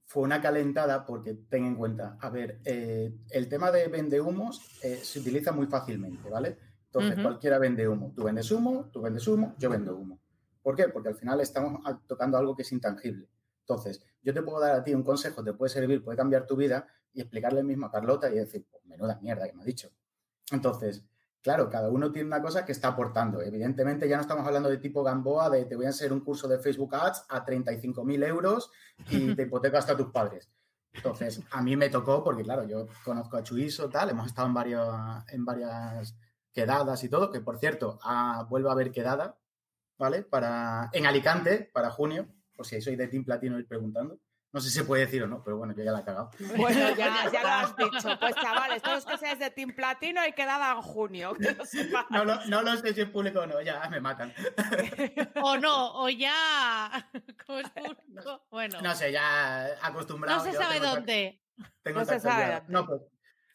[0.05, 4.61] Fue una calentada porque ten en cuenta, a ver, eh, el tema de vende humos
[4.81, 6.57] eh, se utiliza muy fácilmente, ¿vale?
[6.86, 8.13] Entonces cualquiera vende humo.
[8.15, 10.21] Tú vendes humo, tú vendes humo, yo vendo humo.
[10.61, 10.88] ¿Por qué?
[10.88, 13.27] Porque al final estamos tocando algo que es intangible.
[13.59, 16.55] Entonces, yo te puedo dar a ti un consejo, te puede servir, puede cambiar tu
[16.55, 19.91] vida y explicarle mismo a Carlota y decir, pues menuda mierda que me ha dicho.
[20.51, 21.03] Entonces,
[21.46, 23.39] Claro, cada uno tiene una cosa que está aportando.
[23.39, 26.48] Evidentemente ya no estamos hablando de tipo Gamboa, de te voy a hacer un curso
[26.48, 28.72] de Facebook Ads a 35.000 euros
[29.12, 30.50] y te hipoteca hasta tus padres.
[30.91, 34.56] Entonces, a mí me tocó, porque claro, yo conozco a Chuiso, tal, hemos estado en,
[34.56, 34.96] varios,
[35.28, 36.18] en varias
[36.52, 39.38] quedadas y todo, que por cierto, ah, vuelvo a haber quedada,
[40.00, 40.24] ¿vale?
[40.24, 44.18] Para, en Alicante, para junio, por si soy de Team Platino ir preguntando.
[44.56, 46.32] No sé si se puede decir o no, pero bueno, yo ya la he cagado.
[46.56, 48.18] Bueno, ya, ya lo has dicho.
[48.18, 51.34] Pues chavales, todos que seáis de Team Platino y quedada en junio.
[52.10, 54.34] no, lo, no lo sé si es público o no, ya me matan.
[55.43, 57.05] o no, o ya.
[57.46, 58.46] ¿Cómo es público?
[58.50, 58.79] Bueno.
[58.82, 60.38] No sé, ya acostumbrado.
[60.38, 61.43] No se sabe dónde.
[61.93, 62.63] no se sabe.
[62.70, 63.01] No, pues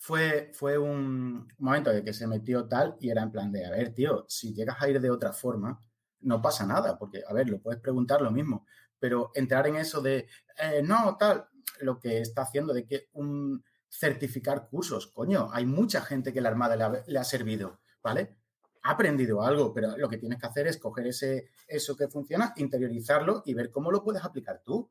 [0.00, 3.70] fue, fue un momento de que se metió tal y era en plan de, a
[3.70, 5.80] ver, tío, si llegas a ir de otra forma,
[6.20, 8.66] no pasa nada, porque, a ver, lo puedes preguntar lo mismo
[9.00, 10.28] pero entrar en eso de,
[10.58, 11.48] eh, no, tal,
[11.80, 16.50] lo que está haciendo de que un certificar cursos, coño, hay mucha gente que la
[16.50, 18.36] Armada le ha, servido, ¿vale?
[18.82, 22.52] Ha aprendido algo, pero lo que tienes que hacer es coger ese, eso que funciona,
[22.56, 24.90] interiorizarlo y ver cómo lo puedes aplicar tú.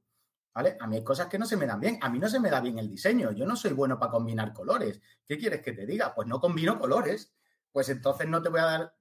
[0.52, 0.78] ¿Vale?
[0.80, 2.00] A mí hay cosas que no se me dan bien.
[2.02, 3.32] A mí no se me da bien el diseño.
[3.32, 5.00] Yo no soy bueno para combinar colores.
[5.24, 6.14] ¿Qué quieres que te diga?
[6.14, 7.32] Pues no combino colores.
[7.72, 8.96] Pues entonces no te voy a dar,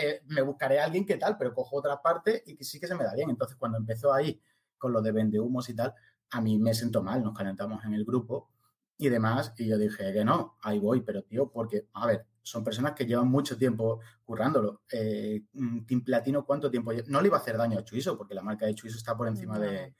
[0.00, 2.86] eh, me buscaré a alguien que tal, pero cojo otra parte y que sí que
[2.86, 3.30] se me da bien.
[3.30, 4.40] Entonces cuando empezó ahí
[4.78, 5.94] con lo de vendehumos y tal,
[6.30, 8.50] a mí me sentó mal, nos calentamos en el grupo
[8.98, 12.64] y demás, y yo dije que no, ahí voy, pero tío, porque, a ver, son
[12.64, 14.82] personas que llevan mucho tiempo currándolo.
[14.90, 15.44] Eh,
[15.86, 16.92] Team Platino, ¿cuánto tiempo?
[17.08, 19.28] No le iba a hacer daño a Chuiso, porque la marca de Chuiso está por
[19.28, 19.94] encima de,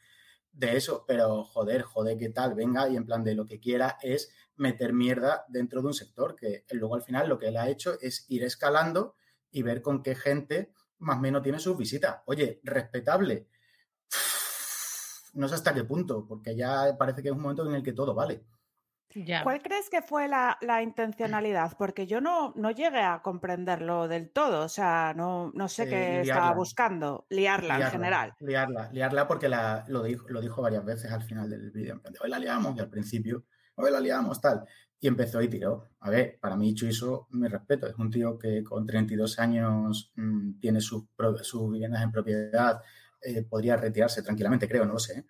[0.53, 2.55] de, eso, pero joder, joder, ¿qué tal?
[2.55, 6.37] Venga, y en plan de lo que quiera es meter mierda dentro de un sector,
[6.37, 9.15] que luego al final lo que él ha hecho es ir escalando
[9.57, 12.19] y ver con qué gente más o menos tiene sus visitas.
[12.27, 13.49] Oye, respetable.
[15.35, 17.93] No sé hasta qué punto, porque ya parece que es un momento en el que
[17.93, 18.47] todo vale.
[19.43, 21.73] ¿Cuál crees que fue la, intencionalidad?
[21.77, 26.23] Porque yo no, no llegué a comprenderlo del todo, o sea, no, no sé qué
[26.23, 28.35] estaba buscando, liarla, en general.
[28.41, 32.31] Liarla, liarla porque la, lo, dijo, lo dijo varias veces al final del vídeo, hoy
[32.31, 34.65] la liamos, y al principio, hoy la liamos, tal.
[34.99, 35.91] Y empezó y tiró.
[36.01, 40.59] A ver, para mí Chuiso, mi respeto, es un tío que con 32 años mm,
[40.59, 41.05] tiene sus,
[41.71, 42.81] viviendas en propiedad,
[43.21, 45.27] eh, podría retirarse tranquilamente, creo, no lo sé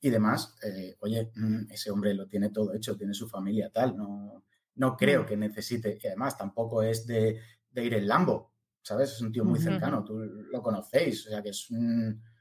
[0.00, 3.96] y demás, eh, oye, mm, ese hombre lo tiene todo hecho, tiene su familia tal,
[3.96, 4.44] no,
[4.76, 5.26] no creo mm.
[5.26, 7.38] que necesite, y además tampoco es de,
[7.74, 8.52] ir en Lambo,
[8.82, 9.12] ¿sabes?
[9.12, 11.68] Es un tío muy cercano, tú lo conocéis, o sea que es,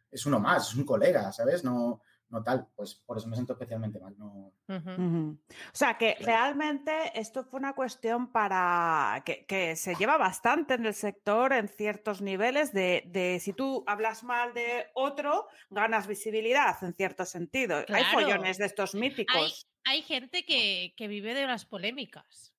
[0.09, 1.63] es uno más, es un colega, ¿sabes?
[1.63, 4.15] No, no tal, pues por eso me siento especialmente mal.
[4.17, 4.53] No...
[4.67, 5.37] O
[5.73, 11.53] sea, que realmente esto fue una cuestión para que, se lleva bastante en el sector
[11.53, 17.83] en ciertos niveles de, si tú hablas mal de otro, ganas visibilidad en cierto sentido.
[17.87, 19.67] Hay follones de estos míticos.
[19.85, 22.53] Hay, gente que, vive de las polémicas.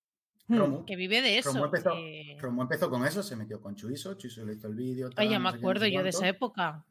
[0.49, 0.85] Hmm.
[0.85, 1.53] que vive de eso.
[1.53, 5.09] Romo empezó, con eso, se metió con Chuiso, Chuiso le hizo el vídeo.
[5.15, 6.85] Ay, ya me acuerdo yo de esa época.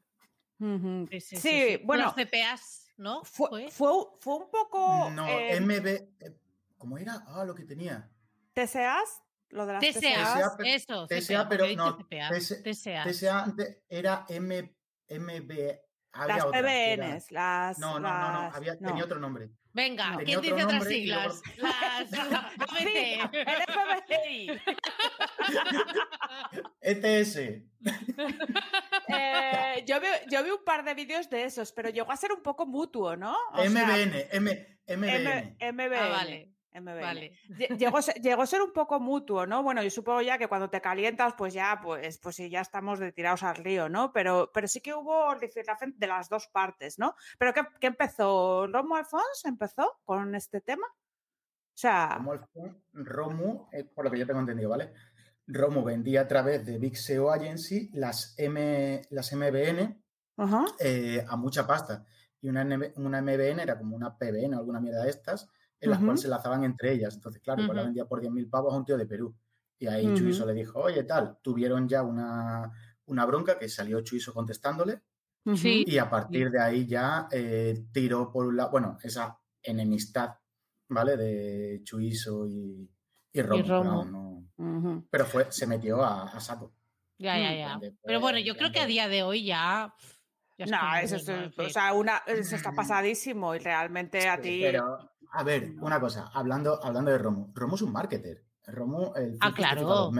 [1.19, 2.05] Sí, bueno.
[2.05, 3.23] Los CPAs, ¿no?
[3.23, 5.09] Fue, fue, un poco.
[5.11, 5.87] No, em, MB.
[5.87, 6.37] Eh,
[6.77, 7.23] ¿Cómo era?
[7.27, 8.09] Ah, lo que tenía.
[8.53, 9.23] ¿TCAs?
[9.49, 10.55] Lo de las TCAs.
[10.65, 11.07] eso.
[11.07, 11.97] TCA, pero no.
[11.97, 13.03] TCA.
[13.03, 13.55] TCA
[13.87, 14.75] era M,
[15.09, 15.51] MB.
[16.27, 17.79] las PBNs, las.
[17.79, 19.49] No, no, no, no, había, tenía otro nombre.
[19.71, 21.41] Venga, ¿quién dice otras siglas?
[21.57, 23.29] Las ABC.
[24.09, 24.61] El
[25.39, 26.81] FBI.
[26.81, 27.37] ETS.
[29.11, 29.99] Eh, yo,
[30.43, 33.35] vi un par de vídeos de esos, pero llegó a ser un poco mutuo, ¿no?
[33.53, 35.57] MBN, MBN.
[35.71, 35.93] MBN.
[35.95, 36.53] Ah, vale.
[36.71, 37.33] Vale.
[37.77, 39.63] Llegó, llegó, a ser un poco mutuo, ¿no?
[39.63, 42.99] Bueno, yo supongo ya que cuando te calientas, pues ya, pues, pues sí, ya estamos
[42.99, 44.13] de tirados al río, ¿no?
[44.13, 47.15] Pero, pero sí que hubo de las dos partes, ¿no?
[47.37, 48.67] Pero ¿qué, qué empezó?
[48.67, 50.85] ¿Romo Alfonso empezó con este tema?
[50.87, 52.19] O sea.
[52.93, 54.93] Romo, eh, por lo que yo tengo entendido, ¿vale?
[55.51, 60.01] Romo vendía a través de Big SEO Agency las, M, las MBN
[60.79, 62.05] eh, a mucha pasta.
[62.41, 62.63] Y una,
[62.95, 65.49] una MBN era como una PBN o alguna mierda de estas
[65.81, 67.15] en las cuales se lazaban entre ellas.
[67.15, 69.35] Entonces, claro, uh la vendía por 10.000 pavos a un tío de Perú.
[69.79, 72.69] Y ahí Chuiso le dijo, oye, tal, tuvieron ya una,
[73.05, 75.01] una bronca que salió Chuiso contestándole.
[75.87, 80.35] Y a partir de ahí ya eh, tiró por un lado, bueno, esa enemistad,
[80.89, 81.15] ¿vale?
[81.17, 82.89] De Chuiso y,
[83.31, 84.45] y Romo.
[85.09, 86.73] Pero, fue, se metió a, saco.
[87.17, 87.79] Ya, ya, ya.
[88.03, 89.93] Pero bueno, yo creo que a día de hoy ya
[90.65, 94.59] no, eso, es, o sea, una, eso está pasadísimo y realmente a ti.
[94.61, 94.97] Pero,
[95.31, 98.43] a ver, una cosa, hablando, hablando de Romo, Romo es un marketer.
[98.67, 100.11] Romo, el ah, claro.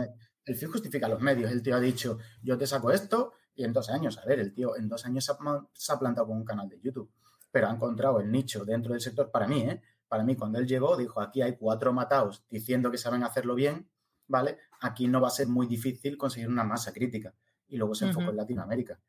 [0.45, 1.51] el FIU justifica los medios.
[1.51, 4.53] El tío ha dicho, yo te saco esto y en dos años, a ver, el
[4.53, 7.11] tío en dos años se ha, plantado con un canal de YouTube,
[7.51, 9.29] pero ha encontrado el nicho dentro del sector.
[9.29, 9.81] Para mí, ¿eh?
[10.09, 13.87] Para mí, cuando él llegó, dijo, aquí hay cuatro mataos diciendo que saben hacerlo bien,
[14.27, 14.57] ¿vale?
[14.81, 17.33] Aquí no va a ser muy difícil conseguir una masa crítica.
[17.67, 18.99] Y luego se enfocó en Latinoamérica.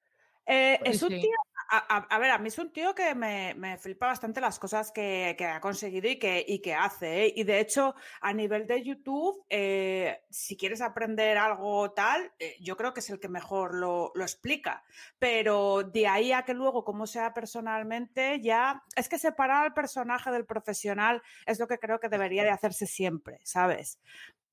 [0.47, 1.31] Eh, pues es un tío,
[1.73, 5.37] a, ver, a mí es un tío que me, me flipa bastante las cosas que,
[5.41, 7.27] ha conseguido y que, y que hace.
[7.27, 7.33] ¿eh?
[7.37, 12.93] Y de hecho, a nivel de YouTube, eh, si quieres aprender algo tal, yo creo
[12.93, 14.83] que es el que mejor lo, lo, explica.
[15.21, 20.33] Pero de ahí a que luego, como sea personalmente, ya es que separar al personaje
[20.33, 24.01] del profesional es lo que creo que debería de hacerse siempre, ¿sabes?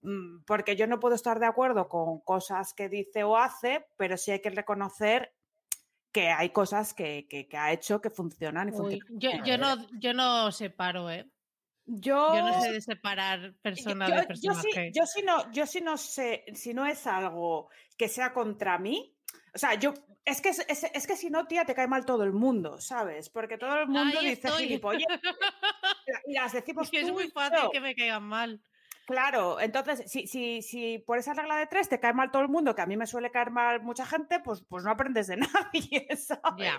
[0.02, 4.18] Mm, porque yo no puedo estar de acuerdo con cosas que dice o hace, pero
[4.18, 5.34] sí hay que reconocer
[6.18, 9.20] que hay cosas que, que, ha hecho que funcionan y funcionan.
[9.20, 11.30] Yo, yo, no, yo no separo, ¿eh?
[11.86, 14.92] Yo, yo no sé de separar persona de personaje.
[14.96, 19.16] Yo sí, no, yo sí no sé, si no es algo que sea contra mí,
[19.54, 19.94] o sea, yo,
[20.26, 23.30] es que, es, es, que si no, tía, te cae mal todo el mundo, ¿sabes?
[23.30, 25.06] Porque todo el mundo dice gilipollas.
[26.26, 28.60] y las decimos es, que es muy fácil que me caigan mal.
[29.08, 32.50] Claro, entonces, si, si, si por esa regla de tres te cae mal todo el
[32.50, 35.38] mundo, que a mí me suele caer mal mucha gente, pues, pues no aprendes de
[35.72, 36.74] nadie, ¿sabes?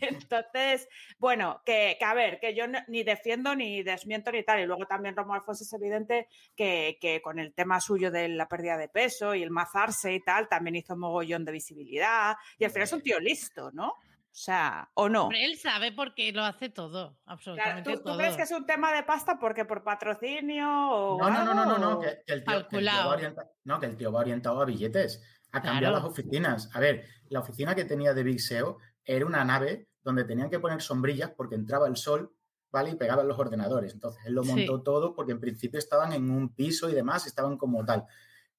[0.00, 0.88] Entonces,
[1.18, 4.60] bueno, que, a ver, que yo ni defiendo ni desmiento ni tal.
[4.60, 8.48] Y luego también Romo Alfonso es evidente que, que, con el tema suyo de la
[8.48, 12.36] pérdida de peso y el mazarse y tal, también hizo mogollón de visibilidad.
[12.58, 13.96] Y al final es un tío listo, ¿no?
[14.36, 15.30] O sea, ¿o no?
[15.34, 18.12] él sabe porque lo hace todo, absolutamente ¿tú, todo.
[18.12, 21.64] ¿Tú crees que es un tema de pasta porque por patrocinio o No, no, no,
[21.64, 22.54] no, no, que, el tío,
[22.84, 25.22] va orientado, no, que el tío va orientado a billetes,
[25.52, 26.68] a cambiar las oficinas.
[26.74, 28.76] A ver, la oficina que tenía de Big SEO
[29.06, 32.36] era una nave donde tenían que poner sombrillas porque entraba el sol,
[32.70, 32.90] ¿vale?
[32.90, 33.94] Y pegaban los ordenadores.
[33.94, 37.56] Entonces, él lo montó todo porque en principio estaban en un piso y demás, estaban
[37.56, 38.04] como tal.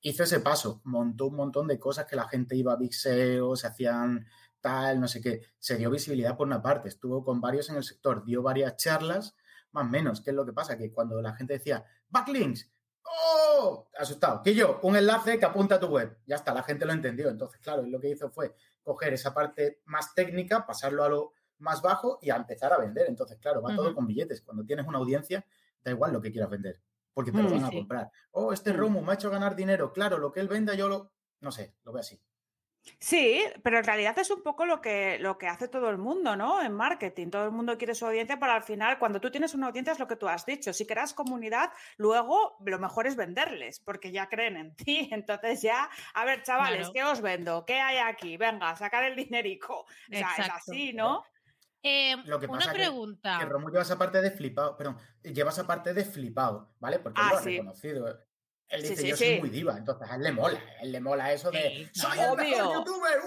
[0.01, 3.55] Hizo ese paso, montó un montón de cosas que la gente iba a Big SEO,
[3.55, 4.25] se hacían
[4.67, 5.41] tal, no sé qué.
[5.57, 9.35] Se dio visibilidad por una parte, estuvo con varios en el sector, dio varias charlas,
[9.71, 10.21] más o menos.
[10.21, 10.77] ¿Qué es lo que pasa?
[10.77, 12.69] Que cuando la gente decía, backlinks,
[13.03, 13.87] ¡oh!
[13.97, 14.41] Asustado.
[14.43, 16.17] Que yo, un enlace que apunta a tu web.
[16.25, 17.29] Ya está, la gente lo entendió.
[17.29, 18.53] Entonces, claro, lo que hizo fue
[18.83, 23.07] coger esa parte más técnica, pasarlo a lo más bajo y a empezar a vender.
[23.07, 24.41] Entonces, claro, va todo con billetes.
[24.41, 25.45] Cuando tienes una audiencia,
[25.81, 26.81] da igual lo que quieras vender,
[27.13, 28.11] porque te lo van a comprar.
[28.31, 28.77] Oh, este mm.
[28.77, 29.93] Romo me ha hecho ganar dinero.
[29.93, 31.13] Claro, lo que él venda yo lo...
[31.39, 32.21] No sé, lo veo así.
[32.99, 36.35] Sí, pero en realidad es un poco lo que, lo que hace todo el mundo,
[36.35, 36.61] ¿no?
[36.61, 37.29] En marketing.
[37.29, 39.99] Todo el mundo quiere su audiencia para al final, cuando tú tienes una audiencia, es
[39.99, 40.73] lo que tú has dicho.
[40.73, 45.09] Si creas comunidad, luego lo mejor es venderles, porque ya creen en ti.
[45.11, 47.65] Entonces ya, a ver, chavales, ¿qué os vendo?
[47.65, 48.37] ¿Qué hay aquí?
[48.37, 49.81] Venga, sacar el dinerico.
[49.81, 51.23] O sea, es así, ¿no?
[51.83, 53.37] Em, una pregunta.
[53.39, 56.99] Que, que Romo lleva esa parte de flipado, perdón, lleva esa parte de flipado, ¿vale?
[56.99, 58.26] Porque ah, lo ha reconocido.
[58.69, 61.31] Él dice, yo soy muy diva, entonces a él le mola, a él le mola
[61.31, 63.21] eso de soy el mejor youtuber,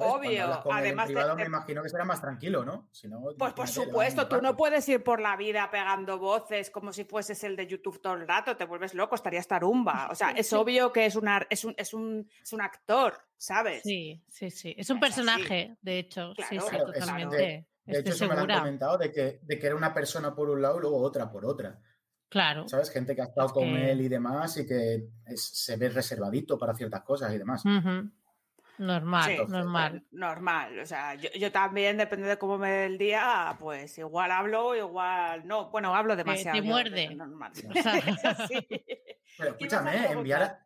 [0.00, 0.62] Obvio.
[0.72, 2.90] Además, privado, me imagino que será más tranquilo, ¿no?
[3.38, 7.44] pues por supuesto, tú no puedes ir por la vida pegando voces como si fueses
[7.44, 10.08] el de YouTube todo el rato, te vuelves loco, estarías tarumba.
[10.10, 13.82] O sea, es obvio que es, una, es, un, es, un, es un actor, ¿sabes?
[13.84, 14.74] Sí, sí, sí.
[14.76, 16.34] Es un personaje, de hecho.
[16.48, 17.68] sí, sí, totalmente.
[17.84, 20.62] de, hecho, se me han comentado de que, de que era una persona por un
[20.62, 21.78] lado y luego otra por otra.
[22.28, 22.68] Claro.
[22.68, 22.90] ¿Sabes?
[22.90, 27.02] Gente que ha estado con él y demás y que se ve reservadito para ciertas
[27.02, 27.64] cosas y demás.
[28.78, 30.04] Normal, normal.
[30.10, 30.78] Normal.
[30.80, 35.46] O sea, yo, también, depende de cómo me dé el día, pues igual hablo, igual
[35.46, 35.70] no.
[35.70, 36.60] Bueno, hablo demasiado.
[36.60, 37.14] Te, muerde.
[37.14, 37.52] Normal.
[39.38, 40.58] Pero escúchame, enviar,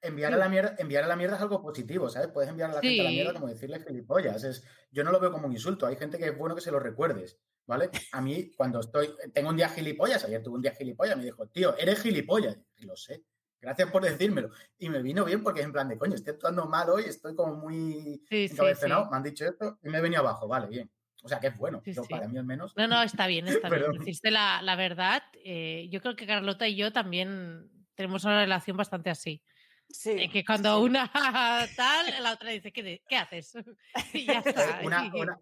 [0.00, 2.28] enviar, a la mierda, enviar a la mierda es algo positivo, ¿sabes?
[2.28, 4.42] Puedes enviar a la gente a la mierda como decirle gilipollas.
[4.42, 5.86] Es, yo no lo veo como un insulto.
[5.86, 7.38] Hay gente que es bueno que se lo recuerdes.
[7.66, 7.90] ¿Vale?
[8.12, 11.46] A mí, cuando estoy, tengo un día gilipollas, ayer tuve un día gilipollas, me dijo,
[11.48, 12.58] tío, eres gilipollas.
[12.76, 13.24] Y lo sé,
[13.60, 14.50] gracias por decírmelo.
[14.78, 17.34] Y me vino bien porque es en plan de, coño, estoy actuando mal hoy, estoy
[17.34, 20.90] como muy sí, me han dicho esto y me he venido abajo, vale, bien.
[21.24, 22.76] O sea, que es bueno, para mí al menos.
[22.76, 23.92] No, no, está bien, está bien.
[23.92, 25.22] Deciste la, la verdad.
[25.44, 29.42] Eh, yo creo que Carlota y yo también tenemos una relación bastante así.
[29.88, 31.10] Sí, eh, que cuando una
[31.76, 33.52] tal, la otra dice, ¿qué, ¿qué haces?
[34.14, 34.80] y ya está.
[34.82, 35.38] Una, una,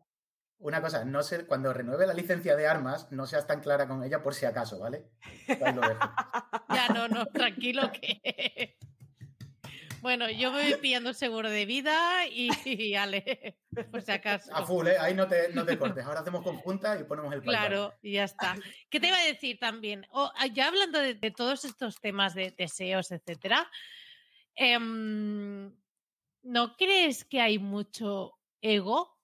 [0.61, 4.05] una cosa, no sé, cuando renueve la licencia de armas, no seas tan clara con
[4.05, 5.07] ella por si acaso, ¿vale?
[5.49, 8.77] ya, no, no, tranquilo que.
[10.03, 13.59] Bueno, yo me voy pillando seguro de vida y, ale,
[13.91, 14.51] por si acaso.
[14.55, 14.97] A full, ¿eh?
[14.99, 16.07] Ahí no te, no te cortes.
[16.07, 18.57] Ahora hacemos conjunta y ponemos el Claro, y ya está.
[18.89, 20.07] ¿Qué te iba a decir también?
[20.55, 23.71] ya hablando de, todos estos temas de deseos, etcétera,
[24.55, 25.71] em,
[26.45, 29.20] ¿no crees que hay mucho ego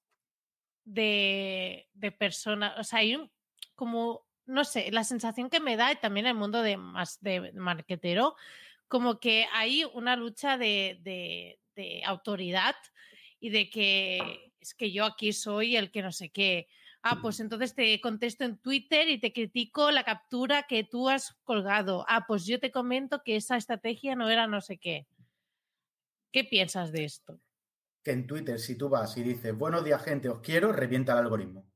[0.86, 3.30] de, de personas, o sea, hay un,
[3.74, 7.52] como, no sé, la sensación que me da y también el mundo de, más de
[7.52, 8.36] marquetero,
[8.88, 12.76] como que hay una lucha de, de, de autoridad
[13.40, 16.68] y de que es que yo aquí soy el que no sé qué.
[17.02, 21.34] Ah, pues entonces te contesto en Twitter y te critico la captura que tú has
[21.44, 22.04] colgado.
[22.08, 25.06] Ah, pues yo te comento que esa estrategia no era no sé qué.
[26.32, 27.40] ¿Qué piensas de esto?
[28.06, 31.18] Que en Twitter, si tú vas y dices buenos días, gente, os quiero, revienta el
[31.18, 31.66] algoritmo.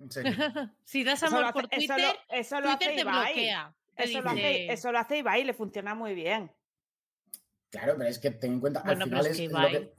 [0.82, 3.72] si das amor por Twitter, eso lo, Twitter te bloquea.
[3.96, 6.50] Eso, lo hace, eso lo hace Ibai y le funciona muy bien.
[7.70, 9.38] Claro, pero es que ten en cuenta, al final es,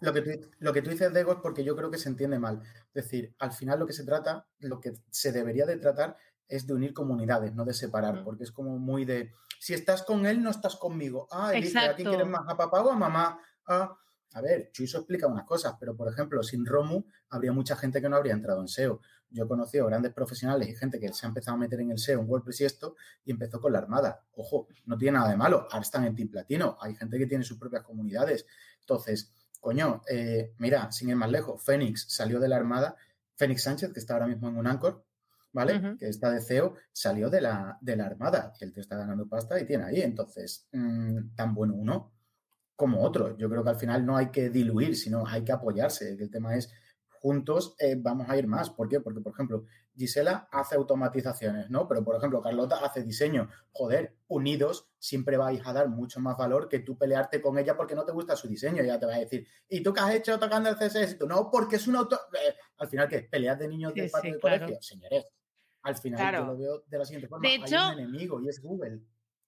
[0.02, 2.38] lo, que, tú, lo, que tú, dices, Dego, es porque yo creo que se entiende
[2.38, 2.62] mal.
[2.94, 6.18] Es decir, al final lo que se trata, lo que se debería de tratar
[6.50, 8.24] es de unir comunidades, no de separar, mm.
[8.26, 11.30] porque es como muy de, si estás con él, no estás conmigo.
[11.32, 12.42] Ah, dice, ¿a quién quieres más?
[12.46, 13.40] ¿A papá o a mamá?
[13.66, 13.98] Ah,
[14.34, 18.08] a ver, Chuiso explica unas cosas, pero por ejemplo, sin Romu habría mucha gente que
[18.08, 19.02] no habría entrado en SEO.
[19.30, 22.00] Yo he conocido grandes profesionales y gente que se ha empezado a meter en el
[22.00, 22.96] SEO, en WordPress y esto,
[23.26, 24.26] y empezó con la Armada.
[24.36, 25.68] Ojo, no tiene nada de malo.
[25.72, 26.78] Ahora están en Team Platino.
[26.82, 28.46] Hay gente que tiene sus propias comunidades.
[28.80, 32.96] Entonces, coño, eh, mira, sin ir más lejos, Fénix salió de la Armada.
[33.36, 35.04] Fénix Sánchez, que está ahora mismo en un Anchor,
[35.52, 35.96] ¿vale?
[35.98, 39.28] Que esta de CEO salió de la, de la Armada, y él te está ganando
[39.28, 40.02] pasta y tiene ahí.
[40.02, 42.12] Entonces, mm, tan bueno uno
[42.82, 43.38] como otro.
[43.38, 46.18] Yo creo que al final no hay que diluir, sino hay que apoyarse.
[46.20, 46.74] El tema es
[47.20, 48.72] juntos eh, vamos a ir más.
[48.72, 49.00] ¿Por qué?
[49.00, 51.88] Porque, por ejemplo, Gisela hace automatizaciones, ¿no?
[51.88, 53.50] Pero, por ejemplo, Carlota hace diseño.
[53.72, 57.94] Joder, unidos siempre vais a dar mucho más valor que tú pelearte con ella porque
[57.94, 58.82] no te gusta su diseño.
[58.82, 61.12] Ya te va a decir, ¿y tú qué has hecho tocando el CSS?
[61.12, 62.20] Y tú, no, porque es un auto...
[62.34, 63.28] Eh, al final, ¿qué?
[63.30, 64.82] ¿Peleas de niños del patio de colegio?
[64.82, 65.28] Señores,
[65.84, 67.48] al final yo lo veo de la siguiente forma.
[67.48, 69.02] Hay un enemigo y es Google.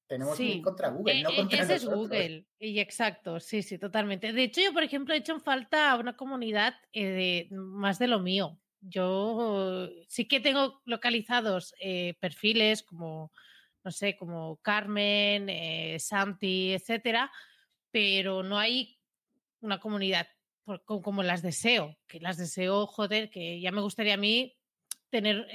[0.08, 3.78] Tenemos que ir contra Google, no e, contra Ese es Google, y exacto, sí, sí,
[3.78, 4.34] totalmente.
[4.34, 8.08] De hecho, yo, por ejemplo, he hecho en falta una comunidad eh, de, más de
[8.08, 8.60] lo mío.
[8.82, 13.32] Yo sí que tengo localizados eh, perfiles como,
[13.84, 17.32] no sé, como Carmen, eh, Santi, etcétera,
[17.92, 19.00] pero no hay
[19.62, 20.28] una comunidad
[20.86, 24.58] como las deseo, que las deseo, joder, que ya me gustaría a mí
[25.10, 25.48] tener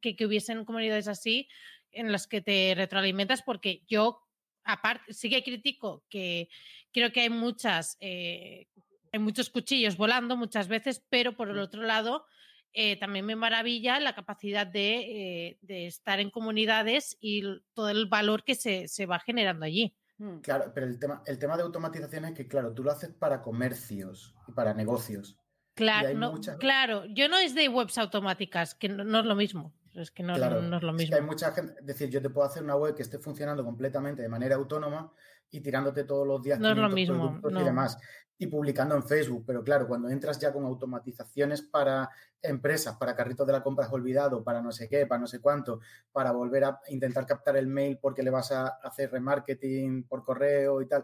[0.00, 1.48] que, que hubiesen comunidades así
[1.92, 4.22] en las que te retroalimentas porque yo,
[4.64, 6.48] aparte, sí que critico que
[6.92, 8.68] creo que hay muchas, eh,
[9.12, 12.26] hay muchos cuchillos volando muchas veces, pero por el otro lado,
[12.72, 17.42] eh, también me maravilla la capacidad de, eh, de, estar en comunidades y
[17.72, 19.96] todo el valor que se, se, va generando allí.
[20.18, 20.40] Mm.
[20.40, 23.40] Claro, pero el tema, el tema de automatización es que, claro, tú lo haces para
[23.40, 25.38] comercios y para negocios.
[25.74, 30.22] Claro, claro, yo no es de webs automáticas, que no es lo mismo es que
[30.22, 31.16] no, es lo mismo.
[31.16, 34.22] hay mucha gente, es decir, yo te puedo hacer una web que esté funcionando completamente
[34.22, 35.12] de manera autónoma
[35.50, 37.98] y tirándote todos los días no es lo mismo, y demás
[38.38, 42.08] y publicando en Facebook, pero claro, cuando entras ya con automatizaciones para
[42.40, 45.40] empresas, para carritos de la compra es olvidado, para no sé qué, para no sé
[45.40, 45.80] cuánto,
[46.12, 50.80] para volver a intentar captar el mail porque le vas a hacer remarketing por correo
[50.80, 51.02] y tal.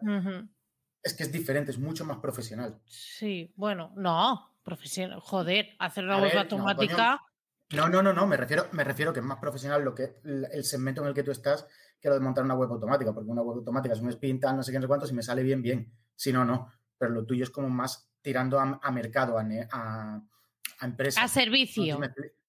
[1.02, 2.80] Es que es diferente, es mucho más profesional.
[2.86, 7.14] Sí, bueno, no, profesional, joder, hacer una web automática.
[7.14, 7.33] No,
[7.72, 11.00] no, no, no, me refiero, me refiero que es más profesional lo que el segmento
[11.02, 11.66] en el que tú estás
[12.04, 14.62] que lo de montar una web automática, porque una web automática es un spin no
[14.62, 15.90] sé qué, no sé cuánto, si me sale bien, bien.
[16.14, 16.70] Si no, no.
[16.98, 19.42] Pero lo tuyo es como más tirando a, mercado, a,
[19.72, 20.22] a,
[20.80, 21.22] a, empresa.
[21.22, 21.98] A servicio.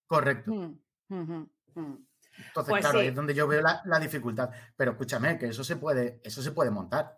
[0.06, 0.52] Correcto.
[0.52, 0.78] Mm,
[1.08, 1.50] mm.
[2.48, 4.50] Entonces, pues claro, es donde yo veo la, dificultad.
[4.76, 7.18] Pero escúchame, que eso se puede, eso se puede montar.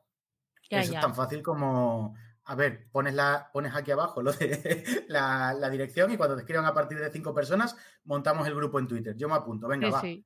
[0.70, 2.16] eso es tan fácil como
[2.48, 6.66] a ver, pones, la, pones aquí abajo lo de la, dirección y cuando te escriban
[6.66, 7.76] a partir de cinco personas,
[8.06, 9.16] montamos el grupo en Twitter.
[9.18, 10.02] Yo me apunto, venga, va.
[10.02, 10.26] Sí.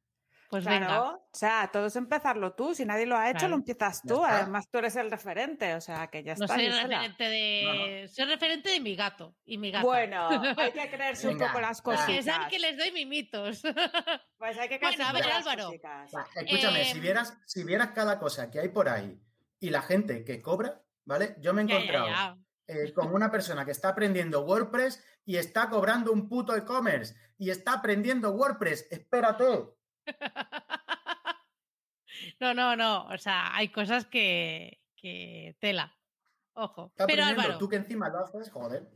[0.52, 2.76] Pues claro, o sea, todo es empezarlo tú.
[2.76, 4.22] Si nadie lo ha hecho, lo empiezas tú.
[4.24, 6.46] Además, tú eres el referente, o sea, que ya está.
[6.46, 8.10] No soy referente de...
[8.14, 9.88] Soy referente de mi gato y mi gato.
[9.88, 10.28] Bueno,
[10.58, 12.28] hay que creerse un poco las cositas.
[12.28, 13.64] Es que les doy mimitos.
[14.38, 15.72] Pues hay que creerse bueno, a ver, Álvaro.
[16.36, 19.22] escúchame, si, vieras, si vieras cada cosa que hay por ahí
[19.60, 21.36] y la gente que cobra, ¿vale?
[21.40, 22.38] Yo me he encontrado
[22.68, 27.50] eh, con una persona que está aprendiendo WordPress y está cobrando un puto e-commerce y
[27.50, 28.88] está aprendiendo WordPress.
[28.92, 29.46] Espérate.
[32.40, 33.08] No, no, no.
[33.08, 34.80] O sea, hay cosas que,
[35.60, 35.96] tela.
[36.54, 36.94] Ojo.
[36.96, 37.58] Pero Álvaro.
[37.58, 38.90] Tú que encima lo haces, joder.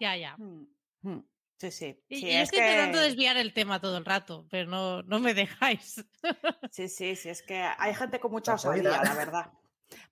[0.00, 0.36] Ya, ya.
[0.36, 0.66] Hmm,
[1.02, 1.24] hmm.
[1.58, 2.04] Sí, sí.
[2.08, 6.04] Y, yo estoy intentando desviar el tema todo el rato, pero no, no me dejáis.
[6.70, 7.28] Sí, sí, sí.
[7.28, 9.52] Es que hay gente con mucha osadía, la verdad.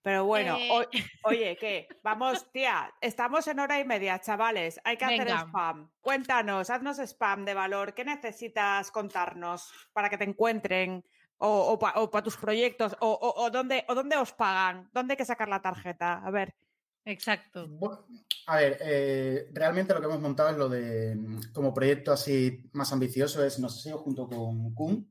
[0.01, 0.87] Pero bueno, eh.
[1.23, 1.87] oye, ¿qué?
[2.03, 4.79] Vamos, tía, estamos en hora y media, chavales.
[4.83, 5.89] Hay que hacer spam.
[6.01, 7.93] Cuéntanos, haznos spam de valor.
[7.93, 11.03] ¿Qué necesitas contarnos para que te encuentren?
[11.43, 15.59] O, para tus proyectos, o, dónde, o dónde os pagan, dónde hay que sacar la
[15.59, 16.21] tarjeta.
[16.23, 16.53] A ver.
[17.05, 17.67] Exacto.
[18.45, 21.17] a ver, eh, realmente lo que hemos montado es lo de,
[21.51, 25.10] como proyecto así más ambicioso, es, no sé si junto con Kun,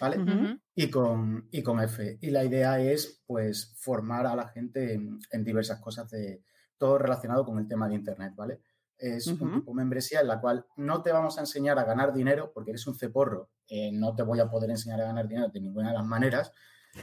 [0.00, 0.58] ¿vale?
[0.74, 2.18] y, con, y con F.
[2.20, 6.42] Y la idea es, pues, formar a la gente en, diversas cosas de
[6.76, 8.60] todo relacionado con el tema de Internet, ¿vale?
[8.96, 12.12] Es un tipo de membresía en la cual no te vamos a enseñar a ganar
[12.12, 15.48] dinero porque eres un ceporro, eh, no te voy a poder enseñar a ganar dinero
[15.48, 16.52] de ninguna de las maneras,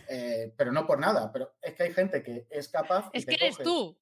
[0.08, 3.10] eh, pero no por nada, pero es que hay gente que es capaz.
[3.14, 3.98] Es que eres tú.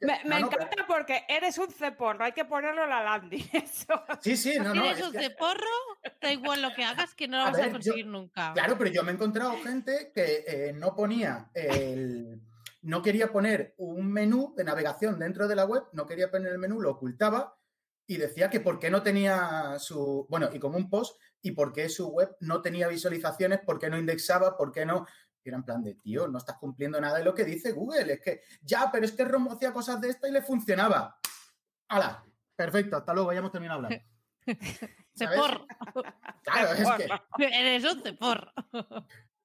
[0.00, 3.44] Me, encanta porque eres un ceporro, hay que ponerlo en la landing.
[4.20, 4.84] Sí, sí, no, no.
[4.84, 5.60] Eres un ceporro,
[6.20, 8.52] da igual lo que hagas, que no lo vas a conseguir nunca.
[8.54, 12.40] Claro, pero yo me he encontrado gente que eh, no ponía el.
[12.82, 16.58] No quería poner un menú de navegación dentro de la web, no quería poner el
[16.58, 17.56] menú, lo ocultaba
[18.06, 20.26] y decía que por qué no tenía su.
[20.28, 23.90] Bueno, y como un post, y por qué su web no tenía visualizaciones, por qué
[23.90, 25.06] no indexaba, por qué no
[25.50, 28.12] era en plan de, tío, no estás cumpliendo nada de lo que dice Google.
[28.12, 31.18] Es que, ya, pero es que Romo hacía cosas de esta y le funcionaba.
[31.88, 32.24] ¡Hala!
[32.54, 34.04] Perfecto, hasta luego, ya hemos terminado hablando.
[35.14, 35.66] Cepor.
[36.42, 37.08] Claro, es que.
[37.44, 38.52] Eres un cepor.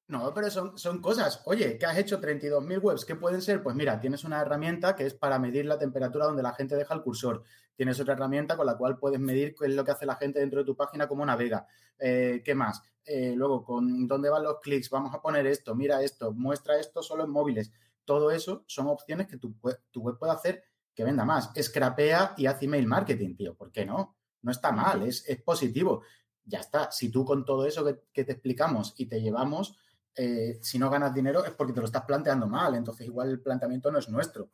[0.08, 1.42] No, pero son, son cosas.
[1.46, 3.06] Oye, ¿qué has hecho 32.000 webs?
[3.06, 3.64] ¿Qué pueden ser?
[3.64, 6.94] Pues mira, tienes una herramienta que es para medir la temperatura donde la gente deja
[6.94, 7.44] el cursor.
[7.76, 10.40] Tienes otra herramienta con la cual puedes medir qué es lo que hace la gente
[10.40, 11.66] dentro de tu página, cómo navega.
[11.98, 12.82] Eh, ¿Qué más?
[13.06, 17.02] Eh, luego, con dónde van los clics, vamos a poner esto, mira esto, muestra esto
[17.02, 17.72] solo en móviles.
[18.06, 21.52] Todo eso son opciones que tu, web puede hacer que venda más.
[21.60, 23.56] Scrapea y haz email marketing, tío.
[23.56, 24.18] ¿Por qué no?
[24.42, 26.04] No está mal, es, es positivo.
[26.44, 26.92] Ya está.
[26.92, 29.78] Si tú con todo eso que te explicamos y te llevamos
[30.16, 33.40] eh, si no ganas dinero es porque te lo estás planteando mal, entonces igual el
[33.40, 34.50] planteamiento no es nuestro.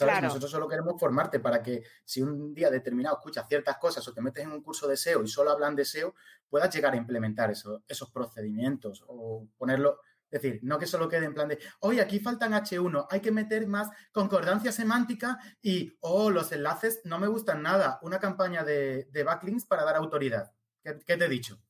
[0.00, 4.20] Nosotros solo queremos formarte para que si un día determinado escuchas ciertas cosas o te
[4.20, 6.14] metes en un curso de SEO y solo hablan de SEO,
[6.48, 10.00] puedas llegar a implementar esos procedimientos o ponerlo,
[10.30, 13.30] es decir, no que solo quede en plan de, oye, aquí faltan H1, hay que
[13.30, 19.06] meter más concordancia semántica y, oh, los enlaces no me gustan nada, una campaña de,
[19.24, 20.52] backlinks para dar autoridad.
[20.82, 21.60] ¿Qué te he dicho?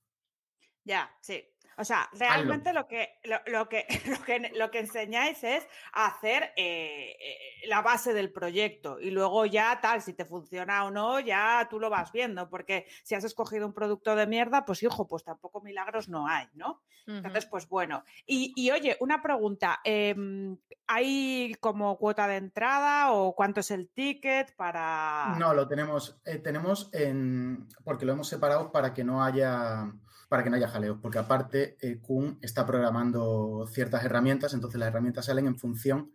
[0.84, 1.51] Ya, sí.
[1.82, 7.16] O sea, realmente lo que, lo, que, lo, que, lo que enseñáis es hacer eh,
[7.20, 11.66] eh, la base del proyecto y luego ya tal, si te funciona o no, ya
[11.68, 15.24] tú lo vas viendo, porque si has escogido un producto de mierda, pues hijo, pues
[15.24, 16.82] tampoco milagros no hay, ¿no?
[17.04, 18.04] Entonces, pues bueno.
[18.26, 20.56] Y, oye, una pregunta, em,
[20.86, 25.34] ¿hay como cuota de entrada o cuánto es el ticket para...?
[25.36, 29.92] No, lo tenemos, eh, tenemos en, porque lo hemos separado para que no haya
[30.32, 34.88] para que no haya jaleos, porque aparte eh, Kuhn está programando ciertas herramientas, entonces las
[34.88, 36.10] herramientas salen en función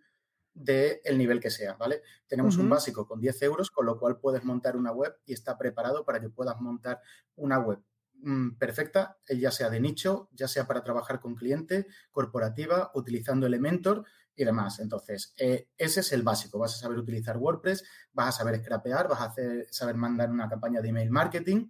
[0.56, 2.02] del nivel que sea, ¿vale?
[2.26, 5.56] Tenemos un básico con 10 euros, con lo cual puedes montar una web y está
[5.56, 7.00] preparado para que puedas montar
[7.36, 7.78] una web
[8.16, 13.46] mm, perfecta, eh, ya sea de nicho, ya sea para trabajar con cliente, corporativa, utilizando
[13.46, 14.04] Elementor
[14.36, 14.80] y demás.
[14.80, 16.58] Entonces, eh, ese es el básico.
[16.58, 17.84] Vas a saber utilizar WordPress,
[18.14, 21.68] vas a saber scrapear, vas a hacer, saber mandar una campaña de email marketing,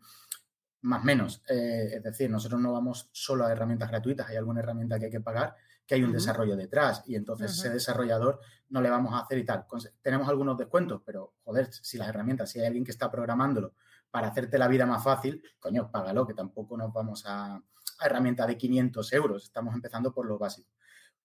[0.87, 1.43] más menos.
[1.49, 5.11] Eh, es decir, nosotros no vamos solo a herramientas gratuitas, hay alguna herramienta que hay
[5.11, 5.55] que pagar,
[5.85, 8.39] que hay un desarrollo detrás y entonces ese desarrollador
[8.69, 9.65] no le vamos a hacer y tal.
[10.01, 13.73] Tenemos algunos descuentos, pero joder, si las herramientas, si hay alguien que está programándolo
[14.09, 18.45] para hacerte la vida más fácil, coño, págalo, que tampoco nos vamos a, a herramienta
[18.47, 20.69] de 500 euros, estamos empezando por lo básico.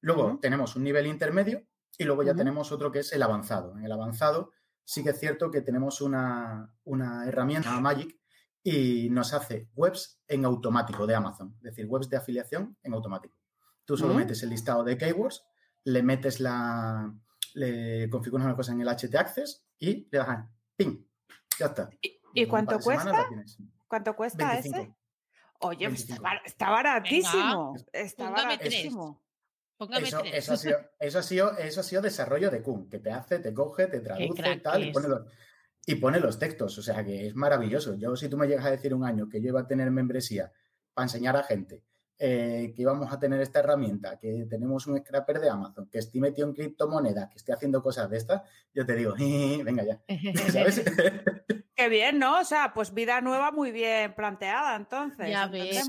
[0.01, 1.65] Luego tenemos un nivel intermedio
[1.99, 3.77] y luego ya tenemos otro que es el avanzado.
[3.77, 4.51] En el avanzado
[4.85, 8.17] sí que es cierto que tenemos una, una herramienta, Magic,
[8.63, 13.37] y nos hace webs en automático de Amazon, es decir, webs de afiliación en automático.
[13.85, 15.45] Tú solo metes el listado de keywords,
[15.85, 17.13] le metes la,
[17.55, 21.05] le configuras una cosa en el HT Access y le das a ping,
[21.59, 21.91] ya está.
[22.35, 23.27] ¿Y, cuánto cuesta?
[23.89, 24.95] ¿Cuánto cuesta ese?
[25.61, 26.09] Oye, pues
[26.45, 27.75] está, baratísimo.
[27.93, 29.23] está baratísimo.
[29.91, 33.11] Eso, eso, ha sido, eso, ha sido, eso ha sido desarrollo de Kun, que te
[33.11, 35.23] hace, te coge, te traduce, tal, y pone los,
[35.87, 37.95] y pone los textos, o sea que es maravilloso.
[37.95, 40.53] Yo, si tú me llegas a decir un año que yo iba a tener membresía
[40.95, 41.83] para enseñar a gente
[42.25, 46.21] eh, que íbamos a tener esta herramienta, que tenemos un scrapper de Amazon, que esté
[46.21, 48.43] metido en criptomonedas, que esté haciendo cosas de estas,
[48.73, 49.15] yo te digo,
[49.65, 50.01] venga ya.
[50.53, 50.85] ¿Sabes?
[51.75, 52.39] Qué bien, ¿no?
[52.39, 55.29] O sea, pues vida nueva muy bien planteada, entonces.
[55.29, 55.89] Ya ves.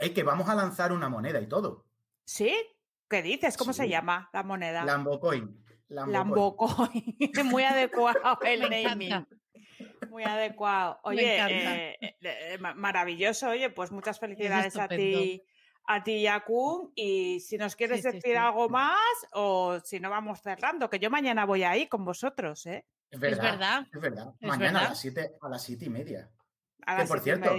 [0.00, 1.86] Sí, que vamos a lanzar una moneda y todo.
[2.24, 2.52] ¿Sí?
[3.08, 3.56] ¿Qué dices?
[3.56, 4.84] ¿Cómo se llama la moneda?
[4.84, 5.64] Lambocoin.
[5.90, 7.16] Lambocoin.
[7.44, 9.26] Muy adecuado el naming.
[10.08, 11.00] Muy adecuado.
[11.04, 13.50] Oye, eh, eh, eh, maravilloso.
[13.50, 15.42] Oye, pues muchas felicidades a ti,
[15.86, 16.92] a ti, Yakun.
[16.94, 18.98] Y si nos quieres decir algo más,
[19.32, 22.86] o si no vamos cerrando, que yo mañana voy ahí con vosotros, ¿eh?
[23.10, 23.86] Es verdad.
[23.92, 24.34] Es verdad.
[24.40, 26.30] mañana a las siete, a las siete y media.
[26.86, 27.52] A las por cierto,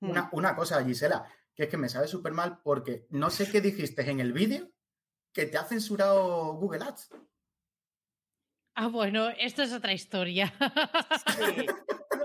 [0.00, 0.28] Una, mm.
[0.32, 1.24] una cosa, Gisela,
[1.54, 4.70] que es que me sabe súper mal porque no sé qué dijiste en el vídeo
[5.32, 7.10] que te ha censurado Google Ads.
[8.74, 10.52] Ah, bueno, esto es otra historia.
[11.36, 11.66] Sí,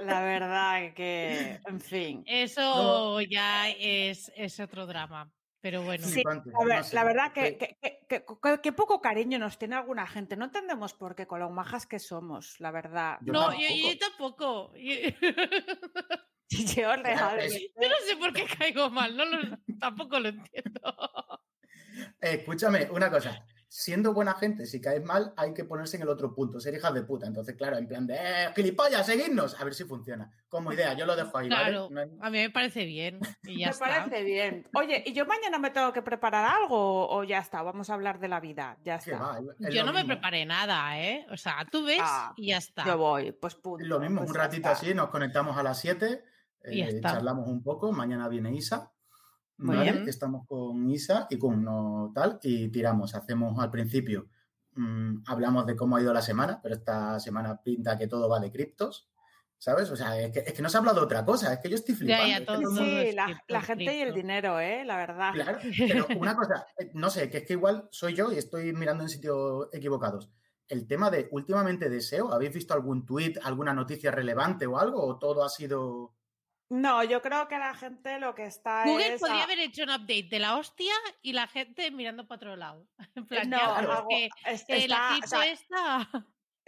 [0.06, 2.24] la verdad que, en fin.
[2.26, 5.32] Eso ya es, es, otro drama.
[5.60, 6.06] Pero bueno.
[6.08, 6.24] Sí,
[6.94, 7.58] la verdad que,
[8.08, 10.38] que, poco cariño nos tiene alguna gente.
[10.38, 13.18] No entendemos por qué, con lo majas que somos, la verdad.
[13.22, 14.74] no, yo, tampoco.
[14.76, 15.12] Yo
[16.96, 17.74] realmente.
[17.82, 19.26] Yo no sé por qué caigo mal, no
[19.80, 20.82] tampoco lo entiendo.
[22.22, 26.34] escúchame, una cosa siendo buena gente, si caes mal, hay que ponerse en el otro
[26.34, 27.28] punto, ser hijas de puta.
[27.28, 30.32] Entonces, claro, en plan de, eh, gilipollas, seguidnos, a ver si funciona.
[30.48, 31.48] Como idea, yo lo dejo ahí.
[31.48, 31.90] Claro,
[32.22, 33.20] a mí me parece bien.
[33.44, 34.68] Y ya me parece bien.
[34.74, 37.62] Oye, ¿y yo mañana me tengo que preparar algo o ya está?
[37.62, 39.40] Vamos a hablar de la vida, ya está.
[39.70, 41.26] yo no me preparé nada, ¿eh?
[41.32, 42.86] O sea, tú ves ah, y ya está.
[42.86, 43.86] Yo voy, pues punto.
[43.86, 46.24] Lo mismo, pues un ratito así, nos conectamos a las 7,
[46.64, 48.92] eh, charlamos un poco, mañana viene Isa
[50.08, 53.16] Estamos con Isa y con no tal y tiramos.
[53.16, 54.28] Hacemos al principio,
[54.76, 58.40] mm, hablamos de cómo ha ido la semana, pero esta semana pinta que todo va
[58.40, 59.10] de criptos.
[59.60, 59.90] ¿Sabes?
[59.90, 61.70] O sea, es que, es que, no se ha hablado de otra cosa, es que
[61.70, 62.60] yo estoy flipando.
[62.76, 63.12] sí,
[63.48, 64.86] la, gente y el dinero, ¿eh?
[64.86, 65.34] La verdad.
[65.34, 68.72] Claro, pero una cosa, eh, no sé, que es que igual soy yo y estoy
[68.74, 70.30] mirando en sitios equivocados.
[70.68, 75.04] El tema de últimamente deseo, ¿habéis visto algún tuit, alguna noticia relevante o algo?
[75.04, 76.17] ¿O todo ha sido.?
[76.70, 80.28] No, yo creo que la gente lo que está Google podría haber hecho un update
[80.30, 82.88] de la hostia y la gente mirando para otro lado.
[83.16, 85.18] En plan, no, que está,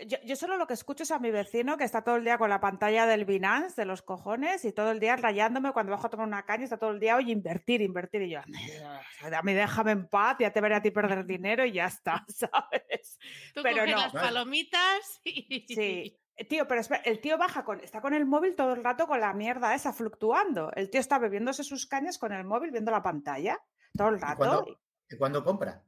[0.06, 2.50] yo, solo lo que escucho es a mi vecino que está todo el día con
[2.50, 6.10] la pantalla del Binance, de los cojones, y todo el día rayándome cuando bajo a
[6.10, 8.22] tomar una caña, está todo el día, oye, invertir, invertir.
[8.24, 11.74] Y yo, a mí déjame en paz, ya te veré a ti perder dinero y
[11.74, 13.18] ya está, ¿sabes?
[13.56, 13.98] pero no.
[13.98, 15.66] las palomitas y...
[15.68, 16.16] Sí.
[16.48, 19.20] Tío, pero espera, el tío baja con, está con el móvil todo el rato con
[19.20, 20.72] la mierda esa fluctuando.
[20.74, 23.60] El tío está bebiéndose sus cañas con el móvil viendo la pantalla
[23.94, 24.66] todo el rato.
[25.10, 25.84] ¿Y cuándo, compra?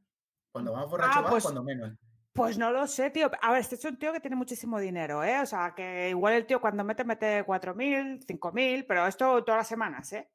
[0.51, 1.93] Cuando vamos borracho ah, pues, cuando menos.
[2.33, 3.29] Pues no lo sé, tío.
[3.41, 5.39] A ver, este es un tío que tiene muchísimo dinero, ¿eh?
[5.41, 9.67] O sea, que igual el tío cuando mete, mete 4.000, 5.000, pero esto todas las
[9.67, 10.29] semanas, ¿eh?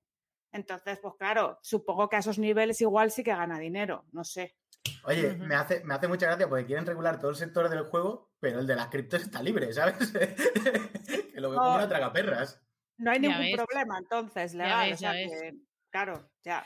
[0.53, 4.57] Entonces, pues claro, supongo que a esos niveles igual sí que gana dinero, no sé.
[5.05, 8.31] Oye, me, hace, me hace mucha gracia porque quieren regular todo el sector del juego,
[8.41, 9.97] pero el de las criptos está libre, ¿sabes?
[10.13, 12.61] que lo que no, una traga perras.
[12.99, 14.93] No hay ningún problema, entonces, legal.
[14.93, 15.55] o sea que,
[15.91, 16.65] claro, ya.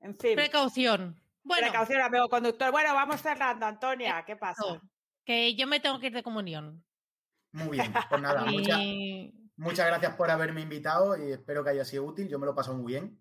[0.00, 0.34] En fin.
[0.34, 1.21] Precaución.
[1.44, 2.70] Bueno, Precaución, amigo conductor.
[2.70, 4.24] Bueno, vamos cerrando, Antonia.
[4.24, 4.62] ¿Qué pasa?
[5.24, 6.84] Que yo me tengo que ir de comunión.
[7.52, 8.46] Muy bien, pues nada,
[9.56, 12.28] muchas gracias por haberme invitado y espero que haya sido útil.
[12.28, 13.18] Yo me lo he pasado muy bien.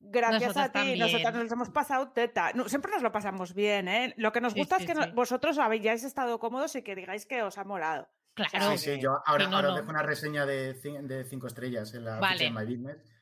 [0.00, 2.52] Gracias a ti, nosotros nos hemos pasado teta.
[2.66, 4.14] siempre nos lo pasamos bien, ¿eh?
[4.18, 7.56] Lo que nos gusta es que vosotros habéis estado cómodos y que digáis que os
[7.58, 8.08] ha molado.
[8.34, 8.72] Claro.
[8.72, 12.44] Sí, sí, yo ahora, os dejo una reseña de, de cinco estrellas en la vale.
[12.44, 13.14] de My Business.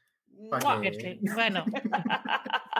[1.34, 1.64] Bueno.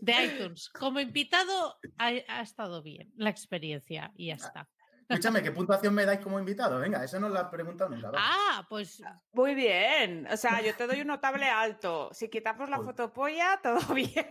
[0.00, 0.68] de iTunes.
[0.70, 4.68] Como invitado ha, estado bien la experiencia y ya ah, está.
[5.08, 6.78] Escúchame, ¿qué puntuación me dais como invitado?
[6.78, 8.12] Venga, eso no lo he preguntado nunca.
[8.14, 9.02] Ah, pues.
[9.32, 10.26] Muy bien.
[10.30, 12.10] O sea, yo te doy un notable alto.
[12.12, 14.26] Si quitamos la fotopolla, todo bien.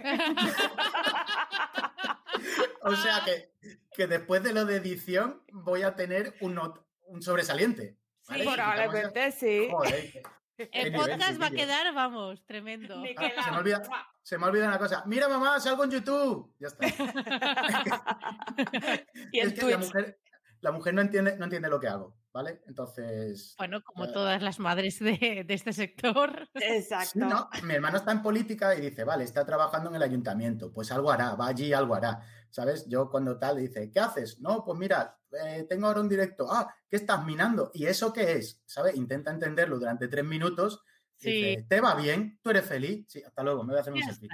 [2.81, 3.53] o sea que,
[3.93, 6.59] que, después de lo de edición voy a tener un,
[7.07, 7.97] un sobresaliente.
[8.21, 9.67] Sí, probablemente sí.
[9.71, 10.23] Joder,
[10.71, 13.01] el podcast va a quedar, vamos, tremendo.
[13.01, 13.81] Se me, olvida,
[14.29, 15.01] se me olvida una cosa.
[15.07, 16.53] Mira, mamá, salgo en YouTube.
[16.59, 16.85] Ya está.
[19.31, 20.19] y el la mujer,
[20.61, 22.61] la mujer no entiende, no entiende lo que hago, ¿vale?
[22.67, 23.55] Entonces.
[23.57, 26.47] Bueno, como eh, todas las madres de, este sector.
[26.53, 27.49] Exacto.
[27.63, 31.09] mi hermano está en política y dice, vale, está trabajando en el ayuntamiento, pues algo
[31.09, 32.21] hará, va allí, algo hará.
[32.51, 32.85] ¿Sabes?
[32.87, 34.39] Yo cuando tal dice, ¿qué haces?
[34.41, 36.45] No, pues mira, eh, tengo ahora un directo.
[36.51, 37.71] Ah, ¿qué estás minando?
[37.73, 38.61] ¿Y eso qué es?
[38.67, 38.95] ¿Sabes?
[38.95, 40.83] Intenta entenderlo durante tres minutos.
[41.19, 41.57] Sí.
[41.67, 42.39] ¿Te va bien?
[42.41, 43.05] ¿Tú eres feliz?
[43.09, 44.29] Sí, hasta luego, me voy a hacer un selfie.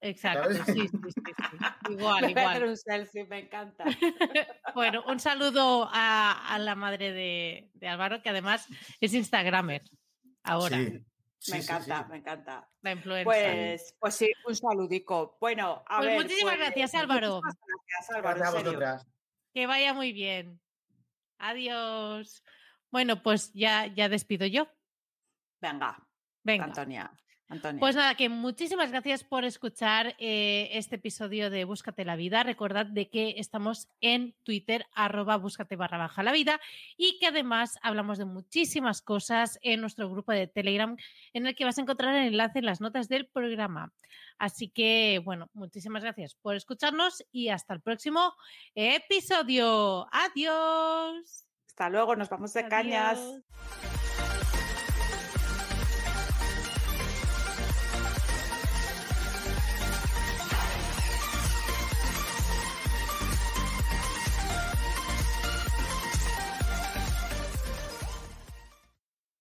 [0.00, 1.22] Exacto, sí, sí, sí,
[1.90, 3.84] Igual, me voy a hacer un selfie, me encanta.
[4.74, 8.66] bueno, un saludo a, la madre de, de, Álvaro, que además
[9.00, 9.82] es Instagramer
[10.42, 10.78] ahora.
[10.78, 12.70] me encanta, me encanta.
[12.80, 13.24] La influencia.
[13.24, 15.36] Pues, pues sí, un saludico.
[15.42, 16.22] Bueno, a pues ver.
[16.22, 17.40] Muchísimas pues, gracias, Álvaro.
[17.42, 18.44] gracias, Álvaro.
[18.44, 19.06] a vosotras.
[19.52, 20.58] Que vaya muy bien.
[21.36, 22.42] Adiós.
[22.90, 24.68] Bueno, pues ya, ya despido yo.
[25.60, 26.09] Venga.
[26.42, 26.64] Venga.
[26.64, 27.10] Antonia.
[27.80, 32.44] Pues nada, que muchísimas gracias por escuchar eh, este episodio de Búscate la Vida.
[32.44, 36.60] Recordad de que estamos en Twitter, arroba búscate barra baja la vida,
[36.96, 40.96] y que además hablamos de muchísimas cosas en nuestro grupo de Telegram,
[41.32, 43.92] en el que vas a encontrar el enlace en las notas del programa.
[44.38, 48.32] Así que, bueno, muchísimas gracias por escucharnos y hasta el próximo
[48.76, 50.06] episodio.
[50.12, 51.46] Adiós.
[51.66, 53.18] Hasta luego, nos vamos de cañas.